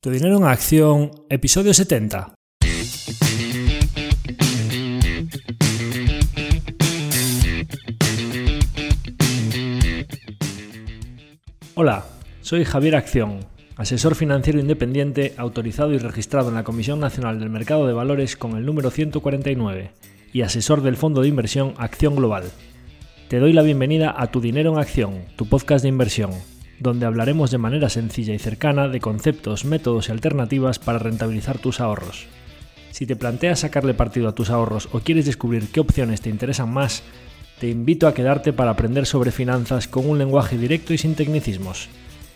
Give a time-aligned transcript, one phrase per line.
[0.00, 2.32] Tu dinero en acción, episodio 70.
[11.74, 12.04] Hola,
[12.42, 13.40] soy Javier Acción,
[13.74, 18.56] asesor financiero independiente autorizado y registrado en la Comisión Nacional del Mercado de Valores con
[18.56, 19.90] el número 149
[20.32, 22.44] y asesor del fondo de inversión Acción Global.
[23.26, 26.30] Te doy la bienvenida a Tu Dinero en Acción, tu podcast de inversión
[26.80, 31.80] donde hablaremos de manera sencilla y cercana de conceptos, métodos y alternativas para rentabilizar tus
[31.80, 32.26] ahorros.
[32.90, 36.72] Si te planteas sacarle partido a tus ahorros o quieres descubrir qué opciones te interesan
[36.72, 37.02] más,
[37.60, 41.88] te invito a quedarte para aprender sobre finanzas con un lenguaje directo y sin tecnicismos.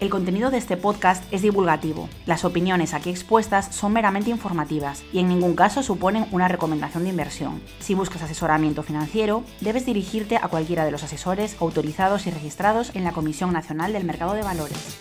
[0.00, 2.08] El contenido de este podcast es divulgativo.
[2.24, 7.10] Las opiniones aquí expuestas son meramente informativas y en ningún caso suponen una recomendación de
[7.10, 7.60] inversión.
[7.80, 13.02] Si buscas asesoramiento financiero, debes dirigirte a cualquiera de los asesores autorizados y registrados en
[13.02, 14.98] la Comisión Nacional del Mercado de Valores.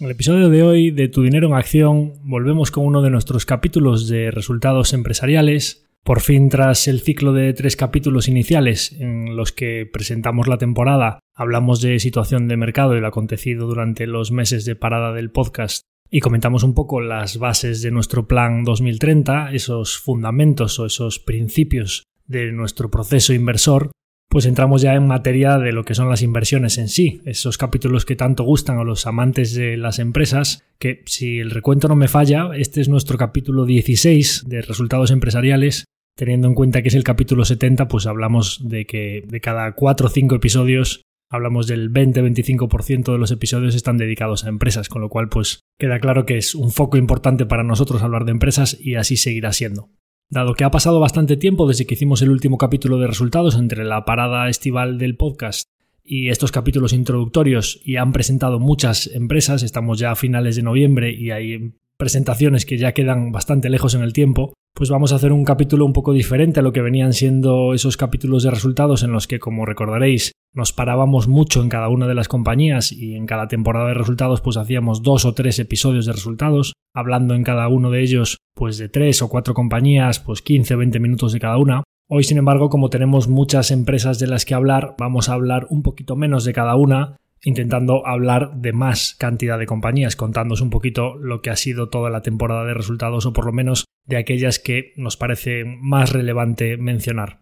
[0.00, 3.46] En el episodio de hoy de Tu Dinero en Acción volvemos con uno de nuestros
[3.46, 9.50] capítulos de resultados empresariales por fin, tras el ciclo de tres capítulos iniciales en los
[9.50, 14.64] que presentamos la temporada, hablamos de situación de mercado y lo acontecido durante los meses
[14.64, 19.98] de parada del podcast y comentamos un poco las bases de nuestro plan 2030, esos
[19.98, 23.90] fundamentos o esos principios de nuestro proceso inversor,
[24.28, 28.04] pues entramos ya en materia de lo que son las inversiones en sí, esos capítulos
[28.04, 32.06] que tanto gustan a los amantes de las empresas, que si el recuento no me
[32.06, 35.84] falla, este es nuestro capítulo 16 de resultados empresariales
[36.16, 40.06] teniendo en cuenta que es el capítulo 70, pues hablamos de que de cada 4
[40.06, 45.08] o 5 episodios hablamos del 20-25% de los episodios están dedicados a empresas, con lo
[45.08, 48.94] cual pues queda claro que es un foco importante para nosotros hablar de empresas y
[48.94, 49.90] así seguirá siendo.
[50.28, 53.84] Dado que ha pasado bastante tiempo desde que hicimos el último capítulo de resultados entre
[53.84, 55.68] la parada estival del podcast
[56.02, 61.12] y estos capítulos introductorios y han presentado muchas empresas, estamos ya a finales de noviembre
[61.12, 65.32] y hay presentaciones que ya quedan bastante lejos en el tiempo, pues vamos a hacer
[65.32, 69.10] un capítulo un poco diferente a lo que venían siendo esos capítulos de resultados en
[69.10, 73.24] los que, como recordaréis, nos parábamos mucho en cada una de las compañías y en
[73.24, 77.68] cada temporada de resultados pues hacíamos dos o tres episodios de resultados, hablando en cada
[77.68, 81.40] uno de ellos pues de tres o cuatro compañías, pues 15 o 20 minutos de
[81.40, 81.82] cada una.
[82.08, 85.82] Hoy, sin embargo, como tenemos muchas empresas de las que hablar, vamos a hablar un
[85.82, 91.16] poquito menos de cada una intentando hablar de más cantidad de compañías, contándonos un poquito
[91.16, 94.58] lo que ha sido toda la temporada de resultados o por lo menos de aquellas
[94.58, 97.40] que nos parece más relevante mencionar.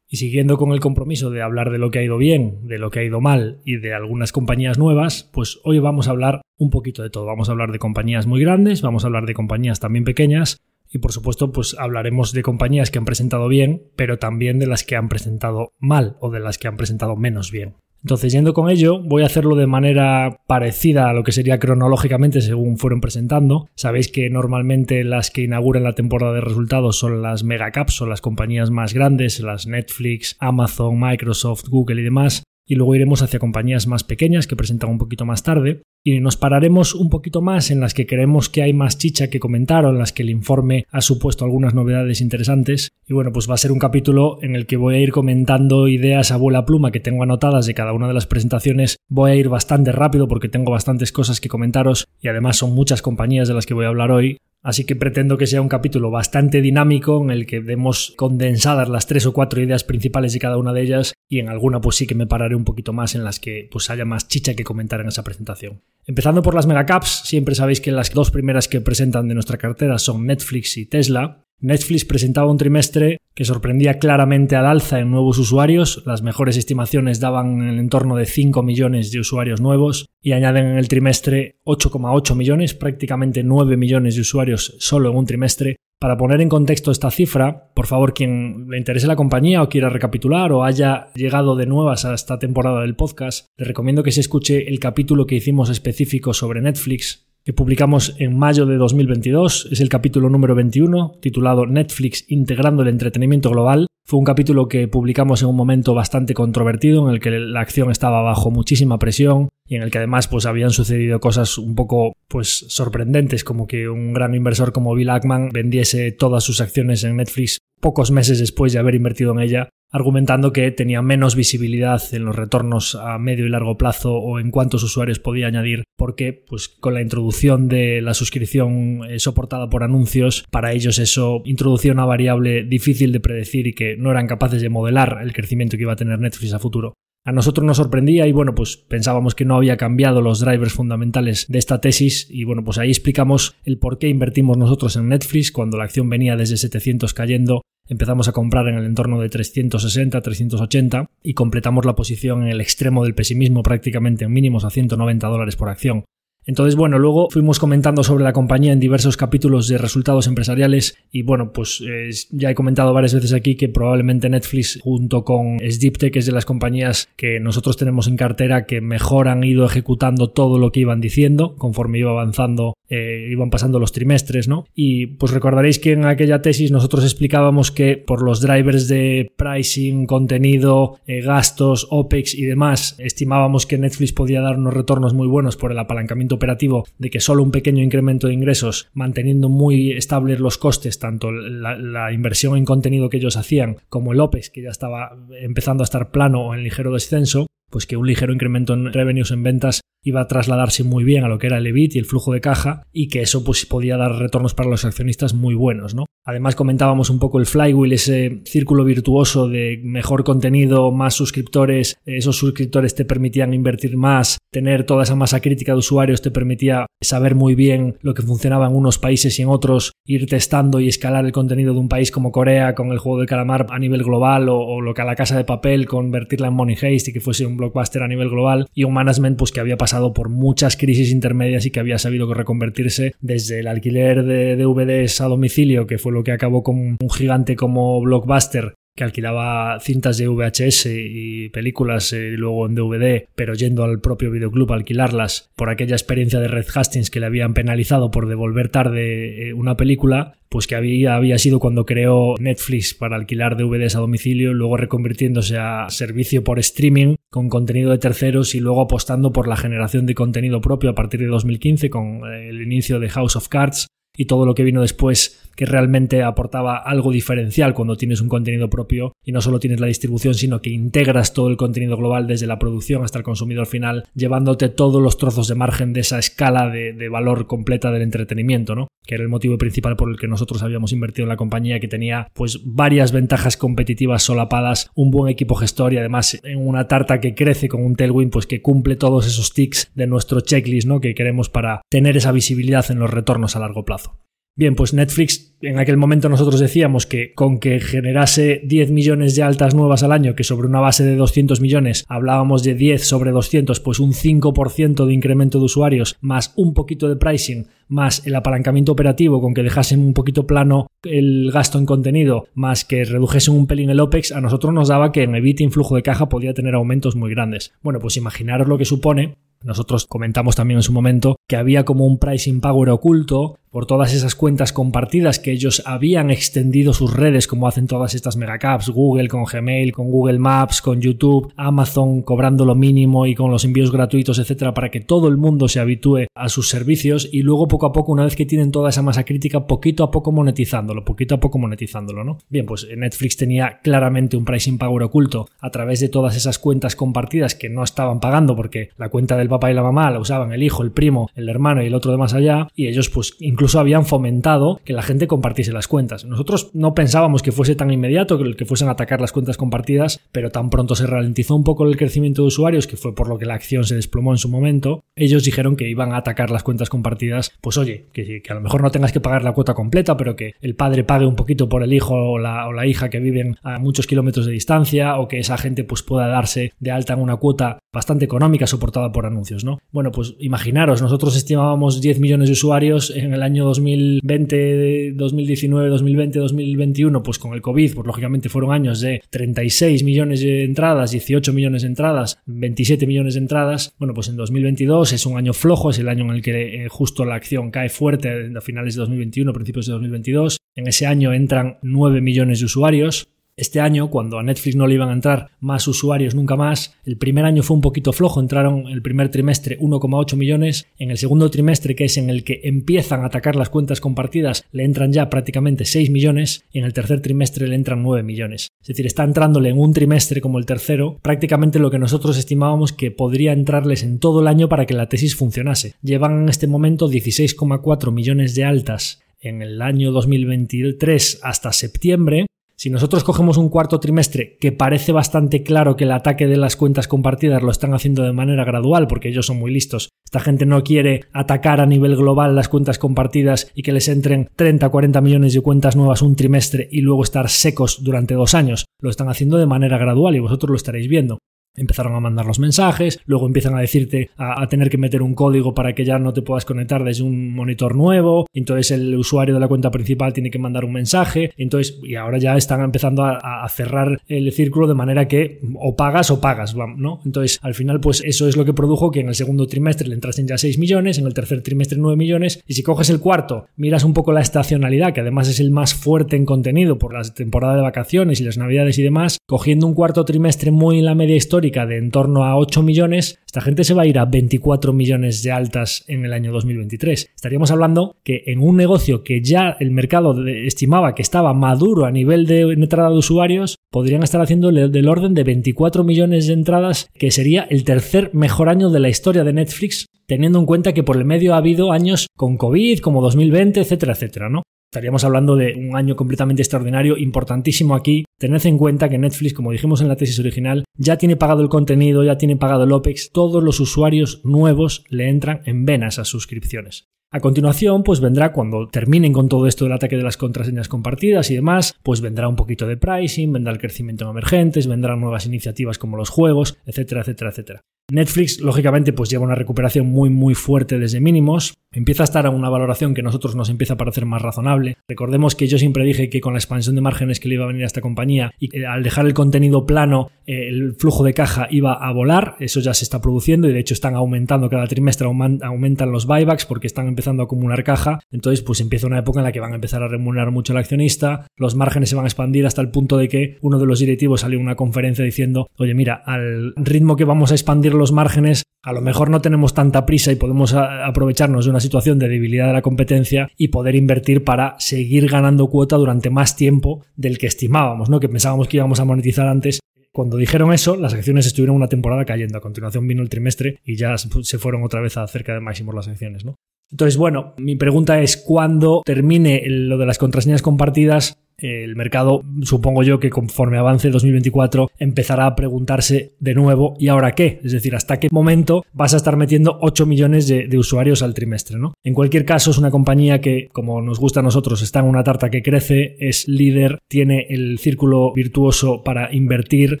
[0.08, 2.90] Y siguiendo con el compromiso de hablar de lo que ha ido bien, de lo
[2.90, 6.70] que ha ido mal y de algunas compañías nuevas, pues hoy vamos a hablar un
[6.70, 7.24] poquito de todo.
[7.24, 10.58] Vamos a hablar de compañías muy grandes, vamos a hablar de compañías también pequeñas
[10.92, 14.84] y por supuesto pues hablaremos de compañías que han presentado bien, pero también de las
[14.84, 17.76] que han presentado mal o de las que han presentado menos bien.
[18.02, 22.40] Entonces, yendo con ello, voy a hacerlo de manera parecida a lo que sería cronológicamente
[22.40, 23.68] según fueron presentando.
[23.76, 28.20] Sabéis que normalmente las que inauguran la temporada de resultados son las megacaps, son las
[28.20, 33.86] compañías más grandes, las Netflix, Amazon, Microsoft, Google y demás y luego iremos hacia compañías
[33.86, 37.80] más pequeñas que presentan un poquito más tarde y nos pararemos un poquito más en
[37.80, 40.86] las que creemos que hay más chicha que comentar o en las que el informe
[40.90, 42.90] ha supuesto algunas novedades interesantes.
[43.06, 45.86] Y bueno pues va a ser un capítulo en el que voy a ir comentando
[45.88, 48.96] ideas a bola pluma que tengo anotadas de cada una de las presentaciones.
[49.08, 53.02] Voy a ir bastante rápido porque tengo bastantes cosas que comentaros y además son muchas
[53.02, 56.10] compañías de las que voy a hablar hoy Así que pretendo que sea un capítulo
[56.10, 60.56] bastante dinámico en el que demos condensadas las tres o cuatro ideas principales de cada
[60.56, 63.24] una de ellas y en alguna pues sí que me pararé un poquito más en
[63.24, 65.82] las que pues haya más chicha que comentar en esa presentación.
[66.06, 69.98] Empezando por las megacaps, siempre sabéis que las dos primeras que presentan de nuestra cartera
[69.98, 71.44] son Netflix y Tesla.
[71.62, 76.02] Netflix presentaba un trimestre que sorprendía claramente al alza en nuevos usuarios.
[76.06, 80.66] Las mejores estimaciones daban en el entorno de 5 millones de usuarios nuevos y añaden
[80.66, 85.76] en el trimestre 8,8 millones, prácticamente 9 millones de usuarios solo en un trimestre.
[86.00, 89.88] Para poner en contexto esta cifra, por favor, quien le interese la compañía o quiera
[89.88, 94.20] recapitular o haya llegado de nuevas a esta temporada del podcast, le recomiendo que se
[94.20, 99.68] escuche el capítulo que hicimos específico sobre Netflix que publicamos en mayo de 2022.
[99.72, 103.88] Es el capítulo número 21, titulado Netflix integrando el entretenimiento global.
[104.04, 107.90] Fue un capítulo que publicamos en un momento bastante controvertido, en el que la acción
[107.90, 112.12] estaba bajo muchísima presión y en el que además pues habían sucedido cosas un poco
[112.28, 117.16] pues sorprendentes, como que un gran inversor como Bill Ackman vendiese todas sus acciones en
[117.16, 122.24] Netflix pocos meses después de haber invertido en ella argumentando que tenía menos visibilidad en
[122.24, 126.68] los retornos a medio y largo plazo o en cuántos usuarios podía añadir, porque pues
[126.68, 132.06] con la introducción de la suscripción eh, soportada por anuncios, para ellos eso introducía una
[132.06, 135.92] variable difícil de predecir y que no eran capaces de modelar el crecimiento que iba
[135.92, 136.94] a tener Netflix a futuro.
[137.24, 141.46] A nosotros nos sorprendía y bueno, pues pensábamos que no había cambiado los drivers fundamentales
[141.48, 145.52] de esta tesis y bueno, pues ahí explicamos el por qué invertimos nosotros en Netflix
[145.52, 150.20] cuando la acción venía desde 700 cayendo empezamos a comprar en el entorno de 360,
[150.20, 155.26] 380 y completamos la posición en el extremo del pesimismo prácticamente en mínimos a 190
[155.28, 156.04] dólares por acción.
[156.44, 161.22] Entonces, bueno, luego fuimos comentando sobre la compañía en diversos capítulos de resultados empresariales y
[161.22, 166.16] bueno, pues eh, ya he comentado varias veces aquí que probablemente Netflix junto con Sdiptech
[166.16, 170.58] es de las compañías que nosotros tenemos en cartera que mejor han ido ejecutando todo
[170.58, 174.66] lo que iban diciendo conforme iba avanzando, eh, iban pasando los trimestres, ¿no?
[174.74, 180.04] Y pues recordaréis que en aquella tesis nosotros explicábamos que por los drivers de pricing,
[180.04, 185.56] contenido, eh, gastos, OPEX y demás, estimábamos que Netflix podía dar unos retornos muy buenos
[185.56, 190.38] por el apalancamiento operativo de que solo un pequeño incremento de ingresos, manteniendo muy estables
[190.38, 194.68] los costes, tanto la, inversión en contenido que ellos hacían como el OPEX, que ya
[194.68, 198.92] estaba empezando a estar plano o en ligero descenso, pues que un ligero incremento en
[198.92, 201.98] revenues en ventas iba a trasladarse muy bien a lo que era el EBIT y
[201.98, 205.54] el flujo de caja y que eso pues podía dar retornos para los accionistas muy
[205.54, 206.06] buenos, ¿no?
[206.24, 212.36] Además comentábamos un poco el flywheel, ese círculo virtuoso de mejor contenido, más suscriptores, esos
[212.36, 217.34] suscriptores te permitían invertir más, tener toda esa masa crítica de usuarios te permitía saber
[217.34, 221.24] muy bien lo que funcionaba en unos países y en otros, ir testando y escalar
[221.24, 224.48] el contenido de un país como Corea con el juego del calamar a nivel global
[224.48, 227.46] o, lo que a la casa de papel convertirla en Money Haste y que fuese
[227.46, 231.10] un blockbuster a nivel global y un management pues que había pasado por muchas crisis
[231.10, 236.12] intermedias y que había sabido reconvertirse desde el alquiler de DVDs a domicilio que fue
[236.12, 242.12] lo que acabó con un gigante como Blockbuster que alquilaba cintas de VHS y películas
[242.12, 246.48] eh, luego en DVD, pero yendo al propio videoclub a alquilarlas por aquella experiencia de
[246.48, 251.14] Red Hastings que le habían penalizado por devolver tarde eh, una película, pues que había,
[251.14, 256.58] había sido cuando creó Netflix para alquilar DVDs a domicilio, luego reconvirtiéndose a servicio por
[256.58, 260.94] streaming con contenido de terceros y luego apostando por la generación de contenido propio a
[260.94, 264.64] partir de 2015 con eh, el inicio de House of Cards y todo lo que
[264.64, 269.60] vino después que realmente aportaba algo diferencial cuando tienes un contenido propio y no solo
[269.60, 273.24] tienes la distribución, sino que integras todo el contenido global desde la producción hasta el
[273.24, 278.02] consumidor final, llevándote todos los trozos de margen de esa escala de, valor completa del
[278.02, 278.88] entretenimiento, ¿no?
[279.06, 281.88] Que era el motivo principal por el que nosotros habíamos invertido en la compañía, que
[281.88, 287.20] tenía pues varias ventajas competitivas solapadas, un buen equipo gestor y además en una tarta
[287.20, 291.00] que crece con un tailwind, pues que cumple todos esos tics de nuestro checklist, ¿no?
[291.00, 294.18] Que queremos para tener esa visibilidad en los retornos a largo plazo.
[294.54, 299.42] Bien, pues Netflix en aquel momento nosotros decíamos que con que generase 10 millones de
[299.42, 303.30] altas nuevas al año, que sobre una base de 200 millones hablábamos de 10 sobre
[303.30, 308.34] 200, pues un 5% de incremento de usuarios, más un poquito de pricing, más el
[308.34, 313.54] apalancamiento operativo con que dejasen un poquito plano el gasto en contenido, más que redujesen
[313.54, 316.52] un pelín el OPEX, a nosotros nos daba que en EBIT influjo de caja podía
[316.52, 317.72] tener aumentos muy grandes.
[317.82, 322.04] Bueno, pues imaginaros lo que supone nosotros comentamos también en su momento que había como
[322.04, 327.46] un pricing power oculto por todas esas cuentas compartidas que ellos habían extendido sus redes
[327.46, 332.66] como hacen todas estas megacaps, Google con Gmail, con Google Maps, con YouTube, Amazon cobrando
[332.66, 336.26] lo mínimo y con los envíos gratuitos, etcétera, para que todo el mundo se habitúe
[336.34, 339.24] a sus servicios y luego poco a poco, una vez que tienen toda esa masa
[339.24, 342.38] crítica, poquito a poco monetizándolo, poquito a poco monetizándolo, ¿no?
[342.50, 346.94] Bien, pues Netflix tenía claramente un pricing power oculto a través de todas esas cuentas
[346.94, 350.52] compartidas que no estaban pagando porque la cuenta del papá y la mamá la usaban
[350.52, 353.34] el hijo, el primo, el hermano y el otro de más allá y ellos pues
[353.40, 356.24] incluso habían fomentado que la gente compartiese las cuentas.
[356.24, 360.20] Nosotros no pensábamos que fuese tan inmediato que, que fuesen a atacar las cuentas compartidas,
[360.32, 363.38] pero tan pronto se ralentizó un poco el crecimiento de usuarios, que fue por lo
[363.38, 366.62] que la acción se desplomó en su momento, ellos dijeron que iban a atacar las
[366.62, 369.74] cuentas compartidas, pues oye, que, que a lo mejor no tengas que pagar la cuota
[369.74, 372.86] completa, pero que el padre pague un poquito por el hijo o la, o la
[372.86, 376.72] hija que viven a muchos kilómetros de distancia, o que esa gente pues pueda darse
[376.80, 379.80] de alta en una cuota bastante económica soportada por anuncios, ¿no?
[379.90, 386.38] Bueno, pues imaginaros, nosotros estimábamos 10 millones de usuarios en el año 2020, 2019, 2020,
[386.38, 391.52] 2021, pues con el COVID, pues lógicamente fueron años de 36 millones de entradas, 18
[391.52, 393.94] millones de entradas, 27 millones de entradas.
[393.98, 396.88] Bueno, pues en 2022 es un año flojo, es el año en el que eh,
[396.88, 400.58] justo la acción cae fuerte a finales de 2021, principios de 2022.
[400.74, 404.94] En ese año entran 9 millones de usuarios, Este año, cuando a Netflix no le
[404.94, 408.86] iban a entrar más usuarios nunca más, el primer año fue un poquito flojo, entraron
[408.88, 413.20] el primer trimestre 1,8 millones, en el segundo trimestre, que es en el que empiezan
[413.20, 417.20] a atacar las cuentas compartidas, le entran ya prácticamente 6 millones, y en el tercer
[417.20, 418.68] trimestre le entran 9 millones.
[418.80, 422.94] Es decir, está entrándole en un trimestre como el tercero, prácticamente lo que nosotros estimábamos
[422.94, 425.94] que podría entrarles en todo el año para que la tesis funcionase.
[426.00, 432.46] Llevan en este momento 16,4 millones de altas en el año 2023 hasta septiembre,
[432.82, 436.74] si nosotros cogemos un cuarto trimestre que parece bastante claro que el ataque de las
[436.74, 440.08] cuentas compartidas lo están haciendo de manera gradual porque ellos son muy listos.
[440.24, 444.50] Esta gente no quiere atacar a nivel global las cuentas compartidas y que les entren
[444.56, 448.84] 30 40 millones de cuentas nuevas un trimestre y luego estar secos durante dos años.
[448.98, 451.38] Lo están haciendo de manera gradual y vosotros lo estaréis viendo.
[451.74, 455.74] Empezaron a mandar los mensajes, luego empiezan a decirte a, tener que meter un código
[455.74, 459.60] para que ya no te puedas conectar desde un monitor nuevo, entonces el usuario de
[459.60, 463.66] la cuenta principal tiene que mandar un mensaje, entonces y ahora ya están empezando a,
[463.68, 467.20] cerrar el círculo de manera que o pagas o pagas, ¿no?
[467.24, 470.14] Entonces al final pues eso es lo que produjo que en el segundo trimestre le
[470.14, 472.62] entrasen ya 6 millones, en el tercer trimestre 9 millones.
[472.66, 475.94] Y si coges el cuarto, miras un poco la estacionalidad, que además es el más
[475.94, 479.94] fuerte en contenido por la temporada de vacaciones y las navidades y demás, cogiendo un
[479.94, 483.84] cuarto trimestre muy en la media histórica de en torno a 8 millones, esta gente
[483.84, 487.30] se va a ir a 24 millones de altas en el año 2023.
[487.34, 492.10] Estaríamos hablando que en un negocio que ya el mercado estimaba que estaba maduro a
[492.10, 497.08] nivel de entrada de usuarios, podrían estar haciendo del orden de 24 millones de entradas,
[497.14, 501.04] que sería el tercer mejor año de la historia de Netflix, teniendo en cuenta que
[501.04, 504.62] por el medio ha habido años con COVID, como 2020, etcétera, etcétera, ¿no?
[504.92, 508.26] Estaríamos hablando de un año completamente extraordinario, importantísimo aquí.
[508.38, 511.70] Tened en cuenta que Netflix, como dijimos en la tesis original, ya tiene pagado el
[511.70, 516.26] contenido, ya tiene pagado el OPEX, todos los usuarios nuevos le entran en venas a
[516.26, 517.06] suscripciones.
[517.34, 521.50] A continuación, pues vendrá cuando terminen con todo esto del ataque de las contraseñas compartidas
[521.50, 525.46] y demás, pues vendrá un poquito de pricing, vendrá el crecimiento en emergentes, vendrán nuevas
[525.46, 527.82] iniciativas como los juegos, etcétera, etcétera, etcétera.
[528.10, 531.78] Netflix, lógicamente, pues lleva una recuperación muy, muy fuerte desde mínimos.
[531.92, 534.96] Empieza a estar a una valoración que a nosotros nos empieza a parecer más razonable.
[535.08, 537.68] Recordemos que yo siempre dije que con la expansión de márgenes que le iba a
[537.68, 541.68] venir a esta compañía y al dejar el contenido plano, eh, el flujo de caja
[541.70, 542.56] iba a volar.
[542.60, 546.66] Eso ya se está produciendo y de hecho están aumentando cada trimestre, aumentan los buybacks
[546.66, 548.20] porque están empezando a acumular caja.
[548.30, 550.78] Entonces, pues empieza una época en la que van a empezar a remunerar mucho al
[550.78, 551.46] accionista.
[551.56, 554.42] Los márgenes se van a expandir hasta el punto de que uno de los directivos
[554.42, 558.64] salió en una conferencia diciendo, oye, mira, al ritmo que vamos a expandir los márgenes,
[558.84, 562.66] a lo mejor no tenemos tanta prisa y podemos aprovecharnos de una situación de debilidad
[562.66, 567.46] de la competencia y poder invertir para seguir ganando cuota durante más tiempo del que
[567.46, 568.18] estimábamos, ¿no?
[568.18, 569.78] Que pensábamos que íbamos a monetizar antes.
[570.12, 572.58] Cuando dijeron eso, las acciones estuvieron una temporada cayendo.
[572.58, 575.94] A continuación vino el trimestre y ya se fueron otra vez a cerca de máximos
[575.94, 576.56] las acciones, ¿no?
[576.92, 583.02] Entonces, bueno, mi pregunta es, ¿cuándo termine lo de las contraseñas compartidas, el mercado, supongo
[583.02, 587.60] yo que conforme avance 2024, empezará a preguntarse de nuevo, ¿y ahora qué?
[587.62, 591.78] Es decir, ¿hasta qué momento vas a estar metiendo 8 millones de, usuarios al trimestre?
[591.78, 591.94] ¿no?
[592.02, 595.22] En cualquier caso, es una compañía que, como nos gusta a nosotros, está en una
[595.22, 600.00] tarta que crece, es líder, tiene el círculo virtuoso para invertir,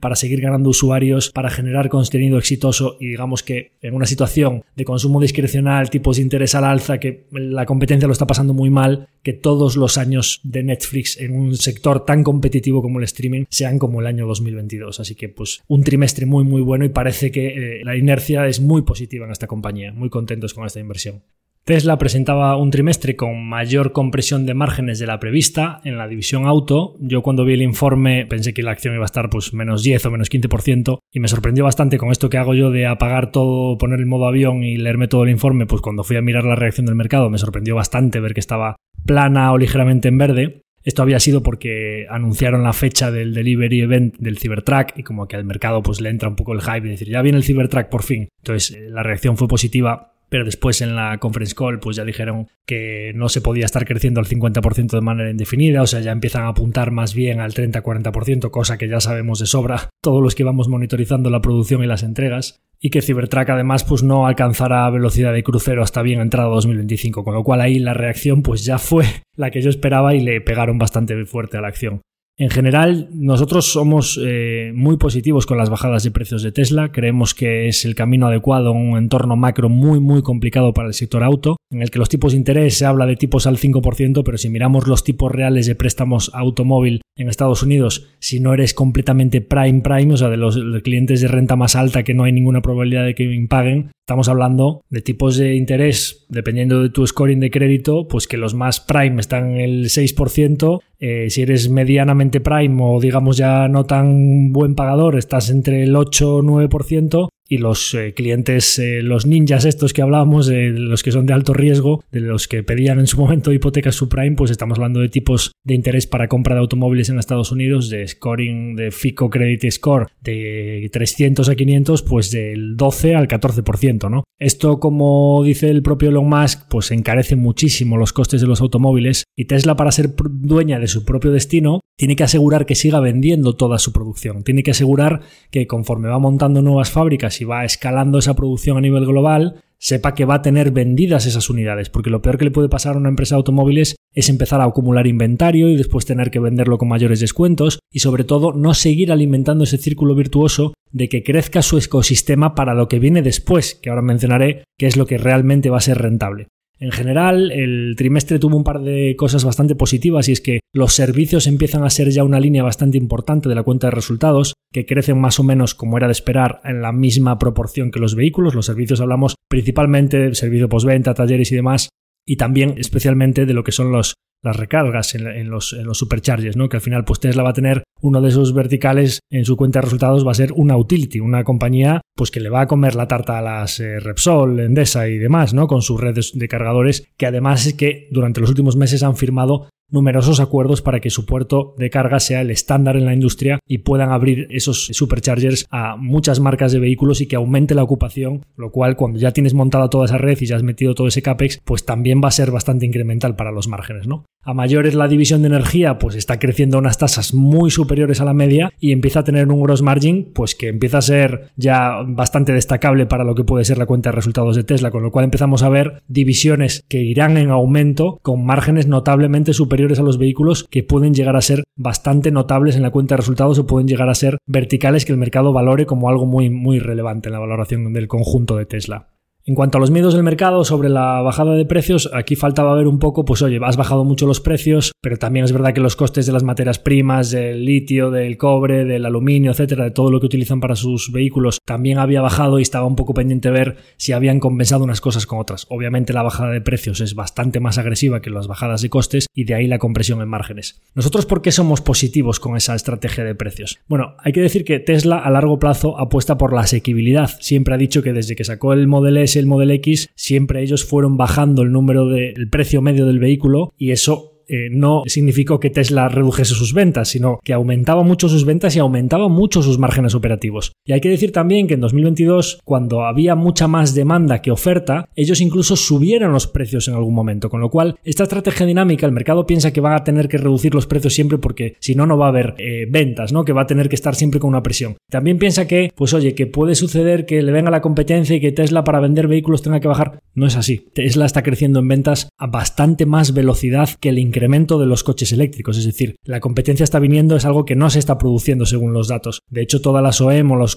[0.00, 4.84] para seguir ganando usuarios, para generar contenido exitoso y digamos que en una situación de
[4.84, 9.08] consumo discrecional, tipos de interés al alza, que la competencia lo está pasando muy mal,
[9.22, 13.78] que todos los años de Netflix en un sector tan competitivo como el streaming sean
[13.78, 15.00] como el año 2022.
[15.00, 18.60] Así que pues un trimestre muy muy bueno y parece que eh, la inercia es
[18.60, 19.92] muy positiva en esta compañía.
[19.92, 21.22] Muy contentos con esta inversión.
[21.66, 26.46] Tesla presentaba un trimestre con mayor compresión de márgenes de la prevista en la división
[26.46, 26.94] auto.
[27.00, 30.06] Yo cuando vi el informe pensé que la acción iba a estar pues menos 10
[30.06, 33.78] o menos 15% y me sorprendió bastante con esto que hago yo de apagar todo,
[33.78, 36.54] poner el modo avión y leerme todo el informe, pues cuando fui a mirar la
[36.54, 40.62] reacción del mercado me sorprendió bastante ver que estaba plana o ligeramente en verde.
[40.86, 45.34] Esto había sido porque anunciaron la fecha del delivery event del Cybertruck y como que
[45.34, 47.88] al mercado pues le entra un poco el hype y decir, ya viene el Cybertruck
[47.88, 48.28] por fin.
[48.38, 52.48] Entonces eh, la reacción fue positiva pero después en la conference call pues ya dijeron
[52.66, 56.42] que no se podía estar creciendo al 50% de manera indefinida, o sea, ya empiezan
[56.42, 60.44] a apuntar más bien al 30-40%, cosa que ya sabemos de sobra todos los que
[60.44, 65.32] vamos monitorizando la producción y las entregas, y que Cybertruck además pues no alcanzará velocidad
[65.32, 69.04] de crucero hasta bien entrado 2025, con lo cual ahí la reacción pues ya fue
[69.36, 72.02] la que yo esperaba y le pegaron bastante fuerte a la acción.
[72.38, 76.92] En general, nosotros somos eh, muy positivos con las bajadas de precios de Tesla.
[76.92, 80.92] Creemos que es el camino adecuado en un entorno macro muy, muy complicado para el
[80.92, 84.22] sector auto, en el que los tipos de interés se habla de tipos al 5%,
[84.22, 88.74] pero si miramos los tipos reales de préstamos automóvil en Estados Unidos, si no eres
[88.74, 92.32] completamente prime prime, o sea, de los clientes de renta más alta que no hay
[92.32, 97.40] ninguna probabilidad de que impaguen, estamos hablando de tipos de interés dependiendo de tu scoring
[97.40, 102.40] de crédito, pues que los más prime están en el 6%, eh, si eres medianamente
[102.40, 107.58] prime o digamos ya no tan buen pagador, estás entre el 8 o 9%, y
[107.58, 111.54] los eh, clientes, eh, los ninjas estos que hablábamos, de los que son de alto
[111.54, 115.52] riesgo, de los que pedían en su momento hipotecas subprime, pues estamos hablando de tipos
[115.64, 120.08] de interés para compra de automóviles en Estados Unidos, de scoring, de FICO Credit Score
[120.20, 124.24] de 300 a 500, pues del 12 al 14%, ¿no?
[124.38, 129.24] Esto, como dice el propio Elon Musk, pues encarece muchísimo los costes de los automóviles
[129.36, 133.56] y Tesla para ser dueña de su propio destino tiene que asegurar que siga vendiendo
[133.56, 138.18] toda su producción, tiene que asegurar que conforme va montando nuevas fábricas si va escalando
[138.18, 142.22] esa producción a nivel global, sepa que va a tener vendidas esas unidades, porque lo
[142.22, 145.68] peor que le puede pasar a una empresa de automóviles es empezar a acumular inventario
[145.68, 149.78] y después tener que venderlo con mayores descuentos y sobre todo no seguir alimentando ese
[149.78, 154.64] círculo virtuoso de que crezca su ecosistema para lo que viene después, que ahora mencionaré
[154.78, 156.48] que es lo que realmente va a ser rentable.
[156.78, 160.92] En general, el trimestre tuvo un par de cosas bastante positivas y es que los
[160.92, 164.84] servicios empiezan a ser ya una línea bastante importante de la cuenta de resultados, que
[164.84, 168.54] crecen más o menos como era de esperar en la misma proporción que los vehículos.
[168.54, 171.88] Los servicios hablamos principalmente de servicio postventa, talleres y demás,
[172.26, 174.14] y también especialmente de lo que son los
[174.46, 176.68] las recargas en, los, en los superchargers, ¿no?
[176.68, 179.80] que al final pues Tesla va a tener uno de esos verticales en su cuenta
[179.80, 182.94] de resultados va a ser una utility, una compañía pues que le va a comer
[182.94, 185.66] la tarta a las eh, Repsol, Endesa y demás, ¿no?
[185.66, 189.68] con sus redes de cargadores, que además es que durante los últimos meses han firmado
[189.90, 193.78] numerosos acuerdos para que su puerto de carga sea el estándar en la industria y
[193.78, 198.72] puedan abrir esos superchargers a muchas marcas de vehículos y que aumente la ocupación, lo
[198.72, 201.60] cual cuando ya tienes montada toda esa red y ya has metido todo ese CAPEX,
[201.64, 204.24] pues también va a ser bastante incremental para los márgenes, ¿no?
[204.48, 208.24] A mayores la división de energía, pues está creciendo a unas tasas muy superiores a
[208.24, 212.04] la media y empieza a tener un gross margin, pues que empieza a ser ya
[212.06, 215.10] bastante destacable para lo que puede ser la cuenta de resultados de Tesla, con lo
[215.10, 220.16] cual empezamos a ver divisiones que irán en aumento con márgenes notablemente superiores a los
[220.16, 223.88] vehículos que pueden llegar a ser bastante notables en la cuenta de resultados o pueden
[223.88, 227.40] llegar a ser verticales que el mercado valore como algo muy, muy relevante en la
[227.40, 229.08] valoración del conjunto de Tesla.
[229.48, 232.88] En cuanto a los miedos del mercado sobre la bajada de precios, aquí faltaba ver
[232.88, 235.94] un poco, pues oye, has bajado mucho los precios, pero también es verdad que los
[235.94, 240.18] costes de las materias primas, del litio, del cobre, del aluminio, etcétera, de todo lo
[240.18, 244.10] que utilizan para sus vehículos, también había bajado y estaba un poco pendiente ver si
[244.10, 245.68] habían compensado unas cosas con otras.
[245.70, 249.44] Obviamente la bajada de precios es bastante más agresiva que las bajadas de costes y
[249.44, 250.82] de ahí la compresión en márgenes.
[250.96, 253.78] ¿Nosotros por qué somos positivos con esa estrategia de precios?
[253.86, 257.30] Bueno, hay que decir que Tesla a largo plazo apuesta por la asequibilidad.
[257.38, 260.84] Siempre ha dicho que desde que sacó el Model S el Model X, siempre ellos
[260.84, 265.70] fueron bajando el número del precio medio del vehículo y eso eh, no significó que
[265.70, 270.14] Tesla redujese sus ventas, sino que aumentaba mucho sus ventas y aumentaba mucho sus márgenes
[270.14, 270.72] operativos.
[270.84, 275.08] Y hay que decir también que en 2022, cuando había mucha más demanda que oferta,
[275.16, 279.12] ellos incluso subieron los precios en algún momento, con lo cual esta estrategia dinámica, el
[279.12, 282.16] mercado piensa que van a tener que reducir los precios siempre porque si no, no
[282.16, 283.44] va a haber eh, ventas, ¿no?
[283.44, 284.96] Que va a tener que estar siempre con una presión.
[285.10, 288.52] También piensa que, pues oye, que puede suceder que le venga la competencia y que
[288.52, 290.20] Tesla para vender vehículos tenga que bajar.
[290.34, 290.86] No es así.
[290.94, 295.32] Tesla está creciendo en ventas a bastante más velocidad que el incremento de los coches
[295.32, 295.78] eléctricos.
[295.78, 299.08] Es decir, la competencia está viniendo, es algo que no se está produciendo según los
[299.08, 299.40] datos.
[299.50, 300.76] De hecho, todas las OEM o los,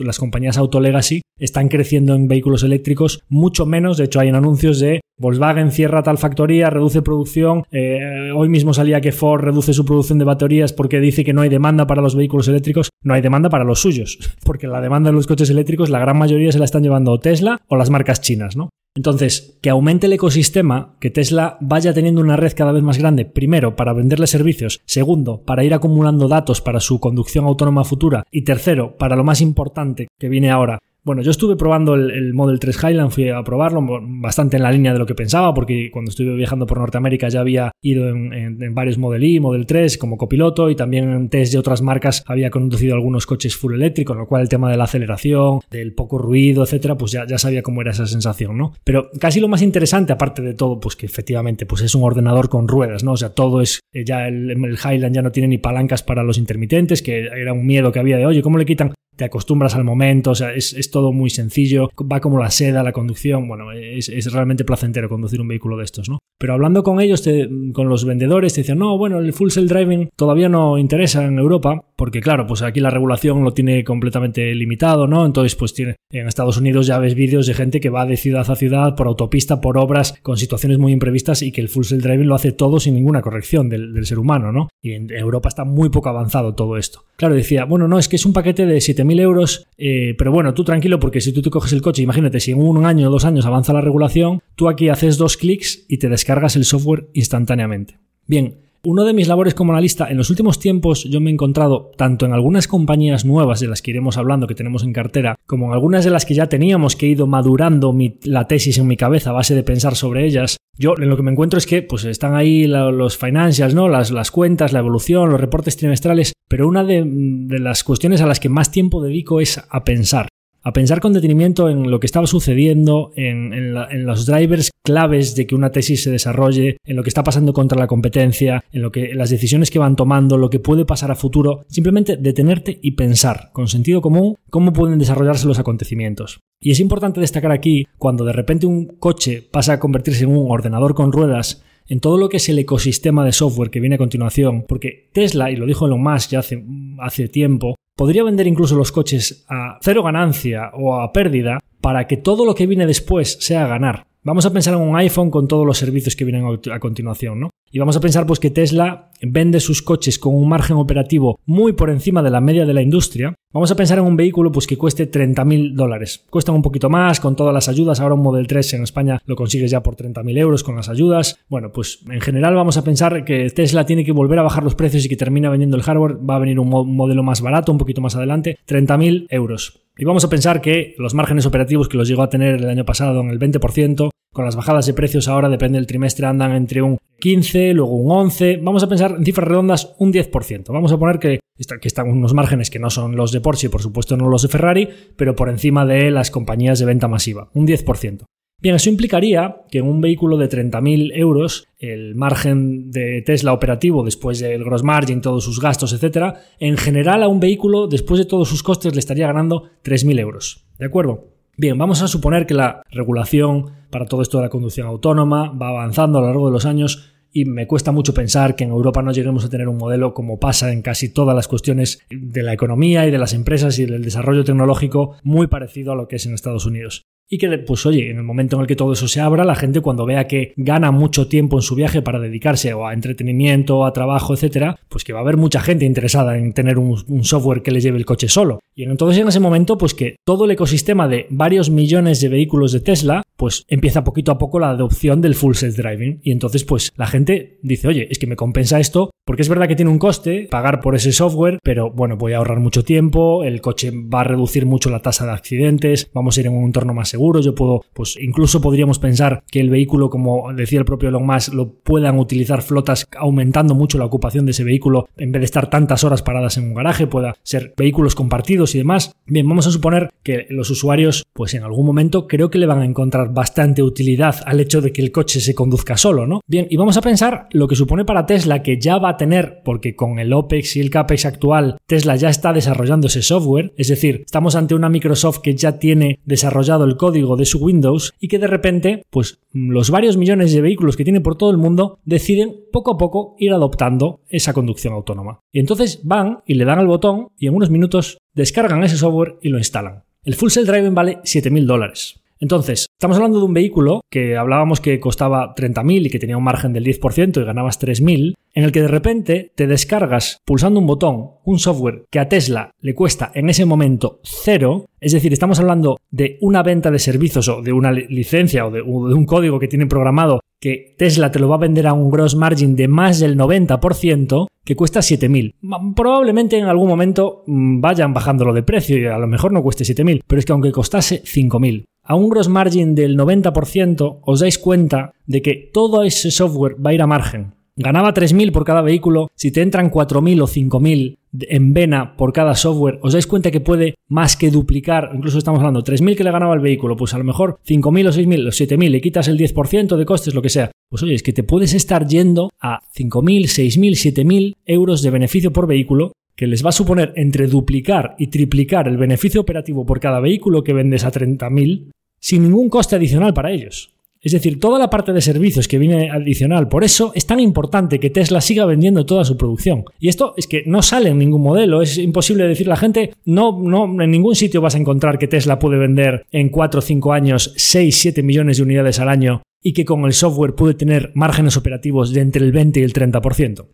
[0.00, 3.96] las compañías auto legacy están creciendo en vehículos eléctricos mucho menos.
[3.96, 7.64] De hecho, hay anuncios de Volkswagen cierra tal factoría, reduce producción.
[7.72, 11.42] Eh, hoy mismo salía que Ford reduce su producción de baterías porque dice que no
[11.42, 12.90] hay demanda para los vehículos eléctricos.
[13.02, 16.18] No hay demanda para los suyos, porque la demanda de los coches eléctricos, la gran
[16.18, 18.70] mayoría se la están llevando Tesla o las marcas chinas, ¿no?
[18.94, 23.24] Entonces, que aumente el ecosistema, que Tesla vaya teniendo una red cada vez más grande,
[23.24, 28.42] primero, para venderle servicios, segundo, para ir acumulando datos para su conducción autónoma futura y
[28.42, 32.84] tercero, para lo más importante que viene ahora, bueno, yo estuve probando el, Model 3
[32.84, 36.34] Highland, fui a probarlo bastante en la línea de lo que pensaba, porque cuando estuve
[36.34, 40.76] viajando por Norteamérica ya había ido en, varios Model I, Model 3 como copiloto y
[40.76, 44.50] también en test de otras marcas había conducido algunos coches full eléctricos, lo cual el
[44.50, 48.06] tema de la aceleración, del poco ruido, etcétera, pues ya, ya sabía cómo era esa
[48.06, 48.74] sensación, ¿no?
[48.84, 52.50] Pero casi lo más interesante, aparte de todo, pues que efectivamente pues es un ordenador
[52.50, 53.12] con ruedas, ¿no?
[53.12, 56.36] O sea, todo es, eh, ya el, Highland ya no tiene ni palancas para los
[56.36, 59.82] intermitentes, que era un miedo que había de, oye, ¿cómo le quitan te acostumbras al
[59.82, 64.32] momento, o sea, es, todo muy sencillo, va como la seda, la conducción, bueno, es,
[64.32, 66.18] realmente placentero conducir un vehículo de estos, ¿no?
[66.38, 67.24] Pero hablando con ellos,
[67.72, 71.38] con los vendedores, te dicen, no, bueno, el full self driving todavía no interesa en
[71.38, 75.26] Europa, porque claro, pues aquí la regulación lo tiene completamente limitado, ¿no?
[75.26, 78.48] Entonces, pues tiene, en Estados Unidos ya ves vídeos de gente que va de ciudad
[78.48, 82.04] a ciudad por autopista, por obras, con situaciones muy imprevistas y que el full self
[82.04, 84.68] driving lo hace todo sin ninguna corrección del, ser humano, ¿no?
[84.80, 87.02] Y en Europa está muy poco avanzado todo esto.
[87.16, 90.54] Claro, decía, bueno, no, es que es un paquete de 7.000 euros, eh, pero bueno,
[90.54, 93.10] tú tranquilo, porque si tú te coges el coche, imagínate, si en un año o
[93.10, 97.08] dos años avanza la regulación, tú aquí haces dos clics y te descargas el software
[97.12, 97.98] instantáneamente.
[98.28, 101.90] Bien, uno de mis labores como analista, en los últimos tiempos yo me he encontrado
[101.96, 105.66] tanto en algunas compañías nuevas de las que iremos hablando que tenemos en cartera, como
[105.66, 108.96] en algunas de las que ya teníamos que he ido madurando la tesis en mi
[108.96, 110.56] cabeza a base de pensar sobre ellas.
[110.76, 113.88] Yo en lo que me encuentro es que pues están ahí los financials, ¿no?
[113.88, 118.26] Las, las cuentas, la evolución, los reportes trimestrales, pero una de, de las cuestiones a
[118.26, 120.28] las que más tiempo dedico es a pensar
[120.62, 125.54] a pensar con detenimiento en lo que estaba sucediendo, en, los drivers claves de que
[125.54, 129.14] una tesis se desarrolle, en lo que está pasando contra la competencia, en lo que
[129.14, 133.50] las decisiones que van tomando, lo que puede pasar a futuro, simplemente detenerte y pensar
[133.52, 136.40] con sentido común cómo pueden desarrollarse los acontecimientos.
[136.60, 140.50] Y es importante destacar aquí cuando de repente un coche pasa a convertirse en un
[140.50, 143.98] ordenador con ruedas en todo lo que es el ecosistema de software que viene a
[143.98, 146.62] continuación, porque Tesla, y lo dijo Elon Musk ya hace,
[146.98, 152.16] hace tiempo, podría vender incluso los coches a cero ganancia o a pérdida para que
[152.16, 154.06] todo lo que viene después sea ganar.
[154.22, 157.50] Vamos a pensar en un iPhone con todos los servicios que vienen a continuación, ¿no?
[157.70, 161.72] Y vamos a pensar pues que Tesla vende sus coches con un margen operativo muy
[161.72, 163.34] por encima de la media de la industria.
[163.52, 166.24] Vamos a pensar en un vehículo pues que cueste 30.000 dólares.
[166.30, 168.00] Cuestan un poquito más con todas las ayudas.
[168.00, 171.38] Ahora un Model 3 en España lo consigues ya por 30.000 euros con las ayudas.
[171.48, 174.74] Bueno, pues en general vamos a pensar que Tesla tiene que volver a bajar los
[174.74, 176.18] precios y que termina vendiendo el hardware.
[176.28, 178.58] Va a venir un modelo más barato, un poquito más adelante.
[178.66, 179.82] 30.000 euros.
[179.96, 182.84] Y vamos a pensar que los márgenes operativos que los llegó a tener el año
[182.84, 186.80] pasado en el 20%, con las bajadas de precios ahora, depende del trimestre, andan entre
[186.80, 190.72] un 15, luego un 11, vamos a pensar en cifras redondas un 10%.
[190.72, 191.40] Vamos a poner que,
[191.80, 194.48] que están unos márgenes que no son los de Porsche por supuesto no los de
[194.48, 198.26] Ferrari, pero por encima de las compañías de venta masiva, un 10%.
[198.60, 204.04] Bien, eso implicaría que en un vehículo de 30.000 euros, el margen de Tesla operativo
[204.04, 208.26] después del gross margin, todos sus gastos, etc., en general a un vehículo, después de
[208.26, 210.64] todos sus costes, le estaría ganando 3.000 euros.
[210.78, 211.37] ¿De acuerdo?
[211.60, 215.70] Bien, vamos a suponer que la regulación para todo esto de la conducción autónoma va
[215.70, 219.02] avanzando a lo largo de los años y me cuesta mucho pensar que en Europa
[219.02, 222.52] no lleguemos a tener un modelo como pasa en casi todas las cuestiones de la
[222.52, 226.26] economía y de las empresas y del desarrollo tecnológico muy parecido a lo que es
[226.26, 229.06] en Estados Unidos y que, pues oye, en el momento en el que todo eso
[229.06, 232.72] se abra, la gente cuando vea que gana mucho tiempo en su viaje para dedicarse
[232.72, 236.52] o a entretenimiento, a trabajo, etcétera, pues que va a haber mucha gente interesada en
[236.52, 238.60] tener un, software que les lleve el coche solo.
[238.74, 242.72] Y entonces en ese momento, pues que todo el ecosistema de varios millones de vehículos
[242.72, 246.20] de Tesla, pues empieza poquito a poco la adopción del full self-driving.
[246.22, 249.68] Y entonces, pues la gente dice, oye, es que me compensa esto, porque es verdad
[249.68, 253.44] que tiene un coste pagar por ese software, pero bueno, voy a ahorrar mucho tiempo,
[253.44, 256.64] el coche va a reducir mucho la tasa de accidentes, vamos a ir en un
[256.64, 260.84] entorno más seguro yo puedo, pues incluso podríamos pensar que el vehículo, como decía el
[260.84, 265.32] propio Elon Musk, lo puedan utilizar flotas aumentando mucho la ocupación de ese vehículo en
[265.32, 269.12] vez de estar tantas horas paradas en un garaje, pueda ser vehículos compartidos y demás.
[269.26, 272.80] Bien, vamos a suponer que los usuarios, pues en algún momento creo que le van
[272.80, 276.40] a encontrar bastante utilidad al hecho de que el coche se conduzca solo, ¿no?
[276.46, 279.60] Bien, y vamos a pensar lo que supone para Tesla que ya va a tener,
[279.64, 283.88] porque con el OPEX y el CAPEX actual, Tesla ya está desarrollando ese software, es
[283.88, 288.12] decir, estamos ante una Microsoft que ya tiene desarrollado el código código de su Windows
[288.20, 291.56] y que de repente, pues los varios millones de vehículos que tiene por todo el
[291.56, 295.40] mundo deciden poco a poco ir adoptando esa conducción autónoma.
[295.50, 299.36] Y entonces van y le dan al botón y en unos minutos descargan ese software
[299.40, 300.04] y lo instalan.
[300.22, 302.20] El Full Self Driving vale 7.000 dólares.
[302.40, 306.44] Entonces, estamos hablando de un vehículo que hablábamos que costaba 30.000 y que tenía un
[306.44, 310.86] margen del 10% y ganabas 3.000, en el que de repente te descargas pulsando un
[310.86, 315.58] botón un software que a Tesla le cuesta en ese momento cero, es decir, estamos
[315.60, 319.68] hablando de una venta de servicios o de una licencia o de, un código que
[319.68, 323.20] tiene programado que Tesla te lo va a vender a un gross margin de más
[323.20, 325.94] del 90%, que cuesta 7.000.
[325.94, 329.84] Probablemente en algún momento mm, vayan bajándolo de precio y a lo mejor no cueste
[329.84, 334.58] 7.000, pero es que aunque costase 5.000, a un gross margin del 90%, os dais
[334.58, 337.52] cuenta de que todo ese software va a ir a margen.
[337.76, 342.56] Ganaba 3.000 por cada vehículo, si te entran 4.000 o 5.000 en vena por cada
[342.56, 346.32] software, os dais cuenta que puede más que duplicar, incluso estamos hablando 3.000 que le
[346.32, 349.38] ganaba el vehículo, pues a lo mejor 5.000 o 6.000 o 7.000, le quitas el
[349.38, 350.72] 10% de costes, lo que sea.
[350.88, 355.52] Pues oye, es que te puedes estar yendo a 5.000, 6.000, 7.000 euros de beneficio
[355.52, 359.98] por vehículo que les va a suponer entre duplicar y triplicar el beneficio operativo por
[359.98, 361.90] cada vehículo que vendes a 30.000
[362.20, 363.90] sin ningún coste adicional para ellos.
[364.20, 366.68] Es decir, toda la parte de servicios que viene adicional.
[366.68, 369.84] Por eso es tan importante que Tesla siga vendiendo toda su producción.
[370.00, 371.82] Y esto es que no sale en ningún modelo.
[371.82, 375.28] Es imposible decir a la gente, no, no, en ningún sitio vas a encontrar que
[375.28, 379.42] Tesla puede vender en 4 o 5 años 6, 7 millones de unidades al año
[379.62, 382.92] y que con el software puede tener márgenes operativos de entre el 20 y el
[382.92, 383.66] 30%.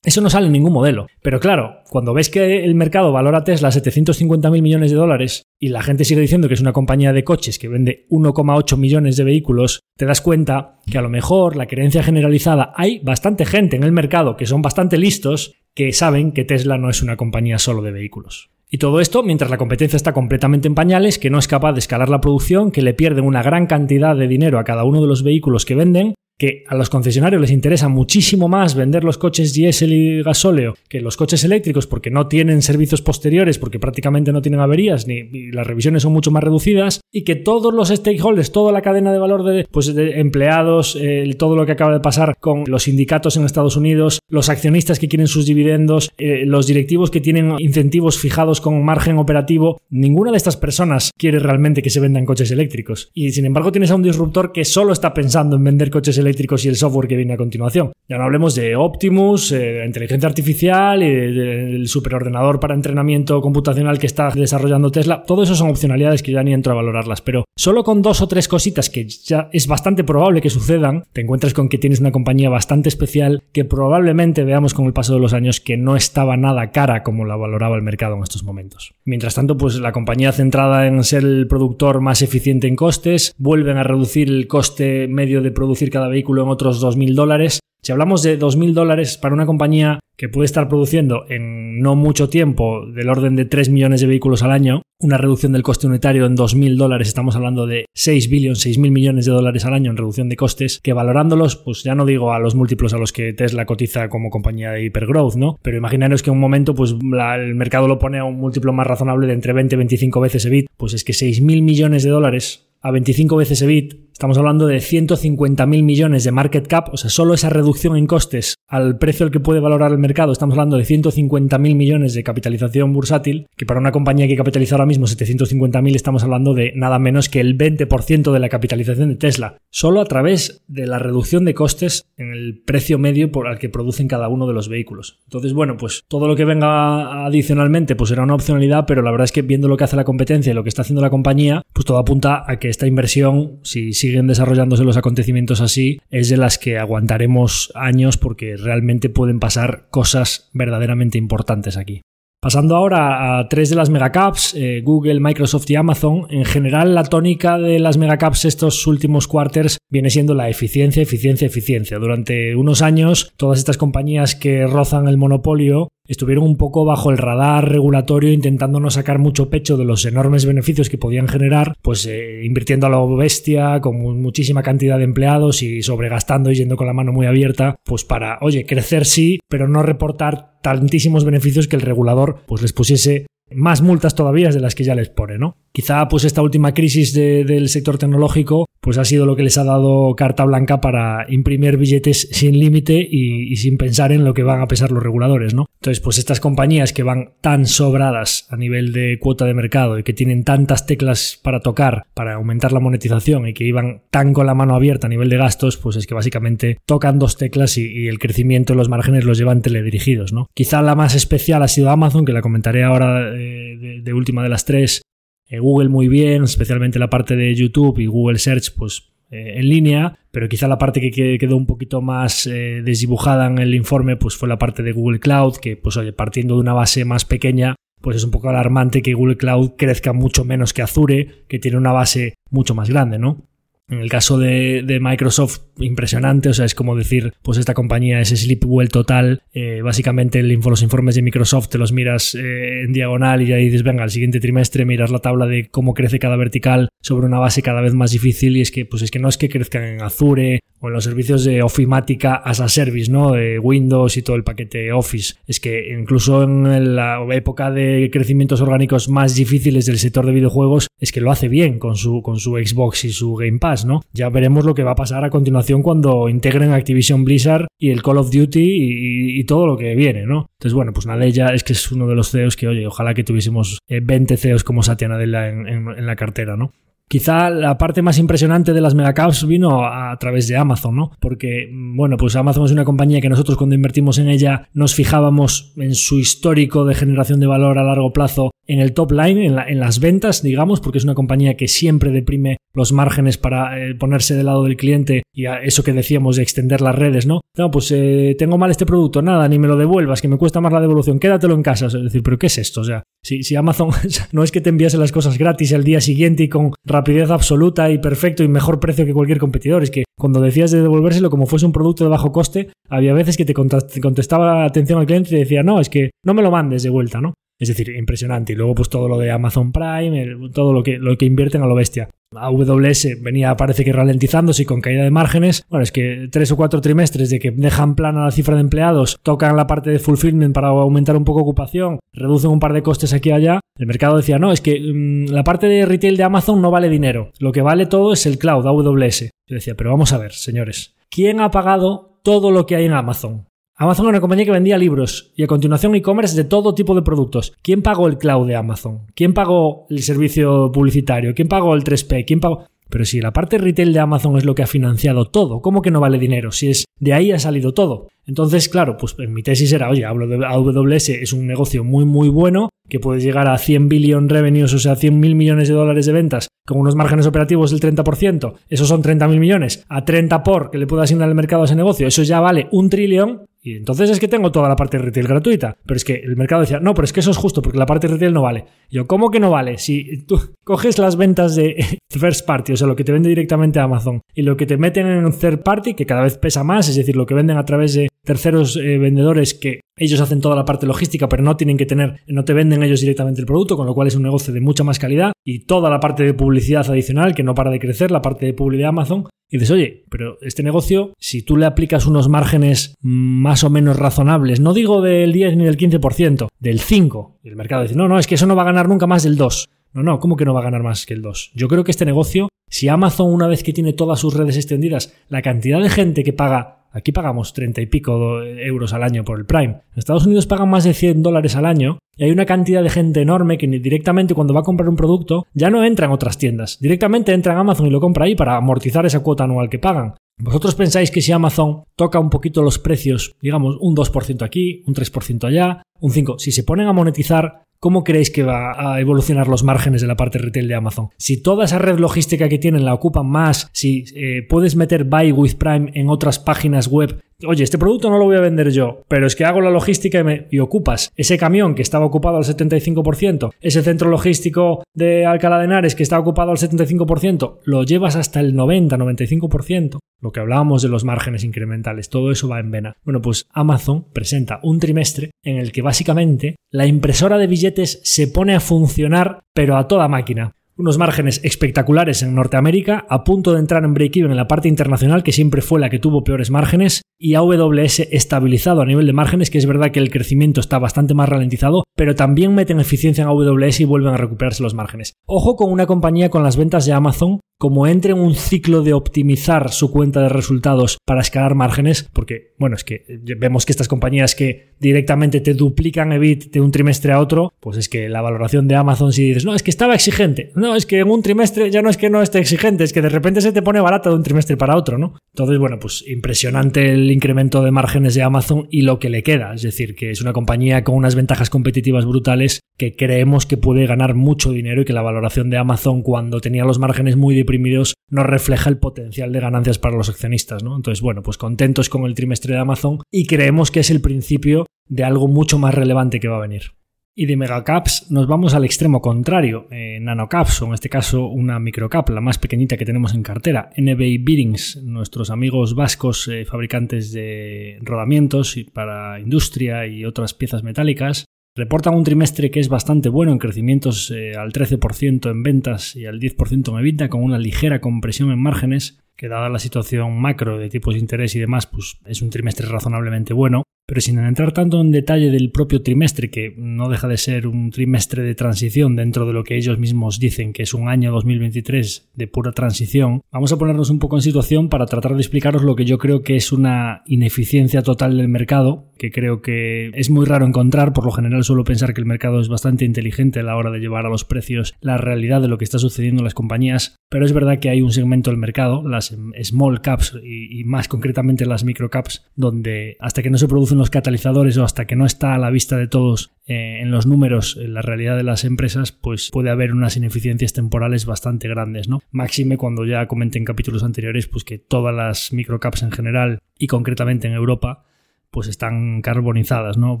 [0.08, 1.06] Eso no sale en ningún modelo.
[1.20, 5.68] Pero claro, cuando ves que el mercado valora Tesla 750 mil millones de dólares y
[5.68, 9.24] la gente sigue diciendo que es una compañía de coches que vende 1,8 millones de
[9.24, 13.84] vehículos, te das cuenta que a lo mejor la creencia generalizada hay bastante gente en
[13.84, 17.82] el mercado que son bastante listos que saben que Tesla no es una compañía solo
[17.82, 18.48] de vehículos.
[18.70, 21.80] Y todo esto mientras la competencia está completamente en pañales, que no es capaz de
[21.80, 25.06] escalar la producción, que le pierden una gran cantidad de dinero a cada uno de
[25.06, 29.52] los vehículos que venden que a los concesionarios les interesa muchísimo más vender los coches
[29.52, 34.40] diésel y gasóleo que los coches eléctricos porque no tienen servicios posteriores, porque prácticamente no
[34.40, 38.70] tienen averías ni las revisiones son mucho más reducidas y que todos los stakeholders, toda
[38.70, 40.96] la cadena de valor de, pues, empleados,
[41.38, 45.08] todo lo que acaba de pasar con los sindicatos en Estados Unidos, los accionistas que
[45.08, 50.36] quieren sus dividendos, eh, los directivos que tienen incentivos fijados con margen operativo, ninguna de
[50.36, 53.10] estas personas quiere realmente que se vendan coches eléctricos.
[53.12, 56.27] Y sin embargo tienes a un disruptor que solo está pensando en vender coches eléctricos
[56.28, 57.92] eléctricos y el software que viene a continuación.
[58.08, 64.06] Ya no hablemos de Optimus, eh, inteligencia artificial, y el superordenador para entrenamiento computacional que
[64.06, 65.24] está desarrollando Tesla.
[65.26, 68.28] Todo eso son opcionalidades que ya ni entro a valorarlas, pero solo con dos o
[68.28, 72.12] tres cositas que ya es bastante probable que sucedan, te encuentras con que tienes una
[72.12, 76.36] compañía bastante especial que probablemente veamos con el paso de los años que no estaba
[76.36, 78.94] nada cara como la valoraba el mercado en estos momentos.
[79.04, 83.76] Mientras tanto, pues la compañía centrada en ser el productor más eficiente en costes, vuelven
[83.76, 87.60] a reducir el coste medio de producir cada vez vehículo en otros 2.000 dólares.
[87.80, 92.28] Si hablamos de 2.000 dólares para una compañía que puede estar produciendo en no mucho
[92.28, 96.26] tiempo del orden de 3 millones de vehículos al año, una reducción del coste unitario
[96.26, 99.96] en 2.000 dólares, estamos hablando de 6 billones, 6.000 millones de dólares al año en
[99.96, 103.32] reducción de costes, que valorándolos, pues ya no digo a los múltiplos a los que
[103.32, 105.56] Tesla cotiza como compañía de hipergrowth, ¿no?
[105.62, 108.88] Pero imaginaros que en un momento, pues el mercado lo pone a un múltiplo más
[108.88, 112.68] razonable de entre 20 y 25 veces EBIT, pues es que 6.000 millones de dólares
[112.80, 117.34] a 25 veces EBIT Estamos hablando de 150.000 millones de market cap, o sea, solo
[117.34, 120.82] esa reducción en costes al precio al que puede valorar el mercado, estamos hablando de
[120.82, 126.24] 150.000 millones de capitalización bursátil, que para una compañía que capitaliza ahora mismo 750.000 estamos
[126.24, 130.64] hablando de nada menos que el 20% de la capitalización de Tesla, solo a través
[130.66, 134.48] de la reducción de costes en el precio medio por al que producen cada uno
[134.48, 135.20] de los vehículos.
[135.26, 139.26] Entonces, bueno, pues todo lo que venga adicionalmente pues será una opcionalidad, pero la verdad
[139.26, 141.62] es que viendo lo que hace la competencia y lo que está haciendo la compañía,
[141.72, 146.38] pues todo apunta a que esta inversión, si siguen desarrollándose los acontecimientos así, es de
[146.38, 152.00] las que aguantaremos años porque realmente pueden pasar cosas verdaderamente importantes aquí.
[152.40, 157.02] Pasando ahora a tres de las megacaps, eh, Google, Microsoft y Amazon, en general la
[157.02, 161.98] tónica de las megacaps estos últimos quarters viene siendo la eficiencia, eficiencia, eficiencia.
[161.98, 167.18] Durante unos años, todas estas compañías que rozan el monopolio estuvieron un poco bajo el
[167.18, 172.06] radar regulatorio intentando no sacar mucho pecho de los enormes beneficios que podían generar, pues
[172.06, 176.86] eh, invirtiendo a lo bestia, con muchísima cantidad de empleados y sobregastando y yendo con
[176.86, 181.76] la mano muy abierta, pues para, oye, crecer sí, pero no reportar tantísimos beneficios que
[181.76, 185.56] el regulador pues les pusiese más multas todavía de las que ya les pone, ¿no?
[185.78, 189.64] Quizá pues esta última crisis del sector tecnológico pues ha sido lo que les ha
[189.64, 194.60] dado carta blanca para imprimir billetes sin límite y, sin pensar en lo que van
[194.60, 195.66] a pesar los reguladores, ¿no?
[195.80, 200.02] Entonces, pues estas compañías que van tan sobradas a nivel de cuota de mercado y
[200.02, 204.46] que tienen tantas teclas para tocar para aumentar la monetización y que iban tan con
[204.46, 208.08] la mano abierta a nivel de gastos, pues es que básicamente tocan dos teclas y,
[208.08, 210.48] el crecimiento de los márgenes los llevan teledirigidos, ¿no?
[210.54, 214.48] Quizá la más especial ha sido Amazon, que la comentaré ahora eh, de última de
[214.48, 215.02] las tres,
[215.48, 219.68] eh, Google muy bien, especialmente la parte de YouTube y Google Search, pues eh, en
[219.68, 224.16] línea, pero quizá la parte que quedó un poquito más eh, desdibujada en el informe,
[224.16, 227.24] pues fue la parte de Google Cloud, que pues oye, partiendo de una base más
[227.24, 231.58] pequeña, pues es un poco alarmante que Google Cloud crezca mucho menos que Azure, que
[231.58, 233.48] tiene una base mucho más grande, ¿no?
[233.88, 238.28] En el caso de, Microsoft, impresionante, o sea, es como decir, pues esta compañía es
[238.28, 243.40] sleepwell total, eh, básicamente el, los informes de Microsoft te los miras eh, en diagonal
[243.40, 246.90] y ya dices, venga, al siguiente trimestre miras la tabla de cómo crece cada vertical
[247.00, 249.38] sobre una base cada vez más difícil y es que, pues es que no es
[249.38, 253.32] que crezcan en Azure o en los servicios de Ofimática as a Service, ¿no?
[253.32, 255.34] De Windows y todo el paquete Office.
[255.46, 260.88] Es que incluso en la época de crecimientos orgánicos más difíciles del sector de videojuegos,
[261.00, 264.02] es que lo hace bien con su, con su Xbox y su Game Pass, ¿no?
[264.12, 268.02] Ya veremos lo que va a pasar a continuación cuando integren Activision Blizzard y el
[268.02, 270.46] Call of Duty y, todo lo que viene, ¿no?
[270.58, 273.24] Entonces, bueno, pues ella es que es uno de los CEOs que, oye, ojalá que
[273.24, 276.72] tuviésemos 20 eh, CEOs como Satya Nadella en, en la cartera, ¿no?
[277.08, 281.10] Quizá la parte más impresionante de las megacaps vino a, través de Amazon, ¿no?
[281.20, 285.72] Porque, bueno, pues Amazon es una compañía que nosotros cuando invertimos en ella nos fijábamos
[285.76, 289.80] en su histórico de generación de valor a largo plazo en el top line, en,
[289.80, 294.36] las ventas, digamos, porque es una compañía que siempre deprime los márgenes para eh, ponerse
[294.36, 297.40] del lado del cliente y a eso que decíamos de extender las redes, ¿no?
[297.56, 300.60] No, pues eh, tengo mal este producto, nada, ni me lo devuelvas, que me cuesta
[300.60, 301.86] más la devolución, quédatelo en casa.
[301.86, 302.82] Es decir, ¿pero qué es esto?
[302.82, 303.88] O sea, si, si Amazon
[304.32, 307.90] no es que te enviase las cosas gratis el día siguiente y con rapidez absoluta
[307.90, 311.46] y perfecto y mejor precio que cualquier competidor, es que cuando decías de devolvérselo como
[311.46, 315.32] fuese un producto de bajo coste, había veces que te contestaba atención al cliente y
[315.32, 317.32] te decía, no, es que no me lo mandes de vuelta, ¿no?
[317.58, 318.52] Es decir, impresionante.
[318.52, 321.66] Y luego, pues todo lo de Amazon Prime, todo lo que, lo que invierten a
[321.66, 322.08] lo bestia.
[322.36, 325.64] AWS venía, parece que ralentizándose con caída de márgenes.
[325.70, 329.18] Bueno, es que tres o cuatro trimestres de que dejan plana la cifra de empleados,
[329.22, 333.14] tocan la parte de fulfillment para aumentar un poco ocupación, reducen un par de costes
[333.14, 333.60] aquí y allá.
[333.78, 336.90] El mercado decía, no, es que mm, la parte de retail de Amazon no vale
[336.90, 337.32] dinero.
[337.38, 339.30] Lo que vale todo es el cloud, AWS.
[339.46, 340.94] Yo decía, pero vamos a ver, señores.
[341.08, 343.47] ¿Quién ha pagado todo lo que hay en Amazon?
[343.80, 347.02] Amazon era una compañía que vendía libros y a continuación e-commerce de todo tipo de
[347.02, 347.52] productos.
[347.62, 349.02] ¿Quién pagó el cloud de Amazon?
[349.14, 351.32] ¿Quién pagó el servicio publicitario?
[351.32, 352.24] ¿Quién pagó el 3P?
[352.26, 352.66] ¿Quién pagó?
[352.88, 355.92] Pero si la parte retail de Amazon es lo que ha financiado todo, ¿cómo que
[355.92, 356.50] no vale dinero?
[356.50, 358.08] Si es de ahí ha salido todo.
[358.26, 362.70] Entonces, claro, pues en mi tesis era, oye, AWS es un negocio muy muy bueno,
[362.88, 366.12] que puede llegar a 100 billion revenues, o sea, 100 mil millones de dólares de
[366.12, 370.70] ventas, con unos márgenes operativos del 30%, esos son 30 mil millones, a 30 por
[370.70, 373.76] que le pueda asignar el mercado a ese negocio, eso ya vale un trillón, y
[373.76, 375.76] entonces es que tengo toda la parte de retail gratuita.
[375.84, 377.86] Pero es que el mercado decía, no, pero es que eso es justo porque la
[377.86, 378.64] parte de retail no vale.
[378.88, 379.78] yo, ¿cómo que no vale?
[379.78, 383.78] Si tú coges las ventas de first party, o sea, lo que te vende directamente
[383.78, 386.64] a Amazon, y lo que te meten en un third party, que cada vez pesa
[386.64, 390.42] más, es decir, lo que venden a través de terceros eh, vendedores que ellos hacen
[390.42, 393.46] toda la parte logística, pero no tienen que tener, no te venden ellos directamente el
[393.46, 396.24] producto, con lo cual es un negocio de mucha más calidad y toda la parte
[396.24, 399.24] de publicidad adicional que no para de crecer, la parte de publicidad de Amazon.
[399.48, 403.96] Y dices, oye, pero este negocio, si tú le aplicas unos márgenes más o menos
[403.96, 408.08] razonables, no digo del 10 ni del 15%, del 5, y el mercado dice, no,
[408.08, 409.70] no, es que eso no va a ganar nunca más del 2.
[409.94, 411.52] No, no, ¿cómo que no va a ganar más que el 2?
[411.54, 415.14] Yo creo que este negocio, si Amazon una vez que tiene todas sus redes extendidas,
[415.30, 419.38] la cantidad de gente que paga Aquí pagamos 30 y pico euros al año por
[419.38, 419.82] el Prime.
[419.92, 422.90] En Estados Unidos pagan más de 100 dólares al año y hay una cantidad de
[422.90, 426.38] gente enorme que directamente cuando va a comprar un producto ya no entra en otras
[426.38, 426.78] tiendas.
[426.80, 430.14] Directamente entra en Amazon y lo compra ahí para amortizar esa cuota anual que pagan.
[430.40, 434.94] ¿Vosotros pensáis que si Amazon toca un poquito los precios, digamos un 2% aquí, un
[434.94, 439.46] 3% allá, un 5%, si se ponen a monetizar ¿Cómo creéis que va a evolucionar
[439.46, 441.10] los márgenes de la parte retail de Amazon?
[441.16, 445.30] Si toda esa red logística que tienen la ocupan más, si eh, puedes meter Buy
[445.30, 449.04] with Prime en otras páginas web oye, este producto no lo voy a vender yo,
[449.06, 453.52] pero es que hago la logística y, ocupas ese camión que estaba ocupado al 75%,
[453.60, 458.40] ese centro logístico de Alcalá de Henares que está ocupado al 75%, lo llevas hasta
[458.40, 462.96] el 90-95%, lo que hablábamos de los márgenes incrementales, todo eso va en vena.
[463.04, 468.28] Bueno, pues Amazon presenta un trimestre en el que básicamente la impresora de billetes se
[468.28, 473.58] pone a funcionar pero a toda máquina unos márgenes espectaculares en Norteamérica, a punto de
[473.58, 477.02] entrar en break-even en la parte internacional, que siempre fue la que tuvo peores márgenes,
[477.18, 481.14] y AWS estabilizado a nivel de márgenes, que es verdad que el crecimiento está bastante
[481.14, 485.14] más ralentizado, pero también meten eficiencia en AWS y vuelven a recuperarse los márgenes.
[485.26, 488.92] Ojo con una compañía con las ventas de Amazon como entre en un ciclo de
[488.92, 493.04] optimizar su cuenta de resultados para escalar márgenes, porque, bueno, es que
[493.36, 497.76] vemos que estas compañías que directamente te duplican EBIT de un trimestre a otro, pues
[497.76, 500.86] es que la valoración de Amazon si dices, no, es que estaba exigente, no, es
[500.86, 503.40] que en un trimestre ya no es que no esté exigente, es que de repente
[503.40, 505.14] se te pone barata de un trimestre para otro, ¿no?
[505.34, 509.54] Entonces, bueno, pues impresionante el incremento de márgenes de Amazon y lo que le queda,
[509.54, 513.86] es decir, que es una compañía con unas ventajas competitivas brutales que creemos que puede
[513.86, 517.94] ganar mucho dinero y que la valoración de Amazon cuando tenía los márgenes muy deprimidos
[518.10, 520.76] no refleja el potencial de ganancias para los accionistas, ¿no?
[520.76, 524.66] Entonces, bueno, pues contentos con el trimestre de Amazon y creemos que es el principio
[524.88, 526.77] de algo mucho más relevante que va a venir.
[527.20, 531.58] Y de megacaps nos vamos al extremo contrario, eh, nanocaps, o en este caso una
[531.58, 537.10] microcap, la más pequeñita que tenemos en cartera, NBA Bearings, nuestros amigos vascos eh, fabricantes
[537.10, 541.24] de rodamientos para industria y otras piezas metálicas,
[541.56, 546.06] Reportan un trimestre que es bastante bueno en crecimientos eh, al 13% en ventas y
[546.06, 550.56] al 10% en EBITDA, con una ligera compresión en márgenes, que dada la situación macro
[550.56, 553.64] de tipos de interés y demás, pues es un trimestre razonablemente bueno.
[553.88, 557.70] Pero sin entrar tanto en detalle del propio trimestre, que no deja de ser un
[557.70, 562.10] trimestre de transición dentro de lo que ellos mismos dicen que es un año 2023
[562.14, 565.74] de pura transición, vamos a ponernos un poco en situación para tratar de explicaros lo
[565.74, 570.26] que yo creo que es una ineficiencia total del mercado, que creo que es muy
[570.26, 573.56] raro encontrar, por lo general suelo pensar que el mercado es bastante inteligente a la
[573.56, 576.34] hora de llevar a los precios la realidad de lo que está sucediendo en las
[576.34, 580.88] compañías, pero es verdad que hay un segmento del mercado, las small caps y, más
[580.88, 585.06] concretamente las micro caps, donde hasta que no se los catalizadores o hasta que no
[585.06, 588.44] está a la vista de todos eh, en los números en la realidad de las
[588.44, 592.00] empresas, pues puede haber unas ineficiencias temporales bastante grandes, ¿no?
[592.10, 596.40] Máxime cuando ya comenté en capítulos anteriores, pues que todas las micro caps en general
[596.58, 597.84] y concretamente en Europa
[598.30, 600.00] pues están carbonizadas, ¿no?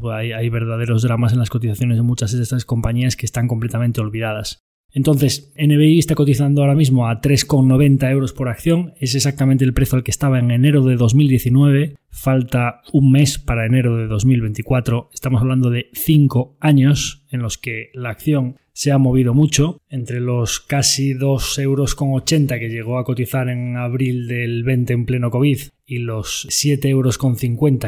[0.10, 4.02] Hay, hay, verdaderos dramas en las cotizaciones de muchas de estas compañías que están completamente
[4.02, 4.67] olvidadas.
[4.92, 8.94] Entonces, NBI está cotizando ahora mismo a 3,90 euros por acción.
[8.98, 11.96] Es exactamente el precio al que estaba en enero de 2019.
[12.10, 15.10] Falta un mes para enero de 2024.
[15.12, 19.80] Estamos hablando de 5 años en los que la acción se ha movido mucho.
[19.90, 21.96] Entre los casi 2,80 euros
[22.48, 27.18] que llegó a cotizar en abril del 20 en pleno COVID y los 7,50 euros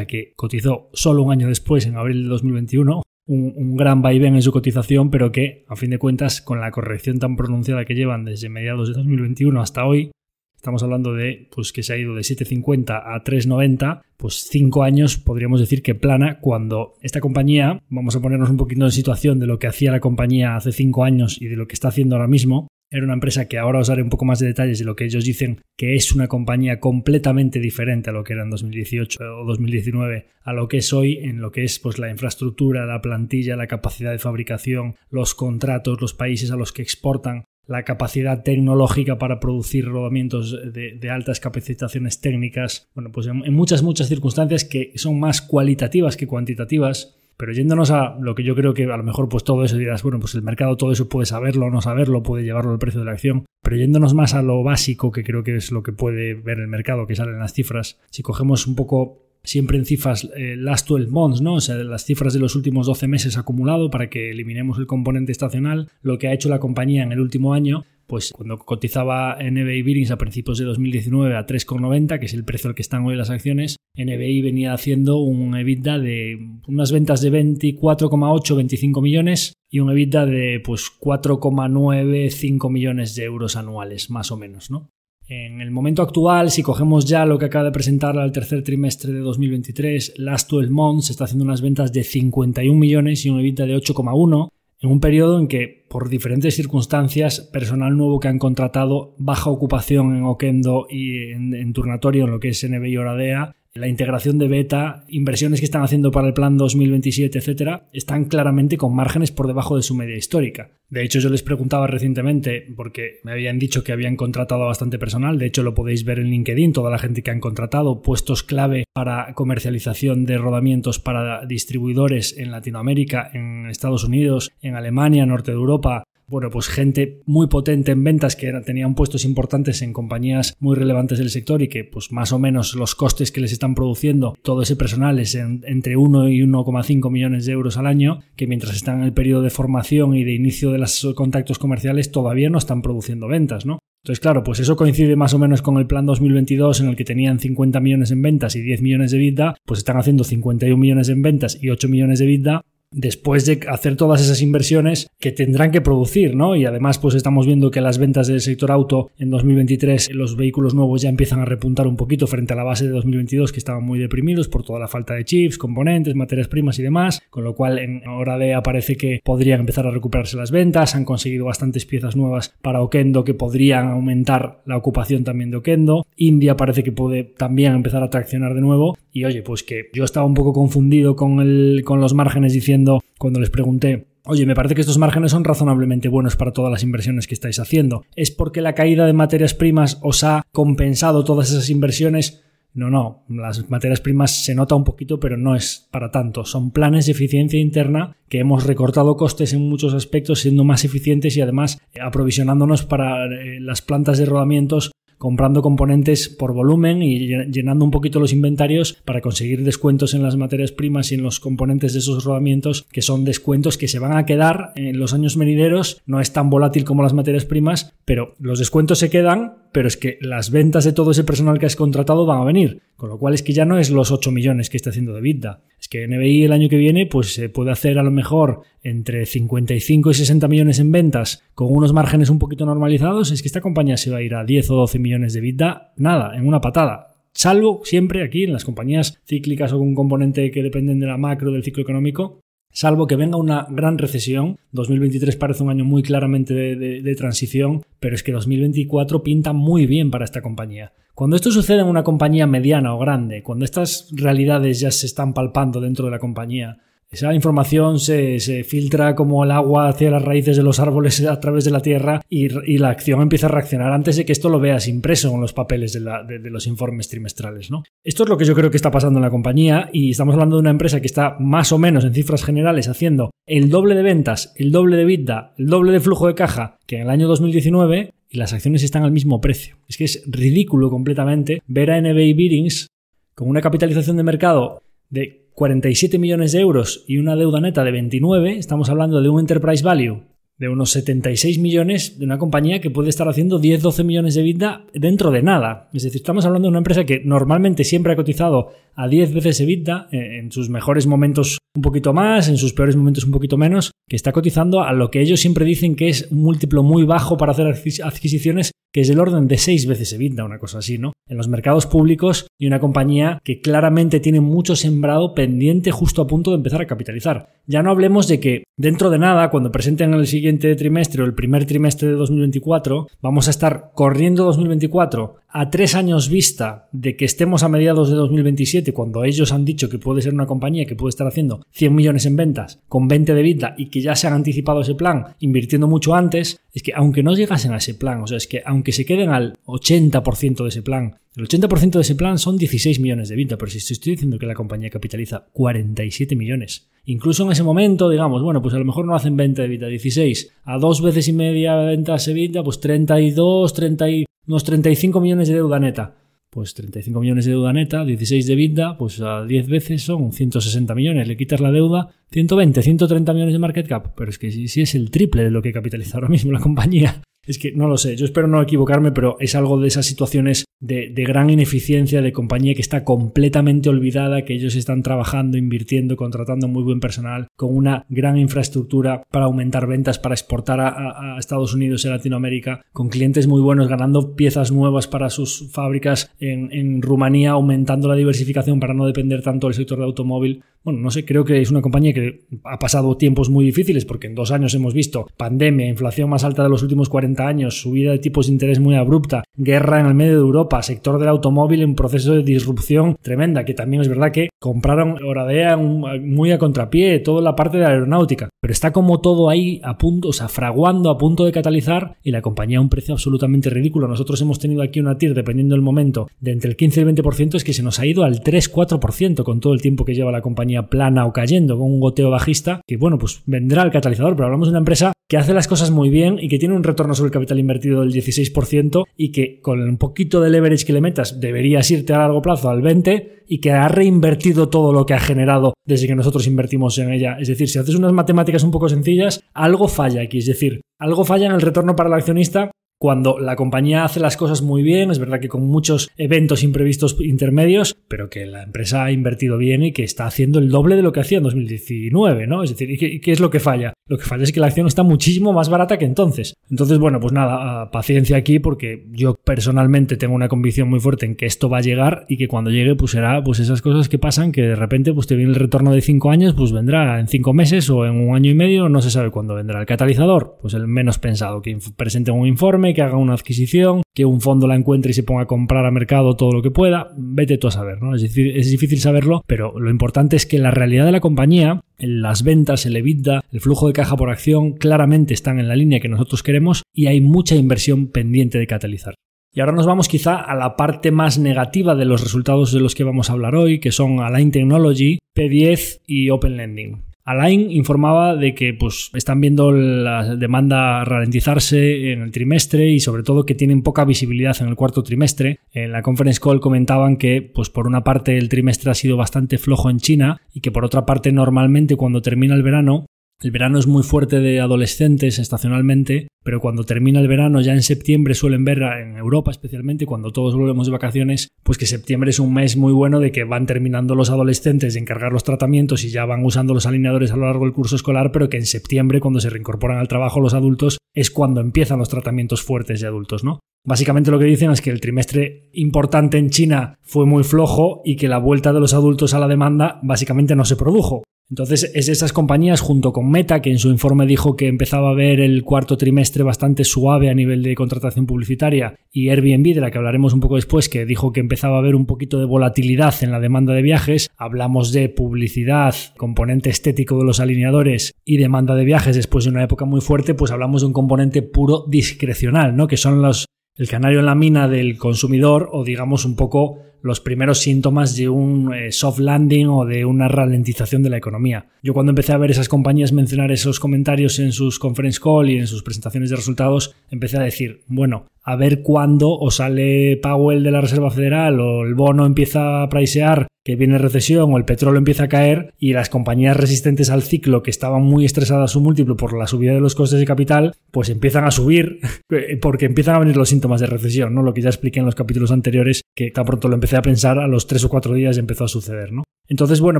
[0.07, 4.51] que cotizó solo un año después, en abril de 2021, un, gran vaivén en su
[4.51, 8.49] cotización, pero que, a fin de cuentas, con la corrección tan pronunciada que llevan desde
[8.49, 10.11] mediados de 2021 hasta hoy,
[10.55, 15.17] estamos hablando de pues que se ha ido de 7.50 a 3.90, pues cinco años
[15.17, 19.47] podríamos decir que plana cuando esta compañía, vamos a ponernos un poquito en situación de
[19.47, 22.27] lo que hacía la compañía hace cinco años y de lo que está haciendo ahora
[22.27, 24.95] mismo, era una empresa que ahora os daré un poco más de detalles de lo
[24.95, 29.19] que ellos dicen que es una compañía completamente diferente a lo que era en 2018
[29.23, 33.01] o 2019 a lo que es hoy en lo que es pues la infraestructura, la
[33.01, 38.43] plantilla, la capacidad de fabricación, los contratos, los países a los que exportan, la capacidad
[38.43, 44.91] tecnológica para producir rodamientos de, altas capacitaciones técnicas, bueno, pues en muchas, muchas circunstancias que
[44.95, 49.03] son más cualitativas que cuantitativas pero yéndonos a lo que yo creo que a lo
[49.03, 51.81] mejor pues todo eso dirás, bueno, pues el mercado todo eso puede saberlo o no
[51.81, 55.23] saberlo, puede llevarlo al precio de la acción, pero yéndonos más a lo básico que
[55.23, 58.67] creo que es lo que puede ver el mercado, que salen las cifras, si cogemos
[58.67, 61.55] un poco siempre en cifras eh, last 12 months, ¿no?
[61.55, 65.31] O sea, las cifras de los últimos 12 meses acumulado para que eliminemos el componente
[65.31, 69.83] estacional, lo que ha hecho la compañía en el último año, pues cuando cotizaba NBI
[69.83, 73.15] Billings a principios de 2019 a 3,90, que es el precio al que están hoy
[73.15, 76.37] las acciones, NBI venía haciendo un EBITDA de
[76.67, 83.23] unas ventas de 24,8, 25 millones y un EBITDA de pues 4,9, 5 millones de
[83.23, 84.89] euros anuales, más o menos, ¿no?
[85.29, 89.13] En el momento actual, si cogemos ya lo que acaba de presentar al tercer trimestre
[89.13, 93.67] de 2023, Last 12 Months está haciendo unas ventas de 51 millones y un EBITDA
[93.67, 94.49] de 8,1
[94.81, 100.15] en un periodo en que, por diferentes circunstancias, personal nuevo que han contratado, baja ocupación
[100.15, 104.47] en Oquendo y en, Turnatorio, en lo que es NB y Oradea, la integración de
[104.47, 109.47] beta, inversiones que están haciendo para el plan 2027, etcétera, están claramente con márgenes por
[109.47, 110.71] debajo de su media histórica.
[110.89, 115.39] De hecho, yo les preguntaba recientemente, porque me habían dicho que habían contratado bastante personal,
[115.39, 118.83] de hecho lo podéis ver en LinkedIn, toda la gente que han contratado, puestos clave
[118.93, 125.57] para comercialización de rodamientos para distribuidores en Latinoamérica, en Estados Unidos, en Alemania, norte de
[125.57, 130.77] Europa, bueno, pues gente muy potente en ventas que tenían puestos importantes en compañías muy
[130.77, 134.33] relevantes del sector y que pues más o menos los costes que les están produciendo
[134.41, 138.77] todo ese personal es entre 1 y 1,5 millones de euros al año, que mientras
[138.77, 142.59] están en el periodo de formación y de inicio de los contactos comerciales todavía no
[142.59, 143.79] están produciendo ventas, ¿no?
[144.03, 147.03] Entonces, claro, pues eso coincide más o menos con el plan 2022 en el que
[147.03, 151.09] tenían 50 millones en ventas y 10 millones de vida, pues están haciendo 51 millones
[151.09, 152.61] en ventas y 8 millones de vida
[152.91, 156.55] después de hacer todas esas inversiones que tendrán que producir, ¿no?
[156.55, 160.73] Y además, pues estamos viendo que las ventas del sector auto en 2023, los vehículos
[160.73, 163.83] nuevos ya empiezan a repuntar un poquito frente a la base de 2022 que estaban
[163.83, 167.55] muy deprimidos por toda la falta de chips, componentes, materias primas y demás, con lo
[167.55, 171.85] cual en hora de aparece que podrían empezar a recuperarse las ventas, han conseguido bastantes
[171.85, 176.91] piezas nuevas para Okendo que podrían aumentar la ocupación también de Okendo, India parece que
[176.91, 180.53] puede también empezar a traccionar de nuevo y oye, pues que yo estaba un poco
[180.53, 182.80] confundido con, el, con los márgenes diciendo
[183.17, 186.83] cuando les pregunté Oye, me parece que estos márgenes son razonablemente buenos para todas las
[186.83, 188.05] inversiones que estáis haciendo.
[188.15, 192.43] ¿Es porque la caída de materias primas os ha compensado todas esas inversiones?
[192.73, 196.45] No, no, las materias primas se nota un poquito, pero no es para tanto.
[196.45, 201.35] Son planes de eficiencia interna que hemos recortado costes en muchos aspectos, siendo más eficientes
[201.35, 204.91] y además aprovisionándonos para eh, las plantas de rodamientos
[205.21, 210.35] comprando componentes por volumen y llenando un poquito los inventarios para conseguir descuentos en las
[210.35, 214.17] materias primas y en los componentes de esos rodamientos, que son descuentos que se van
[214.17, 216.01] a quedar en los años venideros.
[216.07, 219.97] No es tan volátil como las materias primas, pero los descuentos se quedan pero es
[219.97, 223.17] que las ventas de todo ese personal que has contratado van a venir, con lo
[223.17, 225.61] cual es que ya no es los 8 millones que está haciendo de EBITDA.
[225.79, 229.25] Es que NBI el año que viene pues se puede hacer a lo mejor entre
[229.25, 233.61] 55 y 60 millones en ventas con unos márgenes un poquito normalizados, es que esta
[233.61, 236.61] compañía se va a ir a 10 o 12 millones de EBITDA, nada, en una
[236.61, 237.07] patada.
[237.33, 241.51] Salvo siempre aquí en las compañías cíclicas o con componente que dependen de la macro
[241.51, 242.41] del ciclo económico,
[242.73, 248.15] Salvo que venga una gran recesión, 2023 parece un año muy claramente de, transición, pero
[248.15, 250.93] es que 2024 pinta muy bien para esta compañía.
[251.13, 255.33] Cuando esto sucede en una compañía mediana o grande, cuando estas realidades ya se están
[255.33, 256.79] palpando dentro de la compañía,
[257.11, 261.65] esa información se, filtra como el agua hacia las raíces de los árboles a través
[261.65, 262.47] de la tierra y,
[262.77, 265.91] la acción empieza a reaccionar antes de que esto lo veas impreso en los papeles
[265.91, 267.69] de, los informes trimestrales.
[267.69, 267.83] ¿no?
[268.03, 270.55] Esto es lo que yo creo que está pasando en la compañía y estamos hablando
[270.55, 274.03] de una empresa que está más o menos en cifras generales haciendo el doble de
[274.03, 277.27] ventas, el doble de vida, el doble de flujo de caja que en el año
[277.27, 279.75] 2019 y las acciones están al mismo precio.
[279.89, 282.87] Es que es ridículo completamente ver a NBA Beatings
[283.35, 287.91] con una capitalización de mercado de 47 millones de euros y una deuda neta de
[287.91, 290.23] 29, estamos hablando de un enterprise value
[290.61, 294.85] de unos 76 millones de una compañía que puede estar haciendo 10-12 millones de vida
[294.93, 295.89] dentro de nada.
[295.91, 299.59] Es decir, estamos hablando de una empresa que normalmente siempre ha cotizado a 10 veces
[299.61, 303.57] EBITDA, eh, en sus mejores momentos un poquito más, en sus peores momentos un poquito
[303.57, 307.03] menos, que está cotizando a lo que ellos siempre dicen que es un múltiplo muy
[307.03, 310.97] bajo para hacer adquisiciones, que es del orden de 6 veces EBITDA, una cosa así,
[310.97, 311.13] ¿no?
[311.29, 316.27] En los mercados públicos y una compañía que claramente tiene mucho sembrado pendiente justo a
[316.27, 317.47] punto de empezar a capitalizar.
[317.67, 321.33] Ya no hablemos de que dentro de nada, cuando presenten el siguiente trimestre o el
[321.33, 327.25] primer trimestre de 2024, vamos a estar corriendo 2024 a tres años vista de que
[327.25, 330.95] estemos a mediados de 2027, cuando ellos han dicho que puede ser una compañía que
[330.95, 334.27] puede estar haciendo 100 millones en ventas con 20 de vida y que ya se
[334.27, 338.21] han anticipado ese plan invirtiendo mucho antes, es que aunque no llegasen a ese plan,
[338.21, 342.01] o sea, es que aunque se queden al 80% de ese plan, el 80% de
[342.01, 345.45] ese plan son 16 millones de vida, pero si estoy diciendo que la compañía capitaliza
[345.53, 349.61] 47 millones, incluso en ese momento, digamos, bueno, pues a lo mejor no hacen 20
[349.61, 354.05] de vida, 16, a dos veces y media ventas de vida, pues 32, 30
[354.47, 356.15] unos 35 millones de deuda neta.
[356.49, 360.93] Pues 35 millones de deuda neta, 16 de vida, pues a 10 veces son 160
[360.95, 361.27] millones.
[361.27, 364.13] Le quitas la deuda, 120, 130 millones de market cap.
[364.15, 367.21] Pero es que si, es el triple de lo que capitaliza ahora mismo la compañía.
[367.43, 370.65] Es que no lo sé, yo espero no equivocarme, pero es algo de esas situaciones
[370.79, 376.67] de, gran ineficiencia de compañía que está completamente olvidada, que ellos están trabajando, invirtiendo, contratando
[376.67, 382.05] muy buen personal, con una gran infraestructura para aumentar ventas, para exportar a, Estados Unidos
[382.05, 387.01] y a Latinoamérica, con clientes muy buenos, ganando piezas nuevas para sus fábricas en, en
[387.01, 390.63] Rumanía, aumentando la diversificación para no depender tanto del sector de automóvil.
[390.83, 394.25] Bueno, no sé, creo que es una compañía que ha pasado tiempos muy difíciles porque
[394.25, 398.11] en dos años hemos visto pandemia, inflación más alta de los últimos 40 años, subida
[398.11, 401.83] de tipos de interés muy abrupta, guerra en el medio de Europa, sector del automóvil
[401.83, 407.19] en proceso de disrupción tremenda, que también es verdad que compraron Oradea muy a contrapié,
[407.19, 410.47] toda la parte de la aeronáutica, pero está como todo ahí a punto, o sea,
[410.47, 414.07] fraguando a punto de catalizar y la compañía a un precio absolutamente ridículo.
[414.07, 417.15] Nosotros hemos tenido aquí una TIR, dependiendo del momento, de entre el 15 y el
[417.15, 420.31] 20%, es que se nos ha ido al 3-4% con todo el tiempo que lleva
[420.31, 424.35] la compañía plana o cayendo con un goteo bajista, que bueno, pues vendrá el catalizador,
[424.35, 426.83] pero hablamos de una empresa que hace las cosas muy bien y que tiene un
[426.83, 430.93] retorno sobre el capital invertido del 16% y que con un poquito de leverage que
[430.93, 435.05] le metas deberías irte a largo plazo al 20% y que ha reinvertido todo lo
[435.05, 437.37] que ha generado desde que nosotros invertimos en ella.
[437.39, 440.37] Es decir, si haces unas matemáticas un poco sencillas, algo falla aquí.
[440.37, 444.37] Es decir, algo falla en el retorno para el accionista cuando la compañía hace las
[444.37, 449.03] cosas muy bien, es verdad que con muchos eventos imprevistos intermedios, pero que la empresa
[449.03, 452.45] ha invertido bien y que está haciendo el doble de lo que hacía en 2019,
[452.45, 452.61] ¿no?
[452.61, 453.95] Es decir, ¿y qué, es lo que falla?
[454.07, 456.53] Lo que falla es que la acción está muchísimo más barata que entonces.
[456.69, 461.35] Entonces, bueno, pues nada, paciencia aquí porque yo personalmente tengo una convicción muy fuerte en
[461.35, 464.19] que esto va a llegar y que cuando llegue pues será pues esas cosas que
[464.19, 467.27] pasan que de repente pues te viene el retorno de cinco años, pues vendrá en
[467.27, 470.59] cinco meses o en un año y medio, no se sabe cuándo vendrá el catalizador,
[470.61, 474.67] pues el menos pensado, que presente un informe que haga una adquisición, que un fondo
[474.67, 477.67] la encuentre y se ponga a comprar a mercado todo lo que pueda, vete tú
[477.67, 478.15] a saber, ¿no?
[478.15, 482.43] Es, es difícil saberlo, pero lo importante es que la realidad de la compañía, las
[482.43, 486.09] ventas, el EBITDA, el flujo de caja por acción, claramente están en la línea que
[486.09, 489.15] nosotros queremos y hay mucha inversión pendiente de catalizar.
[489.53, 492.95] Y ahora nos vamos quizá a la parte más negativa de los resultados de los
[492.95, 497.10] que vamos a hablar hoy, que son Align Technology, P10 y Open Lending.
[497.23, 503.23] Alain informaba de que pues, están viendo la demanda ralentizarse en el trimestre y sobre
[503.23, 505.59] todo que tienen poca visibilidad en el cuarto trimestre.
[505.71, 509.57] En la conference call comentaban que pues, por una parte el trimestre ha sido bastante
[509.57, 513.05] flojo en China y que por otra parte normalmente cuando termina el verano
[513.41, 517.81] el verano es muy fuerte de adolescentes estacionalmente, pero cuando termina el verano, ya en
[517.81, 522.39] septiembre suelen ver, en Europa especialmente, cuando todos volvemos de vacaciones, pues que septiembre es
[522.39, 526.11] un mes muy bueno de que van terminando los adolescentes de encargar los tratamientos y
[526.11, 529.19] ya van usando los alineadores a lo largo del curso escolar, pero que en septiembre,
[529.19, 533.43] cuando se reincorporan al trabajo los adultos, es cuando empiezan los tratamientos fuertes de adultos,
[533.43, 533.59] ¿no?
[533.83, 538.17] Básicamente lo que dicen es que el trimestre importante en China fue muy flojo y
[538.17, 541.23] que la vuelta de los adultos a la demanda básicamente no se produjo.
[541.51, 545.13] Entonces es esas compañías junto con Meta, que en su informe dijo que empezaba a
[545.13, 549.91] ver el cuarto trimestre bastante suave a nivel de contratación publicitaria, y Airbnb, de la
[549.91, 553.13] que hablaremos un poco después, que dijo que empezaba a haber un poquito de volatilidad
[553.21, 554.29] en la demanda de viajes.
[554.37, 559.65] Hablamos de publicidad, componente estético de los alineadores y demanda de viajes después de una
[559.65, 562.87] época muy fuerte, pues hablamos de un componente puro discrecional, ¿no?
[562.87, 563.45] Que son los
[563.75, 568.29] el canario en la mina del consumidor o digamos un poco los primeros síntomas de
[568.29, 571.67] un eh, soft landing o de una ralentización de la economía.
[571.83, 575.57] Yo cuando empecé a ver esas compañías mencionar esos comentarios en sus conference call y
[575.57, 580.63] en sus presentaciones de resultados, empecé a decir, bueno, a ver cuándo o sale Powell
[580.63, 584.65] de la Reserva Federal o el bono empieza a pricear que viene recesión o el
[584.65, 588.81] petróleo empieza a caer y las compañías resistentes al ciclo que estaban muy estresadas su
[588.81, 591.99] múltiplo por la subida de los costes de capital, pues empiezan a subir
[592.61, 594.41] porque empiezan a venir los síntomas de recesión, ¿no?
[594.41, 597.37] Lo que ya expliqué en los capítulos anteriores, que tan pronto lo empecé a pensar,
[597.37, 599.23] a los tres o cuatro días empezó a suceder, ¿no?
[599.51, 599.99] Entonces, bueno,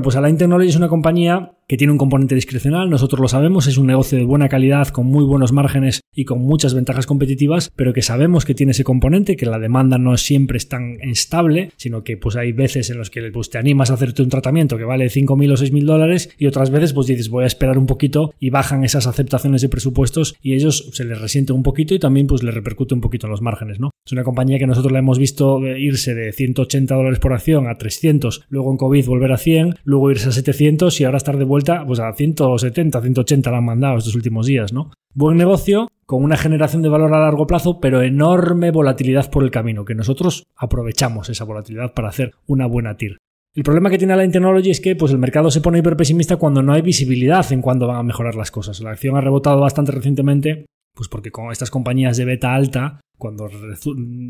[0.00, 3.76] pues Align Technology es una compañía que tiene un componente discrecional, nosotros lo sabemos, es
[3.76, 7.92] un negocio de buena calidad, con muy buenos márgenes y con muchas ventajas competitivas, pero
[7.92, 12.02] que sabemos que tiene ese componente, que la demanda no siempre es tan estable, sino
[12.02, 14.84] que pues hay veces en los que pues, te animas a hacerte un tratamiento que
[14.84, 18.34] vale 5.000 o 6.000 dólares y otras veces pues dices voy a esperar un poquito
[18.40, 22.26] y bajan esas aceptaciones de presupuestos y ellos se les resiente un poquito y también
[22.26, 23.90] pues les repercute un poquito en los márgenes, ¿no?
[24.04, 27.78] Es una compañía que nosotros la hemos visto irse de 180 dólares por acción a
[27.78, 31.44] 300, luego en COVID volver a 100, luego irse a 700 y ahora estar de
[31.44, 34.90] vuelta pues a 170, 180 la han mandado estos últimos días, ¿no?
[35.14, 39.50] Buen negocio, con una generación de valor a largo plazo, pero enorme volatilidad por el
[39.50, 43.16] camino, que nosotros aprovechamos esa volatilidad para hacer una buena TIR.
[43.54, 46.36] El problema que tiene la Technology es que pues, el mercado se pone hiper pesimista
[46.36, 48.80] cuando no hay visibilidad en cuándo van a mejorar las cosas.
[48.80, 53.48] La acción ha rebotado bastante recientemente, pues porque con estas compañías de beta alta cuando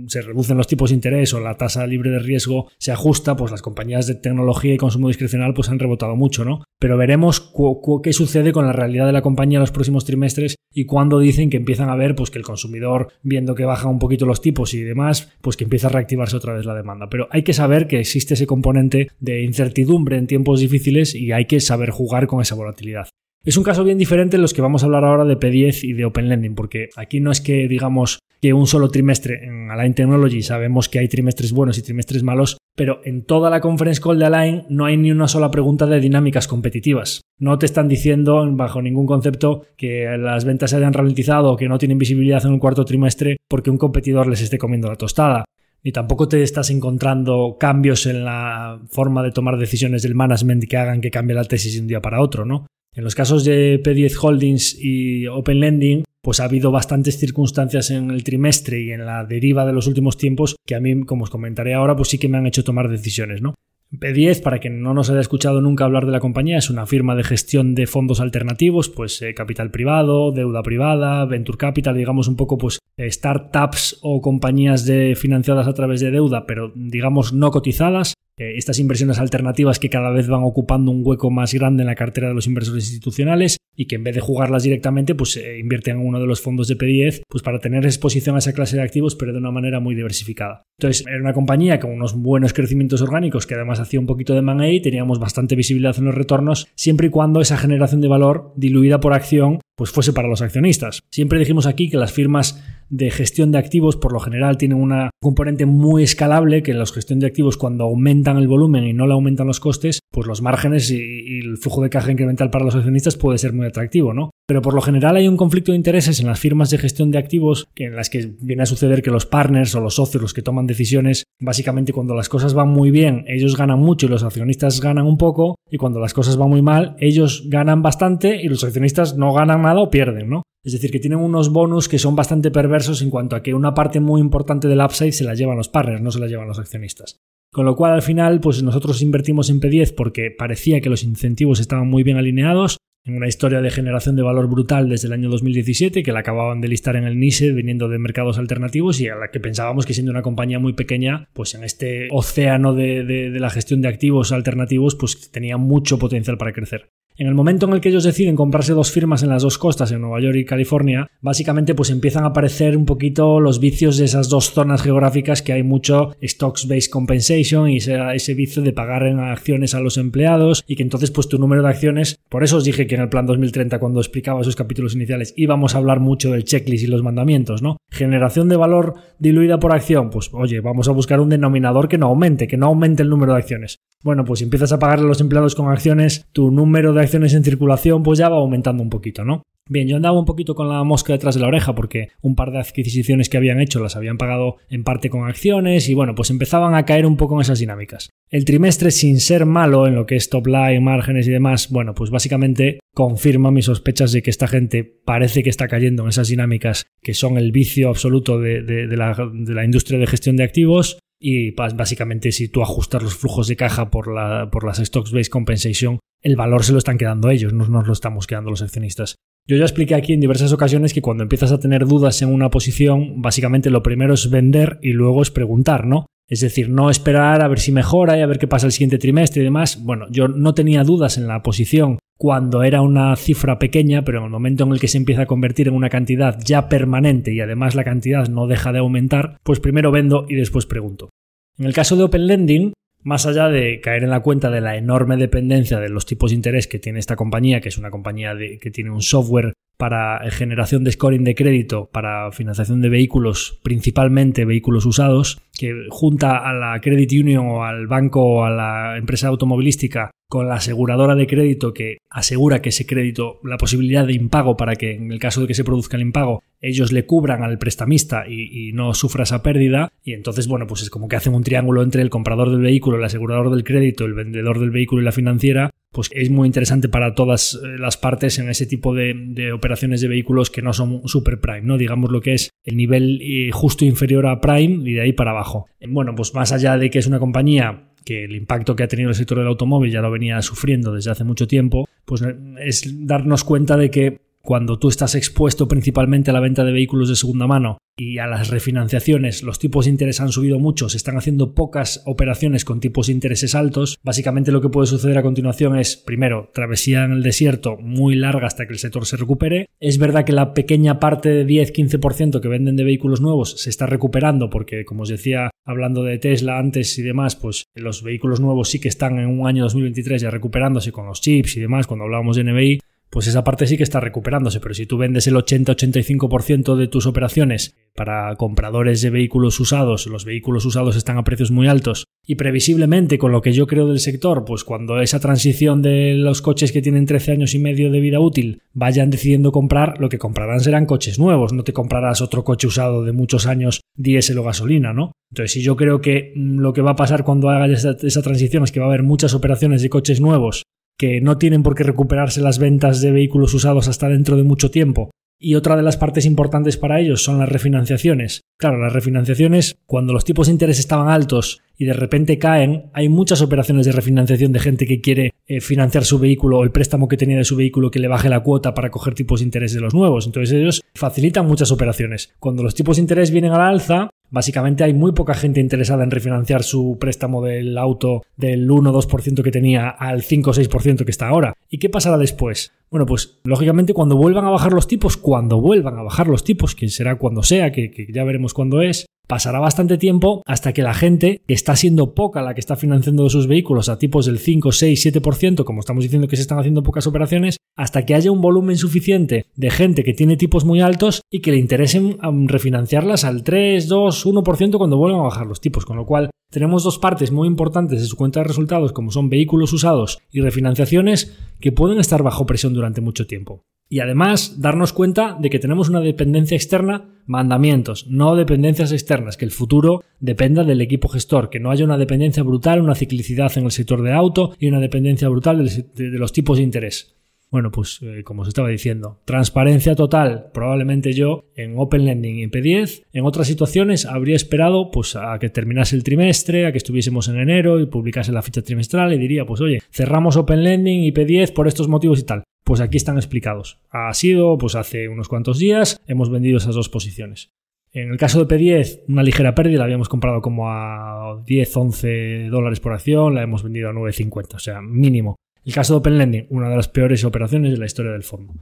[0.09, 3.51] se reducen los tipos de interés o la tasa libre de riesgo se ajusta, pues
[3.51, 6.63] las compañías de tecnología y consumo discrecional pues han rebotado mucho, ¿no?
[6.79, 7.55] Pero veremos
[8.03, 11.49] qué sucede con la realidad de la compañía en los próximos trimestres y cuando dicen
[11.49, 14.75] que empiezan a ver pues que el consumidor viendo que bajan un poquito los tipos
[14.75, 17.09] y demás, pues que empieza a reactivarse otra vez la demanda.
[17.09, 21.47] Pero hay que saber que existe ese componente de incertidumbre en tiempos difíciles y hay
[21.47, 23.09] que saber jugar con esa volatilidad.
[23.45, 25.95] Es un caso bien diferente en los que vamos a hablar ahora de P10 y
[25.95, 29.95] de Open Lending, porque aquí no es que digamos que un solo trimestre en Align
[29.95, 34.21] Technology sabemos que hay trimestres buenos y trimestres malos, pero en toda la conference call
[34.21, 37.23] de Align no hay ni una sola pregunta de dinámicas competitivas.
[37.41, 41.69] No te están diciendo bajo ningún concepto que las ventas se hayan ralentizado o que
[41.69, 45.45] no tienen visibilidad en un cuarto trimestre porque un competidor les esté comiendo la tostada
[45.83, 50.77] ni tampoco te estás encontrando cambios en la forma de tomar decisiones del management que
[50.77, 52.67] hagan que cambie la tesis de un día para otro, ¿no?
[52.95, 58.11] En los casos de P10 Holdings y Open Lending, pues ha habido bastantes circunstancias en
[58.11, 61.31] el trimestre y en la deriva de los últimos tiempos que a mí, como os
[61.31, 63.55] comentaré ahora, pues sí que me han hecho tomar decisiones, ¿no?
[63.93, 67.15] P10, para quien no nos haya escuchado nunca hablar de la compañía, es una firma
[67.15, 72.37] de gestión de fondos alternativos, pues eh, capital privado, deuda privada, venture capital, digamos un
[72.37, 78.15] poco pues startups o compañías de, financiadas a través de deuda, pero digamos no cotizadas,
[78.32, 81.95] eh, estas inversiones alternativas que cada vez van ocupando un hueco más grande en la
[81.95, 85.99] cartera de los inversores institucionales y que en vez de jugarlas directamente, pues eh, invierten
[85.99, 88.83] en uno de los fondos de P10 pues para tener exposición a esa clase de
[88.83, 90.63] activos, pero de una manera muy diversificada.
[90.79, 94.41] Entonces, era una compañía con unos buenos crecimientos orgánicos que además hacía un poquito de
[94.41, 99.01] M&A, teníamos bastante visibilidad en los retornos, siempre y cuando esa generación de valor diluida
[99.01, 101.01] por acción pues fuese para los accionistas.
[101.11, 102.63] Siempre dijimos aquí que las firmas
[102.93, 107.21] de gestión de activos por lo general tienen una componente muy escalable que la gestión
[107.21, 110.91] de activos cuando aumentan el volumen y no le aumentan los costes, pues los márgenes
[110.91, 114.31] y, el flujo de caja incremental para los accionistas puede ser muy atractivo, ¿no?
[114.47, 117.19] Pero por lo general hay un conflicto de intereses en las firmas de gestión de
[117.19, 120.43] activos en las que viene a suceder que los partners o los socios, los que
[120.43, 124.81] toman decisiones, básicamente cuando las cosas van muy bien, ellos ganan mucho y los accionistas
[124.83, 128.65] ganan un poco, y cuando las cosas van muy mal, ellos ganan bastante y los
[128.65, 130.43] accionistas no ganan nada o pierden, ¿no?
[130.65, 133.75] Es decir, que tienen unos bonus que son bastante perversos en cuanto a que una
[133.75, 136.59] parte muy importante del upside se la llevan los partners, no se la llevan los
[136.59, 137.17] accionistas.
[137.53, 141.61] Con lo cual, al final, pues nosotros invertimos en P10 porque parecía que los incentivos
[141.61, 145.29] estaban muy bien alineados, en una historia de generación de valor brutal desde el año
[145.29, 149.17] 2017, que la acababan de listar en el NISE, viniendo de mercados alternativos y a
[149.17, 153.41] la que pensábamos que siendo una compañía muy pequeña, pues en este océano de, de
[153.41, 156.91] la gestión de activos alternativos, pues tenía mucho potencial para crecer.
[157.17, 159.93] En el momento en el que ellos deciden comprarse dos firmas en las dos costas,
[159.93, 164.07] en Nueva York y California, básicamente pues empiezan a aparecer un poquito los vicios de
[164.07, 169.03] esas dos zonas geográficas que hay mucho stocks-based compensation y ese, ese vicio de pagar
[169.03, 172.57] en acciones a los empleados y que entonces pues tu número de acciones, por eso
[172.57, 176.01] os dije que en el plan 2030 cuando explicaba esos capítulos iniciales íbamos a hablar
[176.01, 177.77] mucho del checklist y los mandamientos, ¿no?
[177.91, 182.07] Generación de valor diluida por acción, pues oye, vamos a buscar un denominador que no
[182.07, 183.81] aumente, que no aumente el número de acciones.
[184.03, 187.35] Bueno, pues si empiezas a pagarle a los empleados con acciones, tu número de acciones
[187.35, 189.43] en circulación pues ya va aumentando un poquito, ¿no?
[189.69, 192.51] Bien, yo andaba un poquito con la mosca detrás de la oreja porque un par
[192.51, 196.31] de adquisiciones que habían hecho las habían pagado en parte con acciones y bueno, pues
[196.31, 198.11] empezaban a caer un poco en esas dinámicas.
[198.29, 201.95] El trimestre, sin ser malo en lo que es top line, márgenes y demás, bueno,
[201.95, 206.29] pues básicamente confirma mis sospechas de que esta gente parece que está cayendo en esas
[206.29, 208.63] dinámicas que son el vicio absoluto de,
[208.97, 213.47] la, de la industria de gestión de activos y básicamente si tú ajustas los flujos
[213.47, 217.31] de caja por, la, por las stocks based compensation, el valor se lo están quedando
[217.31, 219.15] ellos, no nos lo estamos quedando los accionistas.
[219.47, 222.51] Yo ya expliqué aquí en diversas ocasiones que cuando empiezas a tener dudas en una
[222.51, 226.07] posición, básicamente lo primero es vender y luego es preguntar, ¿no?
[226.29, 228.99] Es decir, no esperar a ver si mejora y a ver qué pasa el siguiente
[228.99, 229.83] trimestre y demás.
[229.83, 234.25] Bueno, yo no tenía dudas en la posición cuando era una cifra pequeña, pero en
[234.27, 237.41] el momento en el que se empieza a convertir en una cantidad ya permanente y
[237.41, 241.11] además la cantidad no deja de aumentar, pues primero vendo y después pregunto.
[241.59, 244.77] En el caso de Open Lending, más allá de caer en la cuenta de la
[244.77, 248.37] enorme dependencia de los tipos de interés que tiene esta compañía, que es una compañía
[248.61, 254.45] que tiene un software para generación de scoring de crédito para financiación de vehículos, principalmente
[254.45, 259.27] vehículos usados, que junta a la Credit Union o al banco o a la empresa
[259.27, 264.57] automovilística con la aseguradora de crédito que asegura que ese crédito, la posibilidad de impago
[264.57, 267.59] para que en el caso de que se produzca el impago, ellos le cubran al
[267.59, 269.91] prestamista y, no sufra esa pérdida.
[270.05, 272.99] Y entonces, bueno, pues es como que hacen un triángulo entre el comprador del vehículo,
[272.99, 275.71] el asegurador del crédito, el vendedor del vehículo y la financiera.
[275.93, 280.09] Pues es muy interesante para todas eh, las partes en ese tipo de, operaciones de
[280.09, 281.79] vehículos que no son super prime, ¿no?
[281.79, 285.33] Digamos lo que es el nivel eh, justo inferior a prime y de ahí para
[285.33, 285.67] abajo.
[285.87, 289.11] Bueno, pues más allá de que es una compañía que el impacto que ha tenido
[289.11, 292.23] el sector del automóvil ya lo venía sufriendo desde hace mucho tiempo, pues
[292.61, 297.09] es darnos cuenta de que cuando tú estás expuesto principalmente a la venta de vehículos
[297.09, 300.97] de segunda mano y a las refinanciaciones, los tipos de interés han subido mucho, se
[300.97, 305.23] están haciendo pocas operaciones con tipos de intereses altos, básicamente lo que puede suceder a
[305.23, 309.67] continuación es, primero, travesía en el desierto muy larga hasta que el sector se recupere.
[309.79, 313.87] Es verdad que la pequeña parte de 10-15% que venden de vehículos nuevos se está
[313.87, 318.71] recuperando porque, como os decía, hablando de Tesla antes y demás, pues los vehículos nuevos
[318.71, 322.05] sí que están en un año 2023 ya recuperándose con los chips y demás, cuando
[322.05, 322.81] hablábamos de NBI,
[323.13, 327.05] pues esa parte sí que está recuperándose, pero si tú vendes el 80-85% de tus
[327.05, 332.37] operaciones para compradores de vehículos usados, los vehículos usados están a precios muy altos y
[332.37, 336.73] previsiblemente con lo que yo creo del sector, pues cuando esa transición de los coches
[336.73, 340.61] que tienen 13 años y medio de vida útil vayan decidiendo comprar, lo que comprarán
[340.61, 344.95] serán coches nuevos, no te comprarás otro coche usado de muchos años diésel o gasolina,
[344.95, 345.13] ¿no?
[345.31, 348.23] Entonces, si yo creo que mm, lo que va a pasar cuando haga esa, esa
[348.23, 350.63] transición es que va a haber muchas operaciones de coches nuevos
[350.99, 354.71] que no tienen por qué recuperarse las ventas de vehículos usados hasta dentro de mucho
[354.71, 355.11] tiempo.
[355.45, 358.43] Y otra de las partes importantes para ellos son las refinanciaciones.
[358.61, 363.09] Claro, las refinanciaciones, cuando los tipos de interés estaban altos y de repente caen, hay
[363.09, 367.09] muchas operaciones de refinanciación de gente que quiere eh, financiar su vehículo o el préstamo
[367.09, 369.75] que tenía de su vehículo que le baje la cuota para coger tipos de interés
[369.75, 370.27] de los nuevos.
[370.27, 372.33] Entonces ellos facilitan muchas operaciones.
[372.39, 376.05] Cuando los tipos de interés vienen a la alza, Básicamente hay muy poca gente interesada
[376.05, 381.53] en refinanciar su préstamo del auto del 1-2% que tenía al 5-6% que está ahora.
[381.69, 382.73] ¿Y qué pasará después?
[382.91, 386.75] Bueno, pues lógicamente cuando vuelvan a bajar los tipos, cuando vuelvan a bajar los tipos,
[386.75, 390.83] que será cuando sea, que, que ya veremos cuándo es, pasará bastante tiempo hasta que
[390.83, 394.39] la gente, que está siendo poca la que está financiando sus vehículos a tipos del
[394.39, 398.31] 5, 6, 7%, como estamos diciendo que se están haciendo pocas operaciones, hasta que haya
[398.31, 403.25] un volumen suficiente de gente que tiene tipos muy altos y que le interesen refinanciarlas
[403.25, 405.87] al 3, 2, 1% cuando vuelvan a bajar los tipos.
[405.87, 409.31] Con lo cual, tenemos dos partes muy importantes de su cuenta de resultados, como son
[409.31, 413.63] vehículos usados y refinanciaciones, que pueden estar bajo presión durante mucho tiempo.
[413.93, 419.45] Y además, darnos cuenta de que tenemos una dependencia externa, mandamientos, no dependencias externas, que
[419.45, 423.65] el futuro dependa del equipo gestor, que no haya una dependencia brutal, una ciclicidad en
[423.65, 427.17] el sector de auto y una dependencia brutal de los tipos de interés.
[427.53, 432.47] Bueno, pues eh, como os estaba diciendo, transparencia total, probablemente yo en Open Lending y
[432.47, 433.05] P10.
[433.13, 437.39] En otras situaciones habría esperado pues a que terminase el trimestre, a que estuviésemos en
[437.39, 441.53] enero y publicase la ficha trimestral y diría, pues oye, cerramos Open Lending y P10
[441.53, 442.43] por estos motivos y tal.
[442.65, 443.81] Pues aquí están explicados.
[443.91, 447.51] Ha sido, pues hace unos cuantos días, hemos vendido esas dos posiciones.
[447.95, 452.49] En el caso de P10, una ligera pérdida, la habíamos comprado como a 10, 11
[452.49, 455.37] dólares por acción, la hemos vendido a 9,50, o sea, mínimo.
[455.65, 458.55] El caso de Open Lending, una de las peores operaciones de la historia del fondo.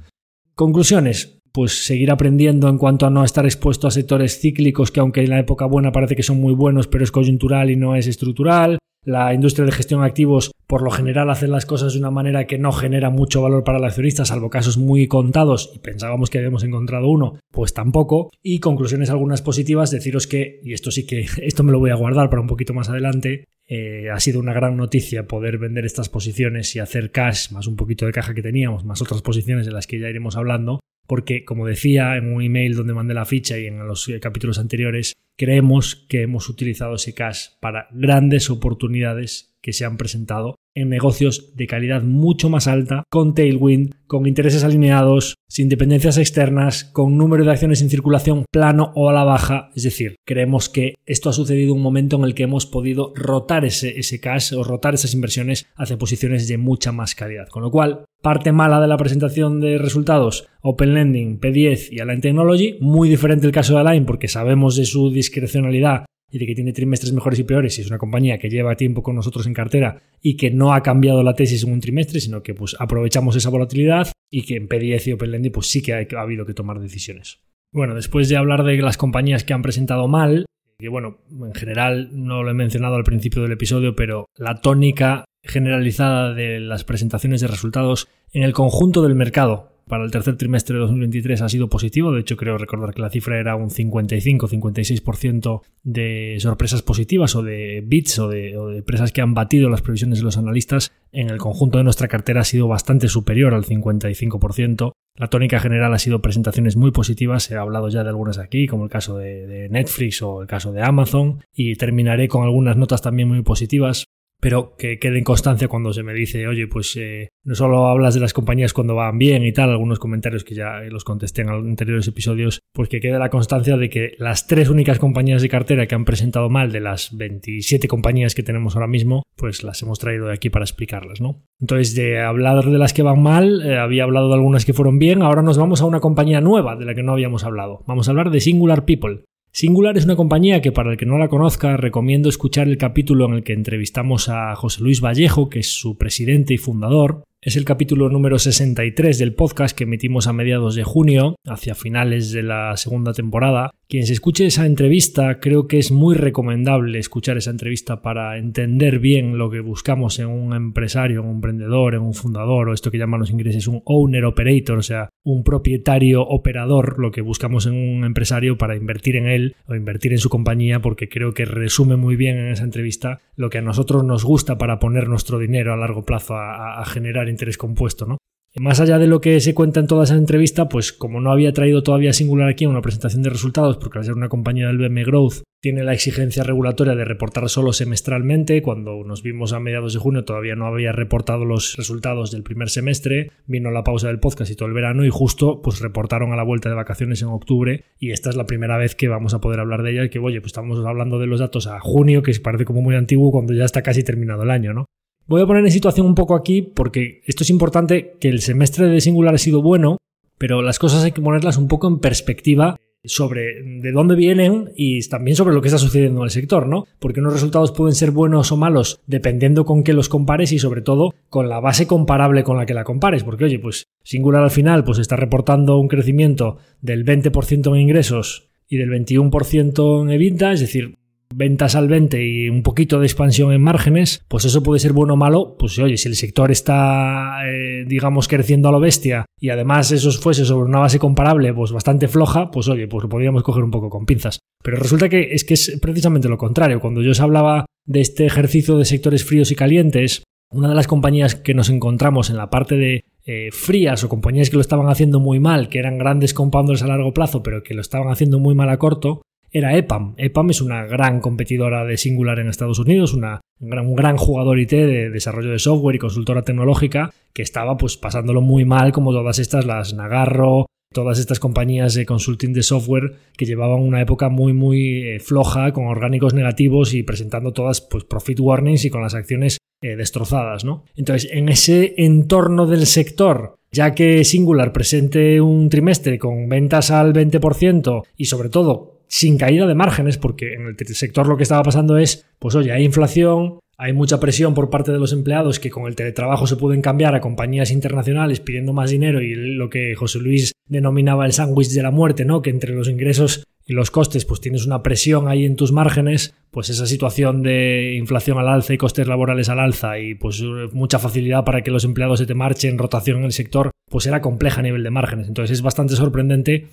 [0.57, 5.22] Conclusiones, pues seguir aprendiendo en cuanto a no estar expuesto a sectores cíclicos que aunque
[5.22, 8.09] en la época buena parece que son muy buenos, pero es coyuntural y no es
[8.09, 8.78] estructural.
[9.05, 12.46] La industria de gestión de activos por lo general hace las cosas de una manera
[12.46, 16.38] que no genera mucho valor para el accionista, salvo casos muy contados y pensábamos que
[16.38, 18.30] habíamos encontrado uno, pues tampoco.
[18.42, 21.96] Y conclusiones algunas positivas, deciros que, y esto sí que, esto me lo voy a
[21.96, 26.09] guardar para un poquito más adelante, eh, ha sido una gran noticia poder vender estas
[26.09, 29.72] posiciones y hacer cash más un poquito de caja que teníamos, más otras posiciones de
[29.72, 30.80] las que ya iremos hablando,
[31.11, 34.61] porque como decía en un email donde mandé la ficha y en los eh, capítulos
[34.61, 40.88] anteriores, creemos que hemos utilizado ese cash para grandes oportunidades que se han presentado en
[40.88, 47.16] negocios de calidad mucho más alta, con tailwind, con intereses alineados, sin dependencias externas, con
[47.16, 49.70] número de acciones en circulación plano o a la baja.
[49.74, 53.12] Es decir, creemos que esto ha sucedido en un momento en el que hemos podido
[53.16, 57.48] rotar ese, ese cash o rotar esas inversiones hacia posiciones de mucha más calidad.
[57.48, 62.20] Con lo cual, parte mala de la presentación de resultados, Open Lending, P10 y Align
[62.20, 66.55] Technology, muy diferente el caso de Align porque sabemos de su discrecionalidad y de que
[66.55, 69.55] tiene trimestres mejores y peores y es una compañía que lleva tiempo con nosotros en
[69.55, 73.37] cartera y que no ha cambiado la tesis en un trimestre, sino que pues aprovechamos
[73.37, 76.78] esa volatilidad y que en P10 y OpenLending pues sí que ha, habido que tomar
[76.78, 77.41] decisiones.
[77.72, 80.47] Bueno, después de hablar de las compañías que han presentado mal,
[80.78, 85.24] que bueno, en general no lo he mencionado al principio del episodio, pero la tónica
[85.43, 90.76] generalizada de las presentaciones de resultados en el conjunto del mercado para el tercer trimestre
[90.76, 92.12] de 2023 ha sido positivo.
[92.12, 97.82] De hecho, creo recordar que la cifra era un 55-56% de sorpresas positivas o de
[97.84, 100.93] bits o de, o de, empresas que han batido las previsiones de los analistas.
[101.12, 104.93] En el conjunto de nuestra cartera ha sido bastante superior al 55%.
[105.16, 107.51] La tónica general ha sido presentaciones muy positivas.
[107.51, 110.82] He hablado ya de algunas aquí, como el caso de Netflix o el caso de
[110.82, 111.41] Amazon.
[111.53, 114.07] Y terminaré con algunas notas también muy positivas
[114.41, 118.14] pero que quede en constancia cuando se me dice, oye, pues eh, no solo hablas
[118.14, 121.51] de las compañías cuando van bien y tal, algunos comentarios que ya los contesté en
[121.51, 125.86] anteriores episodios, pues que quede la constancia de que las tres únicas compañías de cartera
[125.86, 129.99] que han presentado mal de las 27 compañías que tenemos ahora mismo, pues las hemos
[129.99, 131.43] traído de aquí para explicarlas, ¿no?
[131.61, 134.99] Entonces, de hablar de las que van mal, eh, había hablado de algunas que fueron
[134.99, 137.84] bien, ahora nos vamos a una compañía nueva de la que no habíamos hablado.
[137.86, 139.24] Vamos a hablar de Singular People.
[139.53, 143.26] Singular es una compañía que para el que no la conozca recomiendo escuchar el capítulo
[143.26, 147.57] en el que entrevistamos a José Luis Vallejo, que es su presidente y fundador, es
[147.57, 152.44] el capítulo número 63 del podcast que emitimos a mediados de junio, hacia finales de
[152.44, 153.72] la segunda temporada.
[153.91, 159.01] Quien se escuche esa entrevista, creo que es muy recomendable escuchar esa entrevista para entender
[159.01, 162.93] bien lo que buscamos en un empresario, en un emprendedor, en un fundador, o esto
[162.93, 167.66] que llaman los ingleses un owner operator, o sea, un propietario operador, lo que buscamos
[167.66, 171.45] en un empresario para invertir en él o invertir en su compañía, porque creo que
[171.45, 175.41] resume muy bien en esa entrevista lo que a nosotros nos gusta para poner nuestro
[175.41, 178.18] dinero a largo plazo a, a generar interés compuesto, ¿no?
[178.57, 181.53] Más allá de lo que se cuenta en toda esa entrevista, pues como no había
[181.53, 185.05] traído todavía Singular aquí una presentación de resultados, porque al ser una compañía del BM
[185.05, 190.01] Growth tiene la exigencia regulatoria de reportar solo semestralmente, cuando nos vimos a mediados de
[190.01, 194.51] junio todavía no había reportado los resultados del primer semestre, vino la pausa del podcast
[194.51, 197.84] y todo el verano y justo pues reportaron a la vuelta de vacaciones en octubre
[198.01, 200.18] y esta es la primera vez que vamos a poder hablar de ella y que
[200.18, 203.53] oye, pues estamos hablando de los datos a junio, que parece como muy antiguo cuando
[203.53, 204.86] ya está casi terminado el año, ¿no?
[205.31, 208.89] Voy a poner en situación un poco aquí porque esto es importante que el semestre
[208.89, 209.99] de Singular ha sido bueno,
[210.39, 215.09] pero las cosas hay que ponerlas un poco en perspectiva sobre de dónde vienen y
[215.09, 216.85] también sobre lo que está sucediendo en el sector, ¿no?
[216.99, 220.83] Porque unos resultados pueden ser buenos o malos dependiendo con qué los compares y sobre
[220.83, 224.51] todo con la base comparable con la que la compares, porque oye, pues Singular al
[224.51, 230.55] final pues está reportando un crecimiento del 20% en ingresos y del 21% en EBITDA,
[230.55, 230.97] es decir,
[231.35, 235.14] ventas al 20 y un poquito de expansión en márgenes, pues eso puede ser bueno
[235.14, 235.57] o malo.
[235.59, 240.11] Pues oye, si el sector está, eh, digamos, creciendo a lo bestia y además eso
[240.12, 243.70] fuese sobre una base comparable, pues bastante floja, pues oye, pues lo podríamos coger un
[243.70, 244.39] poco con pinzas.
[244.62, 246.81] Pero resulta que es que es precisamente lo contrario.
[246.81, 250.22] Cuando yo os hablaba de este ejercicio de sectores fríos y calientes,
[250.53, 254.51] una de las compañías que nos encontramos en la parte de eh, frías o compañías
[254.51, 257.74] que lo estaban haciendo muy mal, que eran grandes compounders a largo plazo, pero que
[257.74, 259.22] lo estaban haciendo muy mal a corto,
[259.53, 260.14] era EPAM.
[260.16, 264.70] EPAM es una gran competidora de Singular en Estados Unidos, una, un, gran, jugador IT
[264.70, 269.38] de desarrollo de software y consultora tecnológica que estaba pues pasándolo muy mal como todas
[269.38, 274.53] estas, las Nagarro, todas estas compañías de consulting de software que llevaban una época muy
[274.53, 279.14] muy eh, floja con orgánicos negativos y presentando todas pues profit warnings y con las
[279.14, 280.84] acciones eh, destrozadas, ¿no?
[280.96, 287.12] Entonces, en ese entorno del sector ya que Singular presente un trimestre con ventas al
[287.12, 291.64] 20% y sobre todo sin caída de márgenes, porque en el sector lo que estaba
[291.64, 295.68] pasando es, pues oye, hay inflación, hay mucha presión por parte de los empleados que
[295.68, 299.96] con el teletrabajo se pueden cambiar a compañías internacionales pidiendo más dinero y lo que
[299.96, 302.40] José Luis denominaba el sándwich de la muerte, ¿no?
[302.40, 306.32] Que entre los ingresos y los costes pues tienes una presión ahí en tus márgenes,
[306.52, 310.40] pues esa situación de inflación al alza y costes laborales al alza y pues
[310.72, 314.20] mucha facilidad para que los empleados se te marchen, rotación en el sector, pues era
[314.20, 315.26] compleja a nivel de márgenes.
[315.26, 316.68] Entonces es bastante sorprendente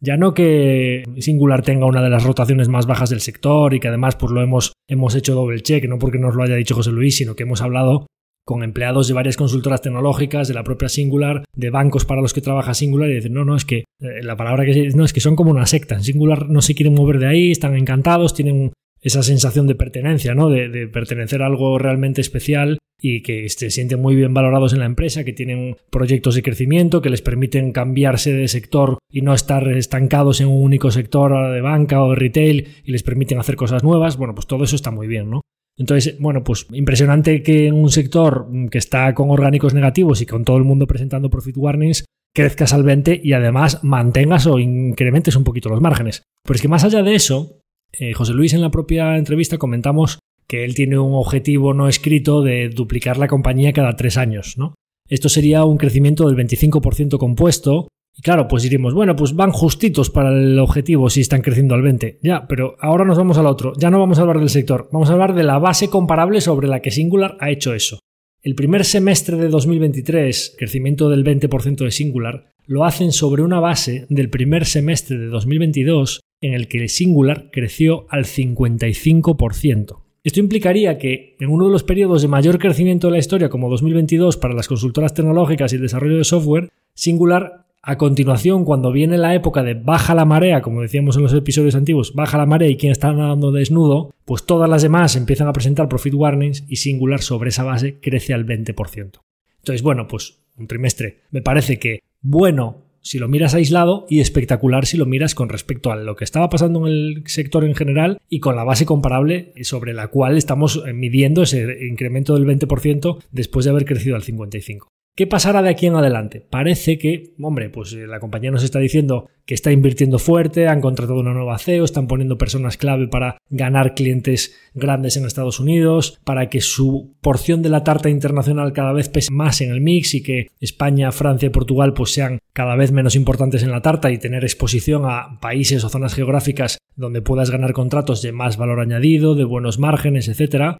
[0.00, 3.88] ya no que Singular tenga una de las rotaciones más bajas del sector y que
[3.88, 6.92] además pues lo hemos, hemos hecho doble check, no porque nos lo haya dicho José
[6.92, 8.06] Luis, sino que hemos hablado
[8.48, 12.40] con empleados de varias consultoras tecnológicas, de la propia Singular, de bancos para los que
[12.40, 15.20] trabaja Singular y dicen, no, no, es que eh, la palabra que no es que
[15.20, 16.00] son como una secta.
[16.00, 20.50] Singular no se quieren mover de ahí, están encantados, tienen esa sensación de pertenencia, ¿no?
[20.50, 24.86] De, pertenecer a algo realmente especial y que se sienten muy bien valorados en la
[24.86, 29.68] empresa, que tienen proyectos de crecimiento, que les permiten cambiarse de sector y no estar
[29.68, 33.84] estancados en un único sector de banca o de retail y les permiten hacer cosas
[33.84, 34.16] nuevas.
[34.16, 35.42] Bueno, pues todo eso está muy bien, ¿no?
[35.78, 40.44] Entonces, bueno, pues impresionante que en un sector que está con orgánicos negativos y con
[40.44, 45.44] todo el mundo presentando profit warnings, crezcas al 20 y además mantengas o incrementes un
[45.44, 46.24] poquito los márgenes.
[46.42, 47.60] Pero es que más allá de eso,
[47.92, 52.42] eh, José Luis en la propia entrevista comentamos que él tiene un objetivo no escrito
[52.42, 54.74] de duplicar la compañía cada tres años, ¿no?
[55.08, 57.88] Esto sería un crecimiento del 25% compuesto.
[58.16, 61.82] Y claro, pues diríamos, bueno, pues van justitos para el objetivo si están creciendo al
[61.82, 62.18] 20.
[62.22, 63.72] Ya, pero ahora nos vamos al otro.
[63.78, 66.66] Ya no vamos a hablar del sector, vamos a hablar de la base comparable sobre
[66.66, 68.00] la que Singular ha hecho eso.
[68.42, 74.06] El primer semestre de 2023, crecimiento del 20% de Singular, lo hacen sobre una base
[74.08, 80.02] del primer semestre de 2022 en el que el Singular creció al 55%.
[80.24, 83.70] Esto implicaría que en uno de los periodos de mayor crecimiento de la historia, como
[83.70, 89.16] 2022 para las consultoras tecnológicas y el desarrollo de software, Singular, a continuación, cuando viene
[89.16, 92.68] la época de baja la marea, como decíamos en los episodios antiguos, baja la marea
[92.68, 96.76] y quien está nadando desnudo, pues todas las demás empiezan a presentar profit warnings y
[96.76, 99.20] Singular sobre esa base crece al 20%.
[99.58, 104.84] Entonces, bueno, pues un trimestre me parece que bueno si lo miras aislado y espectacular
[104.84, 108.20] si lo miras con respecto a lo que estaba pasando en el sector en general
[108.28, 113.64] y con la base comparable sobre la cual estamos midiendo ese incremento del 20% después
[113.64, 114.88] de haber crecido al 55%.
[115.16, 116.46] ¿Qué pasará de aquí en adelante?
[116.48, 120.82] Parece que, hombre, pues eh, la compañía nos está diciendo que está invirtiendo fuerte, han
[120.82, 126.20] contratado una nueva CEO, están poniendo personas clave para ganar clientes grandes en Estados Unidos,
[126.22, 130.12] para que su porción de la tarta internacional cada vez pese más en el mix
[130.12, 134.10] y que España, Francia y Portugal pues sean cada vez menos importantes en la tarta
[134.10, 138.80] y tener exposición a países o zonas geográficas donde puedas ganar contratos de más valor
[138.80, 140.76] añadido, de buenos márgenes, etcétera.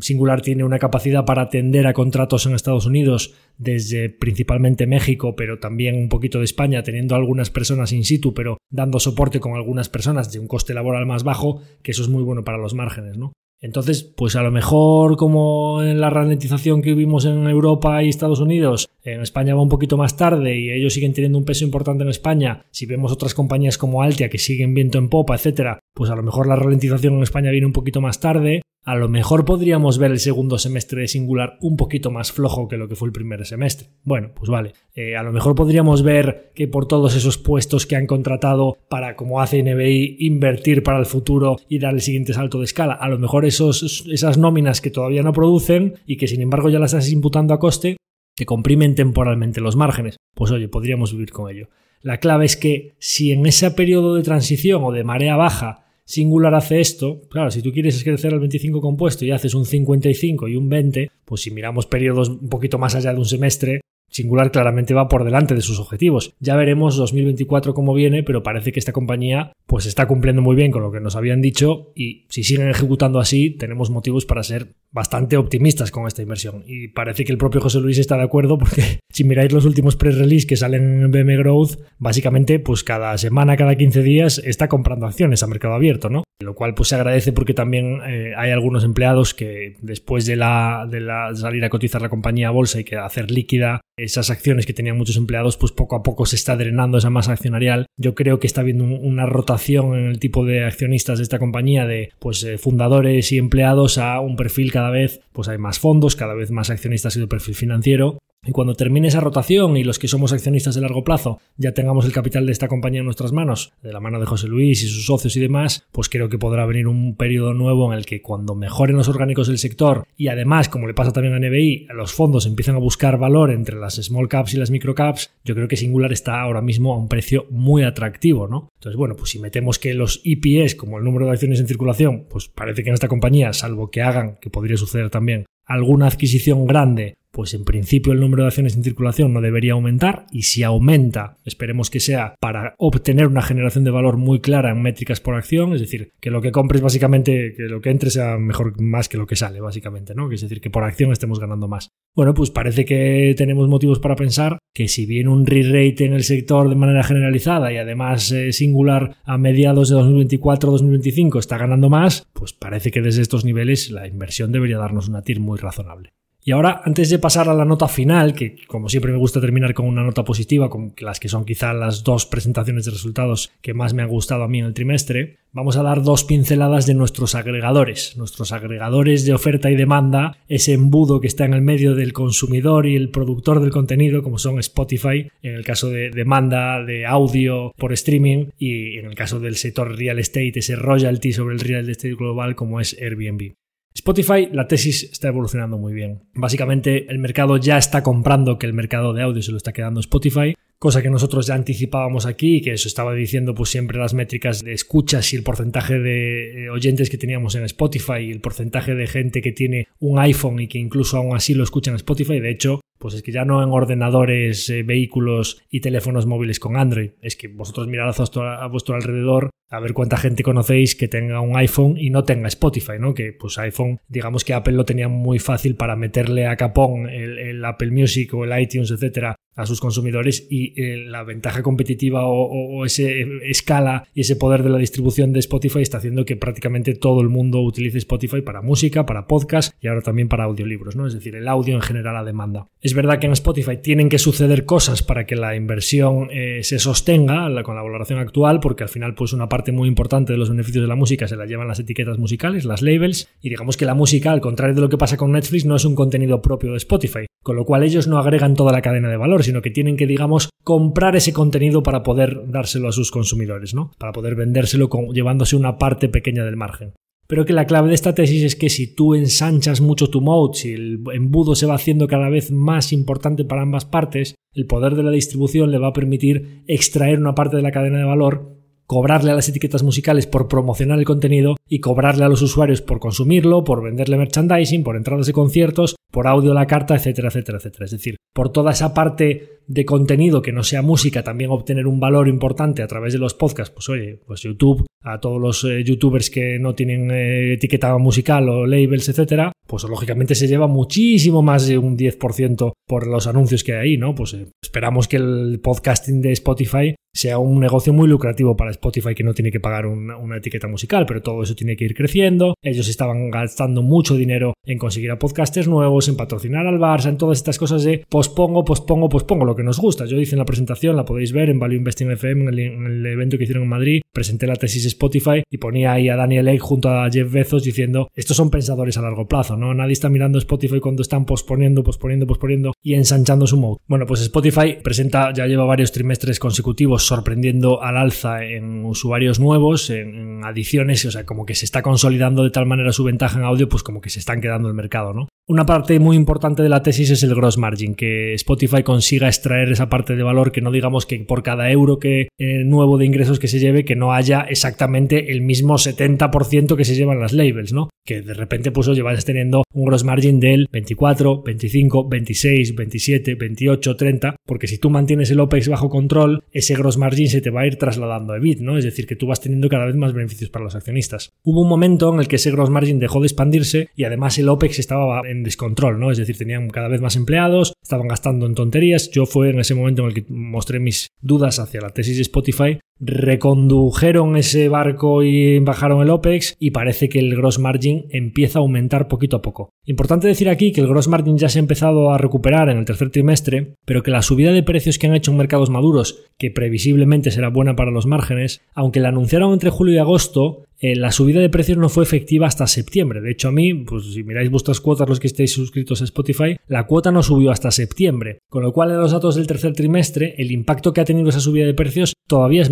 [0.00, 5.58] Singular tiene una capacidad para atender a contratos en Estados Unidos desde principalmente México, pero
[5.58, 10.32] también un poquito de España, teniendo algunas personas in pero dando soporte con algunas personas
[10.32, 13.32] de un coste laboral más bajo, que eso es muy bueno para los márgenes, ¿no?
[13.62, 18.40] Entonces, pues a lo mejor como en la ralentización que vimos en Europa y Estados
[18.40, 22.02] Unidos, en España va un poquito más tarde y ellos siguen teniendo un peso importante
[22.02, 26.10] en España, si vemos otras compañías como Altia que siguen viento en popa, etcétera, pues
[26.10, 29.44] a lo mejor la ralentización en España viene un poquito más tarde, a lo mejor
[29.44, 33.06] podríamos ver el segundo semestre de Singular un poquito más flojo que lo que fue
[33.06, 33.88] el primer semestre.
[34.02, 34.72] Bueno, pues vale.
[34.94, 39.14] Eh, a lo mejor podríamos ver que por todos esos puestos que han contratado para,
[39.14, 43.08] como hace NBI, invertir para el futuro y dar el siguiente salto de escala, a
[43.08, 46.92] lo mejor esos, esas nóminas que todavía no producen y que sin embargo ya las
[46.92, 47.96] estás imputando a coste,
[48.34, 50.16] te comprimen temporalmente los márgenes.
[50.34, 51.68] Pues oye, podríamos vivir con ello.
[52.00, 55.81] La clave es que si en ese periodo de transición o de marea baja
[56.12, 60.46] Singular hace esto, claro, si tú quieres crecer al 25 compuesto y haces un 55
[60.46, 63.80] y un 20, pues si miramos periodos un poquito más allá de un semestre,
[64.12, 66.34] Singular claramente va por delante de sus objetivos.
[66.38, 70.70] Ya veremos 2024 cómo viene, pero parece que esta compañía pues está cumpliendo muy bien
[70.70, 74.74] con lo que nos habían dicho y si siguen ejecutando así tenemos motivos para ser
[74.90, 76.62] bastante optimistas con esta inversión.
[76.66, 79.96] Y parece que el propio José Luis está de acuerdo porque si miráis los últimos
[79.96, 85.06] press-release que salen en BM Growth, básicamente pues cada semana, cada 15 días está comprando
[85.06, 86.24] acciones a mercado abierto, ¿no?
[86.42, 90.86] Lo cual pues se agradece porque también eh, hay algunos empleados que después de la,
[90.90, 94.66] de la salir a cotizar la compañía a bolsa y que hacer líquida esas acciones
[94.66, 97.86] que tenían muchos empleados, pues poco a poco se está drenando esa masa accionarial.
[97.96, 101.86] Yo creo que está habiendo una rotación en el tipo de accionistas de esta compañía
[101.86, 106.16] de pues eh, fundadores y empleados a un perfil cada vez, pues hay más fondos,
[106.16, 110.00] cada vez más accionistas y de perfil financiero y cuando termine esa rotación y los
[110.00, 113.30] que somos accionistas de largo plazo ya tengamos el capital de esta compañía en nuestras
[113.30, 116.38] manos, de la mano de José Luis y sus socios y demás, pues creo que
[116.38, 120.26] podrá venir un periodo nuevo en el que cuando mejoren los orgánicos del sector y
[120.26, 123.94] además, como le pasa también a NBI, los fondos empiezan a buscar valor entre las
[123.94, 127.08] small caps y las micro caps, yo creo que Singular está ahora mismo a un
[127.08, 128.70] precio muy atractivo, ¿no?
[128.74, 132.26] Entonces, bueno, pues si metemos que los EPS, como el número de acciones en circulación,
[132.28, 136.66] pues parece que en esta compañía, salvo que hagan, que podría suceder también, alguna adquisición
[136.66, 140.62] grande pues en principio el número de acciones en circulación no debería aumentar y si
[140.62, 145.34] aumenta, esperemos que sea para obtener una generación de valor muy clara en métricas por
[145.34, 149.08] acción, es decir, que lo que compres básicamente, que lo que entre sea mejor más
[149.08, 150.30] que lo que sale, básicamente, ¿no?
[150.30, 151.88] Es decir, que por acción estemos ganando más.
[152.14, 156.24] Bueno, pues parece que tenemos motivos para pensar que si bien un re-rate en el
[156.24, 162.26] sector de manera generalizada y además eh, singular a mediados de 2024-2025 está ganando más,
[162.34, 166.12] pues parece que desde estos niveles la inversión debería darnos una TIR muy razonable.
[166.44, 169.74] Y ahora, antes de pasar a la nota final, que como siempre me gusta terminar
[169.74, 173.74] con una nota positiva, con las que son quizá las dos presentaciones de resultados que
[173.74, 176.94] más me han gustado a mí en el trimestre, vamos a dar dos pinceladas de
[176.94, 181.94] nuestros agregadores, nuestros agregadores de oferta y demanda, ese embudo que está en el medio
[181.94, 186.82] del consumidor y el productor del contenido, como son Spotify, en el caso de demanda
[186.82, 191.54] de audio por streaming, y en el caso del sector real estate, ese royalty sobre
[191.54, 193.52] el real estate global como es Airbnb.
[193.94, 196.22] Spotify, la tesis está evolucionando muy bien.
[196.34, 200.00] Básicamente, el mercado ya está comprando que el mercado de audio se lo está quedando
[200.00, 204.14] Spotify, cosa que nosotros ya anticipábamos aquí y que eso estaba diciendo pues siempre las
[204.14, 208.40] métricas de escuchas y el porcentaje de eh, oyentes que teníamos en Spotify y el
[208.40, 211.96] porcentaje de gente que tiene un iPhone y que incluso aún así lo escucha en
[211.98, 212.40] Spotify.
[212.40, 216.76] De hecho, pues es que ya no en ordenadores, eh, vehículos y teléfonos móviles con
[216.76, 217.10] Android.
[217.20, 221.56] Es que vosotros mirad a vuestro alrededor a ver cuánta gente conocéis que tenga un
[221.56, 223.14] iPhone y no tenga Spotify, ¿no?
[223.14, 227.64] Que pues iPhone, digamos que Apple lo tenía muy fácil para meterle a capón el,
[227.64, 232.84] Apple Music o el iTunes, etcétera, a sus consumidores y eh, la ventaja competitiva o,
[232.84, 237.20] ese escala y ese poder de la distribución de Spotify está haciendo que prácticamente todo
[237.20, 241.06] el mundo utilice Spotify para música, para podcast y ahora también para audiolibros, ¿no?
[241.06, 242.68] Es decir, el audio en general a demanda.
[242.80, 246.78] Es verdad que en Spotify tienen que suceder cosas para que la inversión eh, se
[246.78, 250.50] sostenga con la valoración actual porque al final pues una parte muy importante de los
[250.50, 253.84] beneficios de la música se la llevan las etiquetas musicales, las labels, y digamos que
[253.84, 256.72] la música, al contrario de lo que pasa con Netflix, no es un contenido propio
[256.72, 259.70] de Spotify, con lo cual ellos no agregan toda la cadena de valor, sino que
[259.70, 263.92] tienen que, digamos, comprar ese contenido para poder dárselo a sus consumidores, ¿no?
[263.98, 266.94] Para poder vendérselo llevándose una parte pequeña del margen
[267.32, 270.52] pero que la clave de esta tesis es que si tú ensanchas mucho tu mode,
[270.52, 274.96] si el embudo se va haciendo cada vez más importante para ambas partes, el poder
[274.96, 278.61] de la distribución le va a permitir extraer una parte de la cadena de valor
[278.86, 283.00] cobrarle a las etiquetas musicales por promocionar el contenido y cobrarle a los usuarios por
[283.00, 287.58] consumirlo, por venderle merchandising, por entradas de conciertos, por audio a la carta, etcétera, etcétera,
[287.58, 287.84] etcétera.
[287.86, 291.98] Es decir, por toda esa parte de contenido que no sea música, también obtener un
[291.98, 295.82] valor importante a través de los podcasts, pues oye, pues YouTube, a todos los eh,
[295.82, 301.42] youtubers que no tienen eh, etiqueta musical o labels, etcétera, pues lógicamente se lleva muchísimo
[301.42, 304.14] más de un 10% por los anuncios que hay ahí, ¿no?
[304.14, 309.14] Pues eh, esperamos que el podcasting de Spotify sea un negocio muy lucrativo para Spotify
[309.14, 312.54] que no tiene que pagar una, etiqueta musical, pero todo eso tiene que ir creciendo.
[312.62, 317.18] Ellos estaban gastando mucho dinero en conseguir a podcasters nuevos, en patrocinar al Barça, en
[317.18, 320.06] todas estas cosas de pospongo, pospongo, pospongo, lo que nos gusta.
[320.06, 323.36] Yo hice en la presentación, la podéis ver en Value Investing FM, en el, evento
[323.36, 326.90] que hicieron en Madrid, presenté la tesis Spotify y ponía ahí a Daniel Egg junto
[326.90, 329.74] a Jeff Bezos diciendo, estos son pensadores a largo plazo, ¿no?
[329.74, 333.78] Nadie está mirando Spotify cuando están posponiendo, posponiendo, posponiendo y ensanchando su mode.
[333.86, 339.90] Bueno, pues Spotify presenta, ya lleva varios trimestres consecutivos sorprendiendo al alza en usuarios nuevos,
[339.90, 343.44] en adiciones, o sea, como que se está consolidando de tal manera su ventaja en
[343.44, 345.28] audio, pues como que se están quedando el mercado, ¿no?
[345.48, 349.72] Una parte muy importante de la tesis es el gross margin, que Spotify consiga extraer
[349.72, 353.06] esa parte de valor, que no digamos que por cada euro que, eh, nuevo de
[353.06, 357.32] ingresos que se lleve, que no haya exactamente el mismo 70% que se llevan las
[357.32, 357.90] labels, ¿no?
[358.06, 363.96] Que de repente pues oye, teniendo un gross margin del 24, 25, 26, 27, 28,
[363.96, 367.62] 30, porque si tú mantienes el OPEX bajo control, ese gross margin se te va
[367.62, 368.78] a ir trasladando a EBIT, ¿no?
[368.78, 371.32] Es decir, que tú vas teniendo cada vez más beneficios para los accionistas.
[371.42, 374.48] Hubo un momento en el que ese gross margin dejó de expandirse y además el
[374.48, 376.10] OPEX estaba en descontrol, ¿no?
[376.10, 379.10] Es decir, tenían cada vez más empleados, estaban gastando en tonterías.
[379.10, 382.22] Yo fue en ese momento en el que mostré mis dudas hacia la tesis de
[382.22, 388.58] Spotify recondujeron ese barco y bajaron el OPEX y parece que el gross margin empieza
[388.58, 389.70] a aumentar poquito a poco.
[389.84, 392.84] Importante decir aquí que el gross margin ya se ha empezado a recuperar en el
[392.84, 396.50] tercer trimestre, pero que la subida de precios que han hecho en mercados maduros, que
[396.50, 401.12] previsiblemente será buena para los márgenes, aunque la anunciaron entre julio y agosto, eh, la
[401.12, 403.20] subida de precios no fue efectiva hasta septiembre.
[403.20, 406.56] De hecho, a mí, pues si miráis vuestras cuotas los que estéis suscritos a Spotify,
[406.66, 408.40] la cuota no subió hasta septiembre.
[408.48, 411.38] Con lo cual, en los datos del tercer trimestre, el impacto que ha tenido esa
[411.38, 412.70] subida de precios todavía es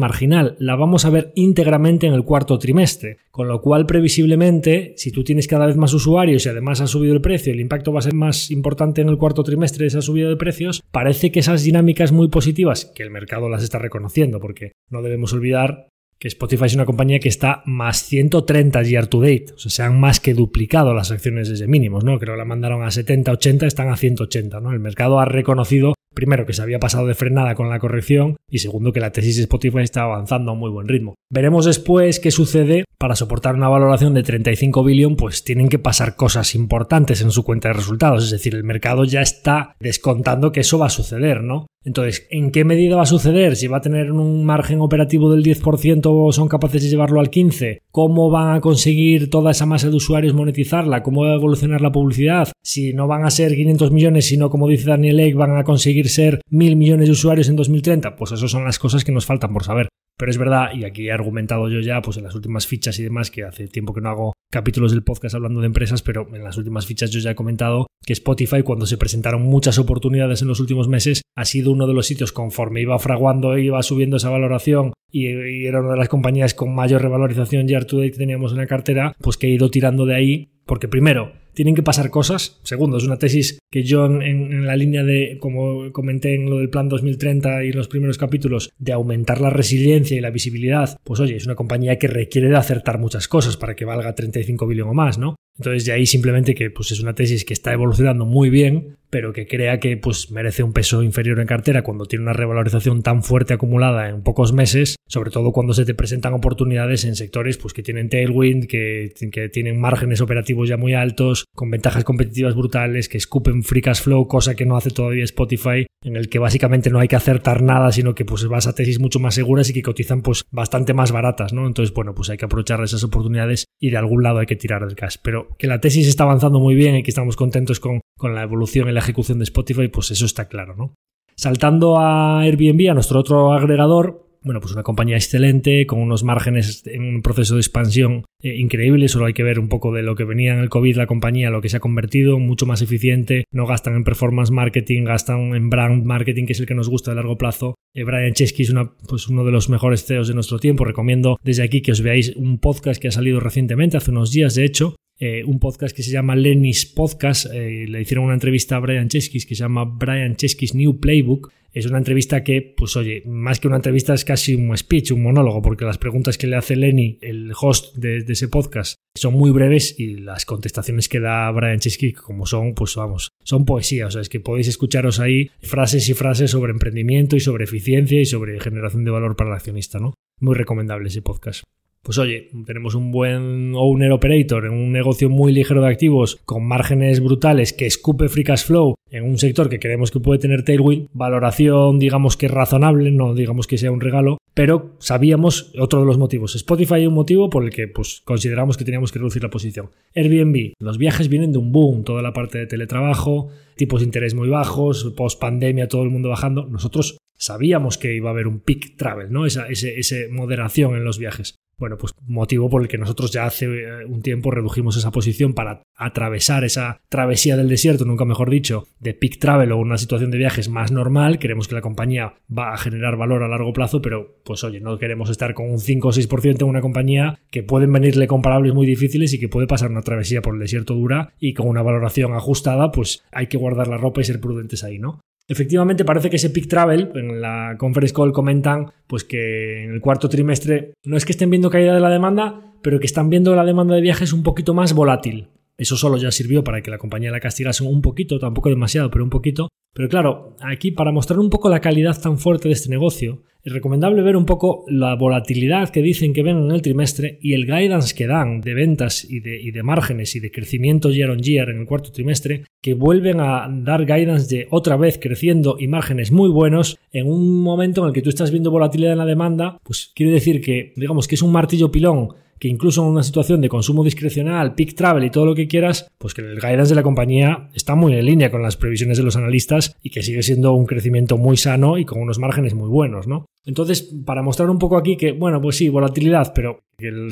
[0.59, 3.19] La vamos a ver íntegramente en el cuarto trimestre.
[3.31, 7.15] Con lo cual, previsiblemente, si tú tienes cada vez más usuarios y además ha subido
[7.15, 10.03] el precio, el impacto va a ser más importante en el cuarto trimestre de esa
[10.03, 14.41] subida de precios, parece que esas dinámicas muy positivas, que el mercado las está reconociendo,
[14.41, 15.89] porque no debemos olvidar
[16.19, 19.83] que Spotify es una compañía que está más 130 year to date, o sea, se
[19.83, 22.19] han más que duplicado las acciones desde mínimos, ¿no?
[22.19, 24.72] Creo que la mandaron a 70, 80, están a 180, ¿no?
[24.72, 28.58] El mercado ha reconocido primero que se había pasado de frenada con la corrección y
[28.58, 31.14] segundo que la tesis de Spotify está avanzando a muy buen ritmo.
[31.30, 36.16] Veremos después qué sucede para soportar una valoración de 35 billón, pues tienen que pasar
[36.16, 40.61] cosas importantes en su cuenta de resultados, es decir, el mercado ya está descontando que
[40.61, 41.66] eso va a suceder, ¿no?
[41.82, 43.57] Entonces, ¿en qué medida va a suceder?
[43.57, 47.30] Si va a tener un margen operativo del 10% o son capaces de llevarlo al
[47.30, 51.03] 15%, ¿cómo van a conseguir toda esa masa de usuarios monetizarla?
[51.03, 52.53] ¿Cómo va a evolucionar la publicidad?
[52.62, 56.00] Si no van a ser 500 millones, sino como dice Daniel Ek, van a conseguir
[56.09, 59.53] ser mil millones de usuarios en 2030, pues esas son las cosas que nos faltan
[59.53, 59.89] por saber.
[60.21, 63.03] Pero es verdad, y aquí he argumentado yo ya, pues en las últimas fichas y
[63.03, 66.45] demás, que hace tiempo que no hago capítulos del podcast hablando de empresas, pero en
[66.45, 70.49] las últimas fichas yo ya he comentado que Spotify, cuando se presentaron muchas oportunidades en
[70.49, 74.29] los últimos meses, ha sido uno de los sitios conforme iba fraguando iba subiendo esa
[74.29, 78.59] valoración y, era una de las compañías con mayor revalorización year to que teníamos en
[78.59, 82.61] la cartera, pues que he ido tirando de ahí, porque primero, tienen que pasar cosas.
[82.63, 86.71] Segundo, es una tesis que yo en, la línea de, como comenté en lo del
[86.71, 91.21] plan 2030 y en los primeros capítulos, de aumentar la resiliencia y la visibilidad, pues
[91.21, 94.91] oye, es una compañía que requiere de acertar muchas cosas para que valga 35 billones
[94.91, 95.37] o más, ¿no?
[95.61, 99.34] Entonces de ahí simplemente que pues es una tesis que está evolucionando muy bien, pero
[99.34, 103.22] que crea que pues merece un peso inferior en cartera cuando tiene una revalorización tan
[103.22, 107.74] fuerte acumulada en pocos meses, sobre todo cuando se te presentan oportunidades en sectores pues
[107.74, 113.11] que tienen tailwind, que, que tienen márgenes operativos ya muy altos, con ventajas competitivas brutales,
[113.11, 116.88] que escupen free cash flow, cosa que no hace todavía Spotify, en el que básicamente
[116.88, 119.74] no hay que acertar nada, sino que pues vas a tesis mucho más seguras y
[119.74, 121.66] que cotizan pues bastante más baratas, ¿no?
[121.66, 124.87] Entonces, bueno, pues hay que aprovechar esas oportunidades y de algún lado hay que tirar
[124.87, 125.16] del cash.
[125.22, 128.43] Pero que la tesis está avanzando muy bien y que estamos contentos con, con la
[128.43, 130.95] evolución y la ejecución de Spotify, pues eso está claro, ¿no?
[131.37, 136.83] Saltando a Airbnb, a nuestro otro agregador, bueno, pues una compañía excelente, con unos márgenes
[136.87, 139.08] en un proceso de expansión eh, increíble.
[139.08, 141.50] Solo hay que ver un poco de lo que venía en el COVID la compañía,
[141.50, 143.45] lo que se ha convertido, mucho más eficiente.
[143.53, 147.12] No gastan en performance marketing, gastan en brand marketing, que es el que nos gusta
[147.12, 147.75] a largo plazo.
[147.95, 150.84] Eh, Brian Chesky es una, pues uno de los mejores CEOs de nuestro tiempo.
[150.84, 154.54] Recomiendo desde aquí que os veáis un podcast que ha salido recientemente, hace unos días
[154.54, 157.53] de hecho, eh, un podcast que se llama Lenny's Podcast.
[157.53, 161.87] le hicieron una entrevista a Brian Chesky que se llama Brian Chesky's New Playbook es
[161.87, 165.63] una entrevista que, pues oye, más que una entrevista es casi un speech, un monólogo,
[165.63, 169.99] porque las preguntas que le hace Lenny, el host de, ese podcast, son muy breves
[169.99, 174.07] y las contestaciones que da Brian Chesky, como son, pues vamos, son poesía.
[174.07, 178.21] O sea, es que podéis escucharos ahí frases y frases sobre emprendimiento y sobre eficiencia
[178.21, 180.14] y sobre generación de valor para el accionista, ¿no?
[180.41, 181.64] Muy recomendable ese podcast
[182.03, 186.67] pues oye, tenemos un buen owner operator en un negocio muy ligero de activos con
[186.67, 190.64] márgenes brutales que escupe free cash flow en un sector que creemos que puede tener
[190.64, 196.07] tailwind, valoración digamos que razonable, no digamos que sea un regalo, pero sabíamos otro de
[196.07, 196.55] los motivos.
[196.55, 199.91] Spotify un motivo por el que pues, consideramos que teníamos que reducir la posición.
[200.14, 204.35] Airbnb, los viajes vienen de un boom, toda la parte de teletrabajo, tipos de interés
[204.35, 206.67] muy bajos, post pandemia todo el mundo bajando.
[206.67, 209.47] Nosotros sabíamos que iba a haber un peak travel, ¿no?
[209.47, 211.57] Esa, ese moderación en los viajes.
[211.81, 215.55] Bueno, pues motivo por el que nosotros ya hace eh, un tiempo redujimos esa posición
[215.55, 220.31] para atravesar esa travesía del desierto, nunca mejor dicho, de peak travel o una situación
[220.31, 221.39] de viajes más normal.
[221.39, 224.99] Queremos que la compañía va a generar valor a largo plazo, pero pues oye, no
[224.99, 228.87] queremos estar con un 5 o 6% en una compañía que pueden venirle comparables muy
[228.87, 232.35] difíciles y que puede pasar una travesía por el desierto dura y con una valoración
[232.35, 235.21] ajustada, pues hay que guardar la ropa y ser prudentes ahí, ¿no?
[235.51, 240.01] Efectivamente, parece que ese peak travel, en la conference call comentan pues que en el
[240.01, 243.57] cuarto trimestre no es que estén viendo caída de la demanda, pero que están viendo
[243.57, 245.49] la demanda de viajes un poquito más volátil.
[245.77, 249.25] Eso solo ya sirvió para que la compañía la castigase un poquito, tampoco demasiado, pero
[249.25, 249.68] un poquito.
[249.93, 253.72] Pero claro, aquí para mostrar un poco la calidad tan fuerte de este negocio, Es
[253.72, 257.66] recomendable ver un poco la volatilidad que dicen que ven en el trimestre y el
[257.66, 261.41] guidance que dan de ventas y de, y de márgenes y de crecimiento year on
[261.41, 265.88] year en el cuarto trimestre, que vuelven a dar guidance de otra vez creciendo y
[265.88, 269.26] márgenes muy buenos en un momento en el que tú estás viendo volatilidad en la
[269.26, 272.30] demanda, pues quiere decir que, digamos que es un martillo pilón
[272.61, 276.12] que incluso en una situación de consumo discrecional, peak travel y todo lo que quieras,
[276.18, 279.24] pues que el guidance de la compañía está muy en línea con las previsiones de
[279.24, 282.88] los analistas y que sigue siendo un crecimiento muy sano y con unos márgenes muy
[282.88, 283.46] buenos, ¿no?
[283.64, 286.80] Entonces, para mostrar un poco aquí que, bueno, pues sí, volatilidad, pero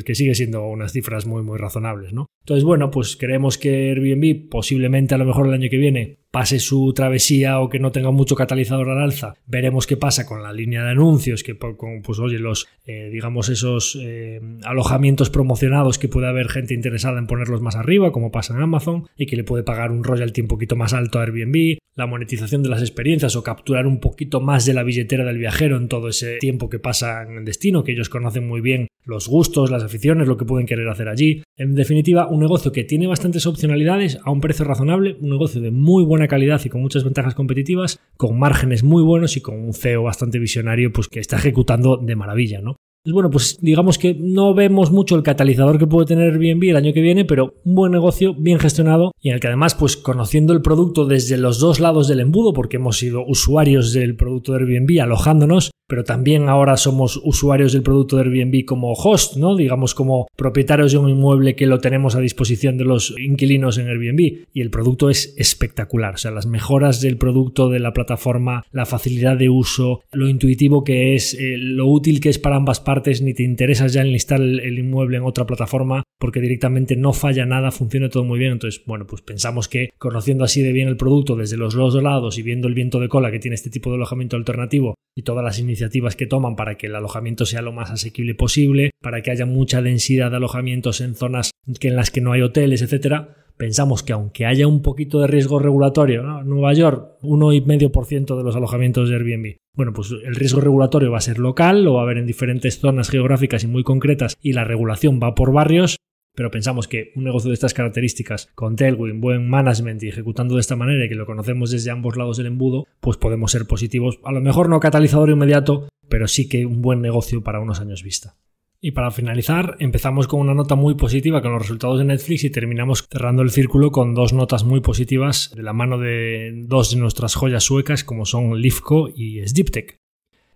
[0.04, 2.26] que, sigue siendo unas cifras muy, muy razonables, ¿no?
[2.40, 6.58] Entonces, bueno, pues creemos que Airbnb posiblemente a lo mejor el año que viene pase
[6.58, 9.34] su travesía o que no tenga mucho catalizador al alza.
[9.46, 13.48] Veremos qué pasa con la línea de anuncios, que con, pues oye, los, eh, digamos,
[13.48, 18.54] esos eh, alojamientos promocionados que puede haber gente interesada en ponerlos más arriba, como pasa
[18.54, 21.78] en Amazon, y que le puede pagar un royalty un poquito más alto a Airbnb,
[21.98, 25.76] la monetización de las experiencias o capturar un poquito más de la billetera del viajero
[25.76, 29.26] en todo ese tiempo que pasa en el destino, que ellos conocen muy bien los
[29.26, 31.42] gustos, las aficiones, lo que pueden querer hacer allí.
[31.56, 35.72] En definitiva, un negocio que tiene bastantes opcionalidades a un precio razonable, un negocio de
[35.72, 39.74] muy buena calidad y con muchas ventajas competitivas, con márgenes muy buenos y con un
[39.74, 42.76] CEO bastante visionario, pues que está ejecutando de maravilla, ¿no?
[43.12, 46.92] Bueno, pues digamos que no vemos mucho el catalizador que puede tener Airbnb el año
[46.92, 50.52] que viene, pero un buen negocio, bien gestionado y en el que además, pues conociendo
[50.52, 54.58] el producto desde los dos lados del embudo, porque hemos sido usuarios del producto de
[54.58, 59.56] Airbnb alojándonos, pero también ahora somos usuarios del producto de Airbnb como host, ¿no?
[59.56, 63.88] Digamos como propietarios de un inmueble que lo tenemos a disposición de los inquilinos en
[63.88, 64.46] Airbnb.
[64.52, 68.84] Y el producto es espectacular, o sea, las mejoras del producto de la plataforma, la
[68.84, 73.22] facilidad de uso, lo intuitivo que es, eh, lo útil que es para ambas partes,
[73.22, 77.46] ni te interesas ya en listar el, inmueble en otra plataforma porque directamente no falla
[77.46, 80.96] nada, funciona todo muy bien, entonces, bueno, pues pensamos que conociendo así de bien el
[80.96, 83.90] producto desde los dos lados y viendo el viento de cola que tiene este tipo
[83.90, 87.62] de alojamiento alternativo y todas las iniciativas iniciativas que toman para que el alojamiento sea
[87.62, 92.10] lo más asequible posible, para que haya mucha densidad de alojamientos en zonas en las
[92.10, 96.48] que no hay hoteles, etcétera, pensamos que aunque haya un poquito de riesgo regulatorio, en
[96.48, 99.56] Nueva York, 1,5% de los alojamientos de Airbnb.
[99.74, 102.80] Bueno, pues el riesgo regulatorio va a ser local, lo va a haber en diferentes
[102.80, 105.98] zonas geográficas y muy concretas y la regulación va por barrios,
[106.38, 110.60] pero pensamos que un negocio de estas características, con Tailwind, buen management y ejecutando de
[110.60, 114.20] esta manera y que lo conocemos desde ambos lados del embudo, pues podemos ser positivos.
[114.22, 118.04] A lo mejor no catalizador inmediato, pero sí que un buen negocio para unos años
[118.04, 118.36] vista.
[118.80, 122.50] Y para finalizar, empezamos con una nota muy positiva con los resultados de Netflix y
[122.50, 127.00] terminamos cerrando el círculo con dos notas muy positivas de la mano de dos de
[127.00, 129.98] nuestras joyas suecas como son Lifco y Sdiptech.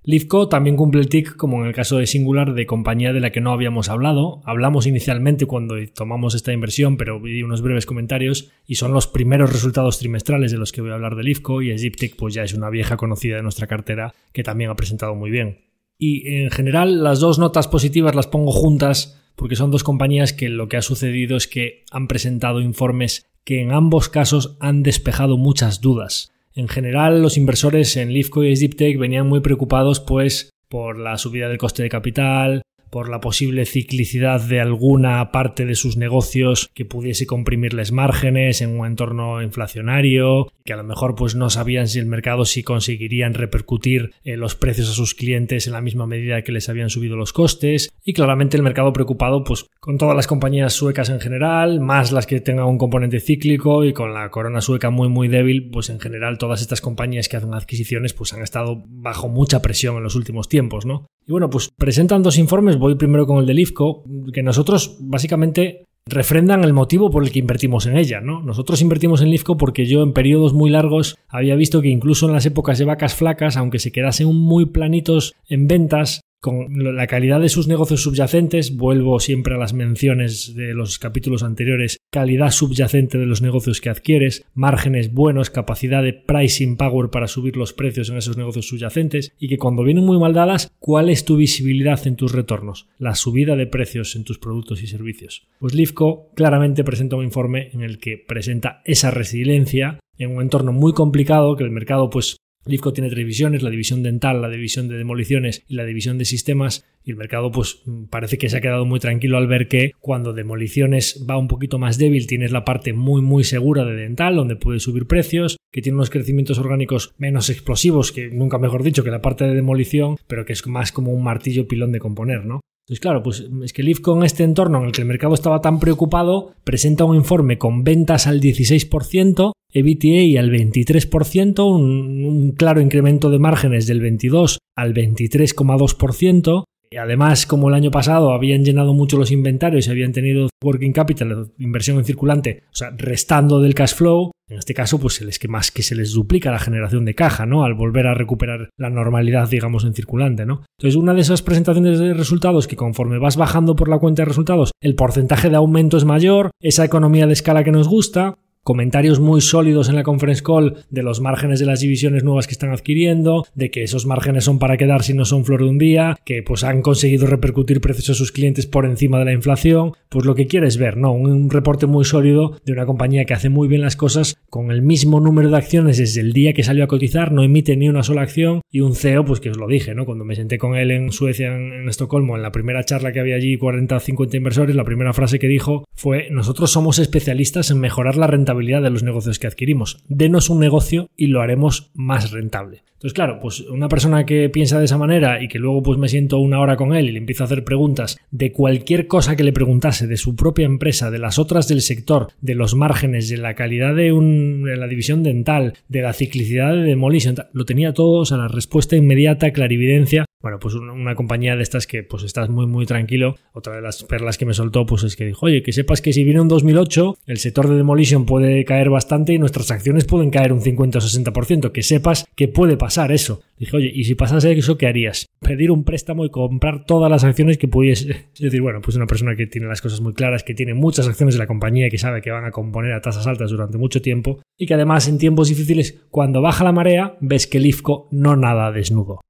[0.05, 3.31] Livco también cumple el TIC como en el caso de Singular de compañía de la
[3.31, 4.43] que no habíamos hablado.
[4.45, 9.53] Hablamos inicialmente cuando tomamos esta inversión, pero vi unos breves comentarios y son los primeros
[9.53, 12.53] resultados trimestrales de los que voy a hablar de Livco y Egyptic pues ya es
[12.53, 15.61] una vieja conocida de nuestra cartera que también ha presentado muy bien.
[15.99, 20.49] Y en general las dos notas positivas las pongo juntas porque son dos compañías que
[20.49, 25.37] lo que ha sucedido es que han presentado informes que en ambos casos han despejado
[25.37, 26.33] muchas dudas.
[26.55, 31.49] En general, los inversores en Lifco y SDipTech venían muy preocupados pues por la subida
[31.49, 32.63] del coste de capital,
[32.93, 38.79] por la posible ciclicidad de alguna parte de sus negocios que pudiese comprimirles márgenes en
[38.79, 43.33] un entorno inflacionario, que a lo mejor pues no sabían si el mercado si conseguirían
[43.33, 47.17] repercutir eh, los precios a sus clientes en la misma medida que les habían subido
[47.17, 51.81] los costes y claramente el mercado preocupado pues con todas las compañías suecas en general,
[51.81, 55.71] más las que tengan un componente cíclico y con la corona sueca muy muy débil,
[55.71, 59.97] pues en general todas estas compañías que hacen adquisiciones pues han estado bajo mucha presión
[59.97, 61.07] en los últimos tiempos, ¿no?
[61.27, 65.87] Y bueno, pues presentan dos informes, voy primero con el de IFCO, que nosotros básicamente
[66.07, 68.43] refrendan el motivo por el que invertimos en ella, ¿no?
[68.43, 72.33] Nosotros invertimos en Lifco porque yo en periodos muy largos había visto que incluso en
[72.33, 77.41] las épocas de vacas flacas, aunque se quedasen muy planitos en ventas, con la calidad
[77.41, 83.17] de sus negocios subyacentes, vuelvo siempre a las menciones de los capítulos anteriores, calidad subyacente
[83.17, 88.11] de los negocios que adquieres, márgenes buenos, capacidad de pricing power para subir los precios
[88.11, 92.05] en esos negocios subyacentes y que cuando vienen muy mal dadas, ¿cuál es tu visibilidad
[92.09, 92.89] en tus retornos?
[92.99, 95.47] La subida de precios en tus productos y servicios.
[95.61, 100.73] Pues Lifco claramente presenta un informe en el que presenta esa resiliencia en un entorno
[100.73, 104.89] muy complicado que el mercado pues Lifco tiene tres divisiones, la división dental, la división
[104.89, 108.61] de demoliciones y la división de sistemas y el mercado pues parece que se ha
[108.61, 112.65] quedado muy tranquilo al ver que cuando demoliciones va un poquito más débil tienes la
[112.65, 117.15] parte muy muy segura de dental donde puedes subir precios, que tiene unos crecimientos orgánicos
[117.19, 120.93] menos explosivos que nunca mejor dicho que la parte de demolición, pero que es más
[120.93, 122.61] como un martillo pilón de componer, ¿no?
[122.85, 125.61] Entonces, claro, pues es que Lifco en este entorno en el que el mercado estaba
[125.61, 132.81] tan preocupado, presenta un informe con ventas al 16%, EBITDA al 23%, un, un claro
[132.81, 136.65] incremento de márgenes del 22% al 23,2%.
[136.91, 140.93] Y además, como el año pasado habían llenado mucho los inventarios y habían tenido working
[140.93, 145.39] capital, inversión en circulante, o sea, restando del cash flow, en este caso, pues es
[145.39, 147.65] que más que se les duplica la generación de caja, ¿no?
[147.65, 150.63] Al volver a recuperar la normalidad, digamos, en circulante, ¿no?
[150.79, 154.29] Entonces, una de esas presentaciones de resultados que conforme vas bajando por la cuenta de
[154.29, 159.19] resultados, el porcentaje de aumento es mayor, esa economía de escala que nos gusta, comentarios
[159.19, 162.71] muy sólidos en la conference call de los márgenes de las divisiones nuevas que están
[162.71, 166.17] adquiriendo, de que esos márgenes son para quedar si no son flor de un día,
[166.25, 170.25] que pues han conseguido repercutir precios a sus clientes por encima de la inflación, pues
[170.27, 171.13] lo que quieres ver, ¿no?
[171.13, 174.83] Un reporte muy sólido de una compañía que hace muy bien las cosas con el
[174.83, 178.05] mismo número de acciones desde el día que salió a cotizar, no emite ni una
[178.05, 180.05] sola acción y un CEO, pues que os lo dije, ¿no?
[180.05, 183.37] Cuando me senté con él en Suecia, en, Estocolmo, en la primera charla que había
[183.37, 187.81] allí, 40 o 50 inversores, la primera frase que dijo fue, nosotros somos especialistas en
[187.81, 190.05] mejorar la rentabilidad de los negocios que adquirimos.
[190.09, 192.83] Denos un negocio y lo haremos más rentable.
[193.03, 196.09] Entonces, claro, pues una persona que piensa de esa manera y que luego pues me
[196.09, 199.43] siento una hora con él y le empiezo a hacer preguntas de cualquier cosa que
[199.43, 203.39] le preguntase de su propia empresa, de las otras del sector, de los márgenes, de
[203.39, 207.93] la calidad de, un, de la división dental, de la ciclicidad de Demolition, lo tenía
[207.93, 212.25] todo, o sea, la respuesta inmediata, clarividencia, bueno, pues una, compañía de estas que pues
[212.25, 213.37] estás muy muy tranquilo.
[213.53, 216.13] Otra de las perlas que me soltó pues es que dijo, oye, que sepas que
[216.13, 220.31] si viene un 2008, el sector de demolition puede caer bastante y nuestras acciones pueden
[220.31, 221.71] caer un 50 o 60%.
[221.71, 223.41] Que sepas que puede pasar eso.
[223.57, 225.27] Dije, oye, ¿y si pasase eso, qué harías?
[225.39, 228.27] Pedir un préstamo y comprar todas las acciones que pudiese.
[228.35, 231.07] Es decir, bueno, pues una persona que tiene las cosas muy claras, que tiene muchas
[231.07, 234.03] acciones de la compañía que sabe que van a componer a tasas altas durante mucho
[234.03, 238.09] tiempo y que además en tiempos difíciles, cuando baja la marea, ves que el IFCO
[238.11, 239.21] no nada desnudo.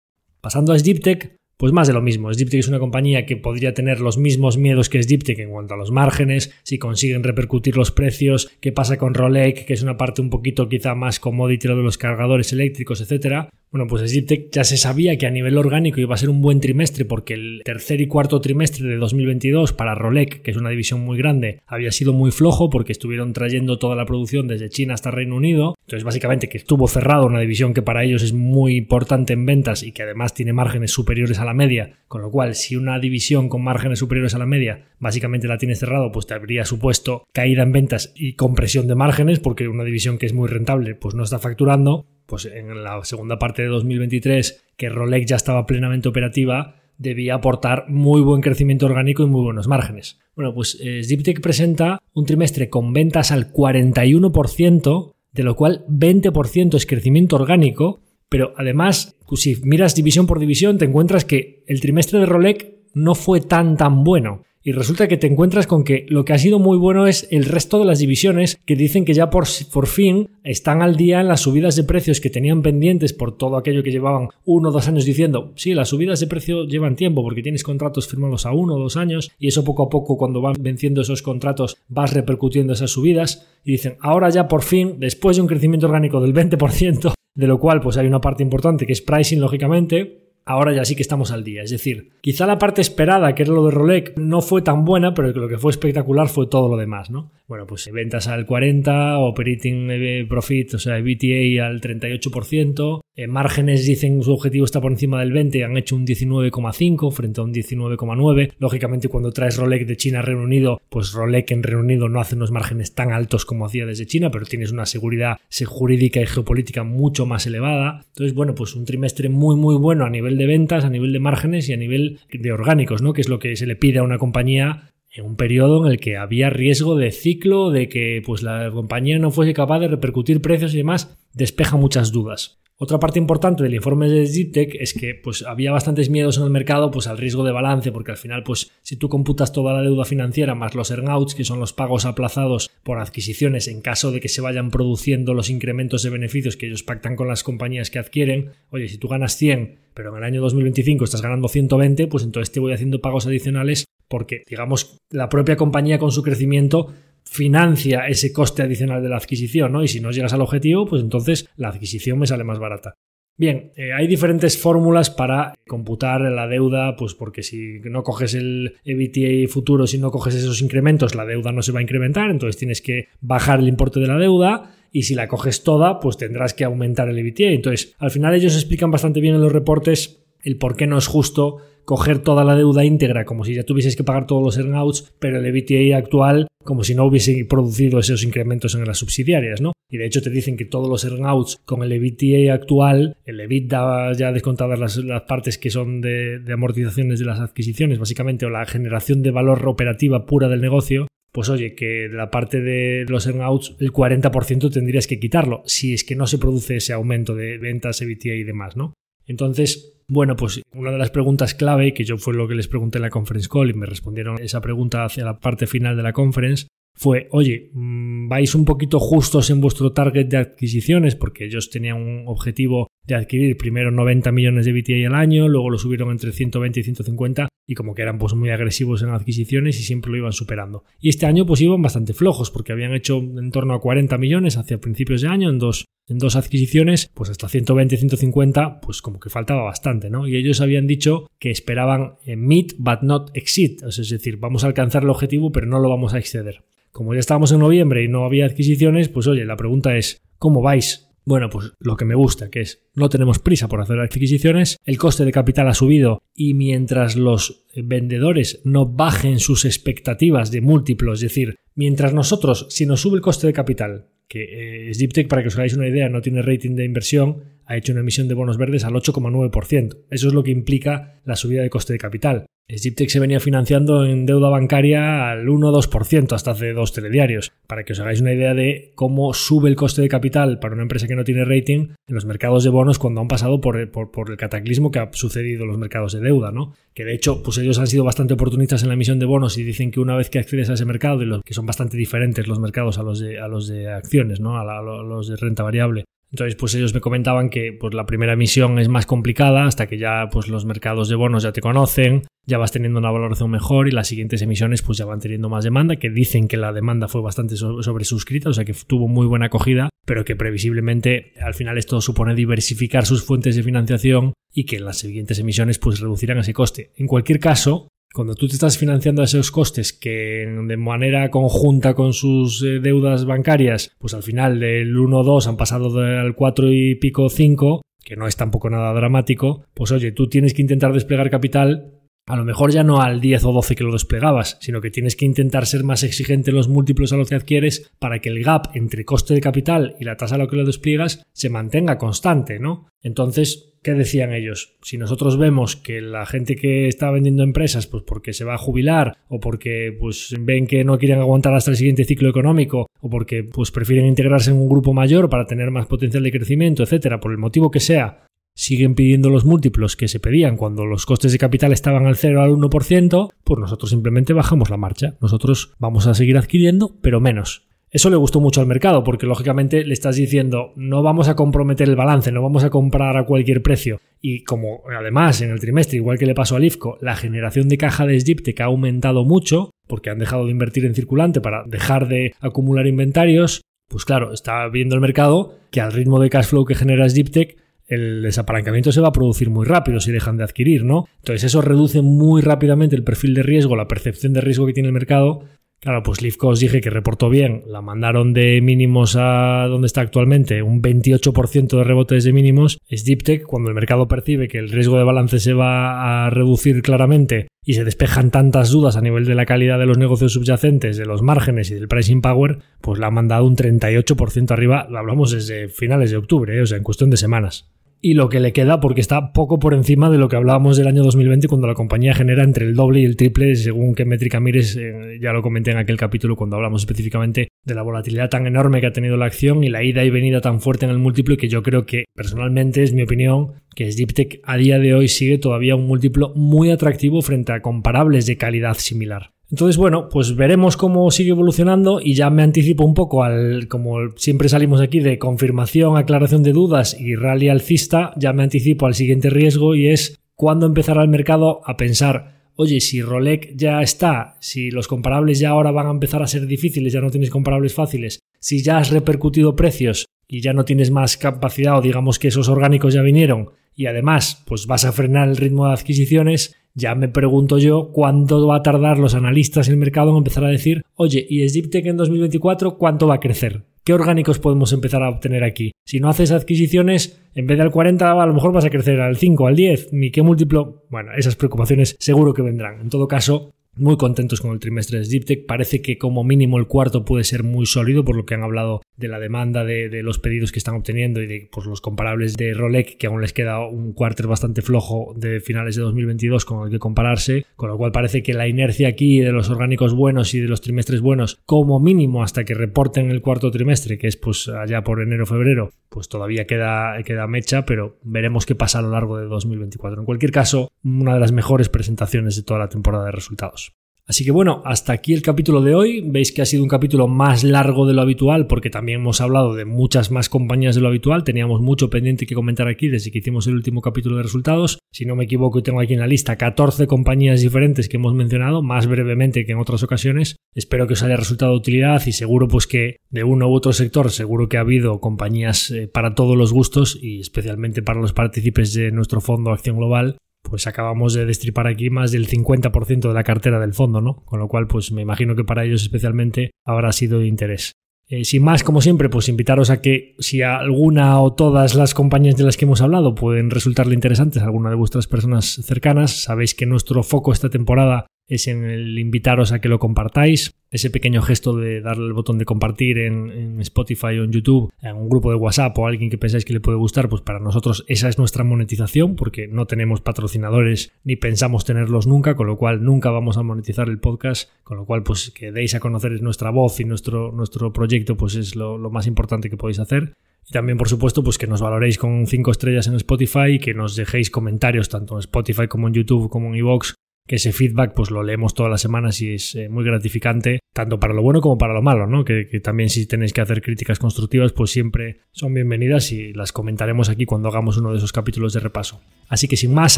[0.43, 2.35] Pasando a Sdiptech, pues más de lo mismo.
[2.35, 5.77] Sdiptech es una compañía que podría tener los mismos miedos que Sdiptech en cuanto a
[5.77, 10.20] los márgenes, si consiguen repercutir los precios, qué pasa con Rolec, que es una parte
[10.20, 13.51] un poquito quizá más commodity de los cargadores eléctricos, etcétera.
[13.73, 16.61] Bueno, pues Sdiptech ya se sabía que a nivel orgánico iba a ser un buen
[16.61, 21.01] trimestre porque el tercer y cuarto trimestre de 2022 para Rolec, que es una división
[21.01, 25.11] muy grande, había sido muy flojo porque estuvieron trayendo toda la producción desde China hasta
[25.11, 25.74] Reino Unido.
[25.86, 29.82] Entonces, básicamente que estuvo cerrado una división que para ellos es muy importante en ventas
[29.82, 33.49] y que además tiene márgenes superiores a la media, con lo cual si una división
[33.49, 37.62] con márgenes superiores a la media básicamente la tienes cerrado, pues te habría supuesto caída
[37.62, 41.24] en ventas y compresión de márgenes porque una división que es muy rentable pues no
[41.24, 46.77] está facturando pues en la segunda parte de 2023, que Rolex ya estaba plenamente operativa,
[46.97, 50.19] debía aportar muy buen crecimiento orgánico y muy buenos márgenes.
[50.35, 51.03] Bueno, pues eh,
[51.43, 58.01] presenta un trimestre con ventas al 41%, de lo cual 20% es crecimiento orgánico,
[58.31, 62.65] pero además, si miras división por división, te encuentras que el trimestre de Rolex
[62.95, 66.39] no fue tan tan bueno y resulta que te encuentras con que lo que ha
[66.39, 69.87] sido muy bueno es el resto de las divisiones que dicen que ya por, por
[69.87, 73.83] fin están al día en las subidas de precios que tenían pendientes por todo aquello
[73.83, 77.43] que llevaban uno o dos años diciendo, sí, las subidas de precio llevan tiempo porque
[77.43, 80.57] tienes contratos firmados a uno o dos años y eso poco a poco cuando van
[80.61, 85.43] venciendo esos contratos vas repercutiendo esas subidas y dicen, ahora ya por fin, después de
[85.43, 89.03] un crecimiento orgánico del 20%, de lo cual pues hay una parte importante que es
[89.03, 91.62] pricing lógicamente, ahora ya sí que estamos al día.
[91.62, 95.14] Es decir, quizá la parte esperada, que era lo de Rolex, no fue tan buena,
[95.14, 97.31] pero lo que fue espectacular fue todo lo demás, ¿no?
[97.53, 103.85] Bueno, pues ventas al 40, operating eh, profit, o sea, BTA al 38%, en márgenes
[103.85, 107.53] dicen su objetivo está por encima del 20, han hecho un 19,5 frente a un
[107.53, 108.55] 19,9.
[108.59, 112.23] Lógicamente, cuando traes Rolex de China a Reino Unido, pues Rolex en Reino Unido no
[112.23, 116.27] hace unos márgenes tan altos como hacía desde China, pero tienes una seguridad jurídica y
[116.27, 118.07] geopolítica mucho más elevada.
[118.09, 121.20] Entonces, bueno, pues un trimestre muy, muy bueno a nivel de ventas, a nivel de
[121.20, 123.12] márgenes y a nivel de orgánicos, ¿no?
[123.12, 126.01] Que es lo que se le pide a una compañía en un periodo en el
[126.01, 130.41] que había riesgo de ciclo, de que pues, la compañía no fuese capaz de repercutir
[130.41, 132.59] precios y demás, despeja muchas dudas.
[132.79, 136.51] Otra parte importante del informe de Ziptech es que pues, había bastantes miedos en el
[136.51, 139.83] mercado pues, al riesgo de balance, porque al final, pues, si tú computas toda la
[139.83, 144.19] deuda financiera más los earnouts, que son los pagos aplazados por adquisiciones en caso de
[144.19, 148.01] que se vayan produciendo los incrementos de beneficios que ellos pactan con las compañías que
[148.01, 152.25] adquieren, oye, si tú ganas 100, pero en el año 2025 estás ganando 120, pues
[152.25, 156.93] entonces te voy haciendo pagos adicionales porque, digamos, la propia compañía con su crecimiento
[157.25, 159.83] financia ese coste adicional de la adquisición, ¿no?
[159.83, 162.93] Y si no llegas al objetivo, pues entonces la adquisición me sale más barata.
[163.39, 168.75] Bien, eh, hay diferentes fórmulas para computar la deuda, pues porque si no coges el
[168.85, 172.59] EBITDA futuro, si no coges esos incrementos, la deuda no se va a incrementar, entonces
[172.59, 176.53] tienes que bajar el importe de la deuda y si la coges toda, pues tendrás
[176.53, 177.53] que aumentar el EBITDA.
[177.53, 181.07] Entonces, al final ellos explican bastante bien en los reportes el por qué no es
[181.07, 185.13] justo coger toda la deuda íntegra como si ya tuvieses que pagar todos los earnouts,
[185.19, 189.73] pero el EBITDA actual como si no hubiese producido esos incrementos en las subsidiarias, ¿no?
[189.91, 194.13] Y de hecho te dicen que todos los earnouts con el EBITDA actual, el EBITDA
[194.15, 198.51] ya descontadas las, las partes que son de, de amortizaciones de las adquisiciones, básicamente, o
[198.51, 203.27] la generación de valor operativa pura del negocio, pues oye, que la parte de los
[203.27, 207.59] earnouts, el 40% tendrías que quitarlo, si es que no se produce ese aumento de
[207.59, 208.95] ventas, EBITDA y demás, ¿no?
[209.27, 212.99] Entonces, bueno, pues una de las preguntas clave, que yo fue lo que les pregunté
[212.99, 216.13] en la conference call y me respondieron esa pregunta hacia la parte final de la
[216.13, 221.71] conference, fue, oye, mm, vais un poquito justos en vuestro target de adquisiciones, porque ellos
[221.71, 226.11] tenían un objetivo de adquirir primero 90 millones de BTA al año, luego lo subieron
[226.11, 230.11] entre 120 y 150 y como que eran pues muy agresivos en adquisiciones y siempre
[230.11, 230.85] lo iban superando.
[231.01, 234.57] Y este año pues iban bastante flojos porque habían hecho en torno a 40 millones
[234.57, 239.19] hacia principios de año en dos, en dos adquisiciones, pues hasta 120 150 pues como
[239.19, 240.29] que faltaba bastante, ¿no?
[240.29, 245.03] Y ellos habían dicho que esperaban meet but not exceed, es decir, vamos a alcanzar
[245.03, 246.62] el objetivo pero no lo vamos a exceder.
[246.93, 250.61] Como ya estábamos en noviembre y no había adquisiciones, pues oye, la pregunta es, ¿cómo
[250.61, 251.12] vais?
[251.24, 254.99] Bueno, pues lo que me gusta, que es no tenemos prisa por hacer adquisiciones, el
[254.99, 261.19] coste de capital ha subido y mientras los vendedores no bajen sus expectativas de múltiplos,
[261.19, 265.49] es decir, mientras nosotros, si nos sube el coste de capital, que eh, para que
[265.49, 268.57] os hagáis una idea, no tiene rating de inversión, ha hecho una emisión de bonos
[268.57, 270.05] verdes al 8,9%.
[270.11, 272.47] Eso es lo que implica la subida de coste de capital.
[272.69, 277.93] Egyptec se venía financiando en deuda bancaria al 1-2% hasta hace dos telediarios, para que
[277.93, 281.17] os hagáis una idea de cómo sube el coste de capital para una empresa que
[281.17, 285.01] no tiene rating en los mercados de bonos cuando han pasado por, el cataclismo que
[285.01, 286.73] ha sucedido en los mercados de deuda, ¿no?
[286.95, 289.65] Que de hecho, pues ellos han sido bastante oportunistas en la emisión de bonos y
[289.65, 292.59] dicen que una vez que accedes a ese mercado, y que son bastante diferentes los
[292.59, 294.59] mercados a los de, a los de acciones, ¿no?
[294.59, 298.78] a los de renta variable, entonces, pues ellos me comentaban que pues, la primera emisión
[298.78, 302.57] es más complicada hasta que ya pues, los mercados de bonos ya te conocen, ya
[302.57, 305.97] vas teniendo una valoración mejor y las siguientes emisiones pues ya van teniendo más demanda,
[305.97, 309.90] que dicen que la demanda fue bastante sobresuscrita, o sea que tuvo muy buena acogida,
[310.07, 314.99] pero que previsiblemente al final esto supone diversificar sus fuentes de financiación y que las
[314.99, 316.93] siguientes emisiones pues reducirán ese coste.
[316.97, 322.13] En cualquier caso, cuando tú te estás financiando esos costes que de manera conjunta con
[322.13, 327.29] sus eh, deudas bancarias, pues al final del 1-2 han pasado al 4 y pico
[327.29, 332.02] 5, que no es tampoco nada dramático, pues oye, tú tienes que intentar desplegar capital
[332.27, 335.16] a lo mejor ya no al 10 o 12 que lo desplegabas, sino que tienes
[335.16, 338.43] que intentar ser más exigente en los múltiplos a los que adquieres para que el
[338.44, 341.99] gap entre coste de capital y la tasa a la que lo despliegas se mantenga
[341.99, 342.86] constante, ¿no?
[343.03, 344.77] Entonces, ¿qué decían ellos?
[344.82, 348.59] Si nosotros vemos que la gente que está vendiendo empresas, pues porque se va a
[348.59, 353.11] jubilar o porque pues ven que no quieren aguantar hasta el siguiente ciclo económico o
[353.11, 357.19] porque pues prefieren integrarse en un grupo mayor para tener más potencial de crecimiento, etcétera,
[357.19, 361.33] por el motivo que sea, siguen pidiendo los múltiplos que se pedían cuando los costes
[361.33, 365.16] de capital estaban al 0 al 1%, pues nosotros simplemente bajamos la marcha.
[365.20, 367.66] Nosotros vamos a seguir adquiriendo, pero menos.
[367.93, 371.91] Eso le gustó mucho al mercado porque lógicamente le estás diciendo no vamos a comprometer
[371.91, 374.01] el balance, no vamos a comprar a cualquier precio.
[374.19, 377.77] Y como además en el trimestre, igual que le pasó al IFCO, la generación de
[377.77, 382.09] caja de Sdiptec ha aumentado mucho porque han dejado de invertir en circulante para dejar
[382.09, 386.65] de acumular inventarios, pues claro, está viendo el mercado que al ritmo de cash flow
[386.65, 387.59] que genera Sdiptec
[387.93, 391.06] el desapalancamiento se va a producir muy rápido si dejan de adquirir, ¿no?
[391.19, 394.89] Entonces eso reduce muy rápidamente el perfil de riesgo, la percepción de riesgo que tiene
[394.89, 395.44] el mercado.
[395.82, 400.01] Claro, pues Lifco os dije que reportó bien, la mandaron de mínimos a donde está
[400.01, 402.78] actualmente, un 28% de rebotes de mínimos.
[402.86, 406.82] Es Deep cuando el mercado percibe que el riesgo de balance se va a reducir
[406.82, 410.97] claramente y se despejan tantas dudas a nivel de la calidad de los negocios subyacentes,
[410.97, 415.32] de los márgenes y del pricing power, pues la ha mandado un 38% arriba, hablamos
[415.32, 416.62] desde finales de octubre, ¿eh?
[416.62, 417.72] o sea, en cuestión de semanas
[418.05, 420.89] y lo que le queda porque está poco por encima de lo que hablábamos del
[420.89, 424.41] año 2020 cuando la compañía genera entre el doble y el triple según qué métrica
[424.41, 428.49] mires, eh, ya lo comenté en aquel capítulo cuando hablamos específicamente de la volatilidad tan
[428.49, 430.99] enorme que ha tenido la acción y la ida y venida tan fuerte en el
[430.99, 434.95] múltiplo y que yo creo que personalmente es mi opinión que Deeptech a día de
[434.95, 439.31] hoy sigue todavía un múltiplo muy atractivo frente a comparables de calidad similar.
[439.53, 443.99] Entonces, bueno, pues veremos cómo sigue evolucionando y ya me anticipo un poco al, como
[444.16, 448.95] siempre salimos aquí de confirmación, aclaración de dudas y rally alcista, ya me anticipo al
[448.95, 454.37] siguiente riesgo y es cuándo empezará el mercado a pensar, oye, si Rolex ya está,
[454.41, 457.74] si los comparables ya ahora van a empezar a ser difíciles, ya no tienes comparables
[457.74, 462.29] fáciles, si ya has repercutido precios y ya no tienes más capacidad o digamos que
[462.29, 466.94] esos orgánicos ya vinieron y además pues vas a frenar el ritmo de adquisiciones, ya
[466.94, 470.49] me pregunto yo cuánto va a tardar los analistas en el mercado en empezar a
[470.49, 473.65] decir, oye, ¿y Egyptec en 2024 cuánto va a crecer?
[473.85, 475.73] ¿Qué orgánicos podemos empezar a obtener aquí?
[475.85, 479.01] Si no haces adquisiciones, en vez de al 40 a lo mejor vas a crecer
[479.01, 480.85] al 5, al 10, ni qué múltiplo.
[480.89, 482.81] Bueno, esas preocupaciones seguro que vendrán.
[482.81, 485.47] En todo caso, muy contentos con el trimestre de Ziptech.
[485.47, 488.82] Parece que como mínimo el cuarto puede ser muy sólido por lo que han hablado
[488.97, 492.55] de la demanda, de, los pedidos que están obteniendo y de pues, los comparables de
[492.55, 496.70] Rolex, que aún les queda un cuarto bastante flojo de finales de 2022 con el
[496.70, 500.40] que compararse, con lo cual parece que la inercia aquí de los orgánicos buenos y
[500.40, 504.49] de los trimestres buenos, como mínimo hasta que reporten el cuarto trimestre, que es pues
[504.49, 509.19] allá por enero-febrero, pues todavía queda, queda mecha, pero veremos qué pasa a lo largo
[509.19, 510.01] de 2024.
[510.01, 513.62] En cualquier caso, una de las mejores presentaciones de toda la temporada de resultados.
[514.05, 516.03] Así que bueno, hasta aquí el capítulo de hoy.
[516.05, 519.55] Veis que ha sido un capítulo más largo de lo habitual porque también hemos hablado
[519.55, 521.23] de muchas más compañías de lo habitual.
[521.23, 524.81] Teníamos mucho pendiente que comentar aquí desde que hicimos el último capítulo de resultados.
[524.91, 528.61] Si no me equivoco, tengo aquí en la lista 14 compañías diferentes que hemos mencionado,
[528.62, 530.37] más brevemente que en otras ocasiones.
[530.55, 533.73] Espero que os haya resultado de utilidad y seguro pues que de uno u otro
[533.73, 538.12] sector seguro que ha habido compañías eh, para todos los gustos y especialmente para los
[538.12, 543.14] partícipes de nuestro fondo Acción Global pues acabamos de destripar aquí más del 50% de
[543.14, 544.24] la cartera del fondo, ¿no?
[544.24, 547.73] Con lo cual, pues me imagino que para ellos especialmente habrá sido de interés.
[548.09, 552.36] Eh, sin más, como siempre, pues invitaros a que si alguna o todas las compañías
[552.36, 556.55] de las que hemos hablado pueden resultarle interesantes a alguna de vuestras personas cercanas, sabéis
[556.55, 560.55] que nuestro foco esta temporada es en el invitaros a que lo compartáis.
[560.71, 564.97] Ese pequeño gesto de darle el botón de compartir en, Spotify o en YouTube, en
[564.97, 567.41] un grupo de WhatsApp o a alguien que pensáis que le puede gustar, pues para
[567.41, 572.57] nosotros esa es nuestra monetización, porque no tenemos patrocinadores ni pensamos tenerlos nunca, con lo
[572.57, 576.23] cual nunca vamos a monetizar el podcast, con lo cual pues que deis a conocer
[576.23, 580.15] nuestra voz y nuestro, nuestro proyecto, pues es lo, más importante que podéis hacer.
[580.49, 583.95] Y también, por supuesto, pues que nos valoréis con 5 estrellas en Spotify que nos
[583.95, 586.95] dejéis comentarios tanto en Spotify como en YouTube como en iVoox
[587.27, 590.99] que ese feedback pues lo leemos todas las semanas y es eh, muy gratificante, tanto
[590.99, 592.24] para lo bueno como para lo malo, ¿no?
[592.24, 596.53] Que, que, también si tenéis que hacer críticas constructivas, pues siempre son bienvenidas y las
[596.53, 599.01] comentaremos aquí cuando hagamos uno de esos capítulos de repaso.
[599.28, 599.97] Así que sin más,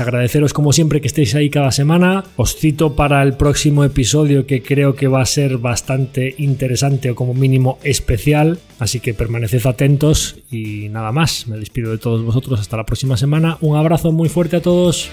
[0.00, 2.24] agradeceros como siempre que estéis ahí cada semana.
[2.36, 7.14] Os cito para el próximo episodio que creo que va a ser bastante interesante o
[7.14, 8.60] como mínimo especial.
[8.78, 11.48] Así que permaneced atentos y nada más.
[11.48, 13.58] Me despido de todos vosotros hasta la próxima semana.
[13.60, 15.10] Un abrazo muy fuerte a todos.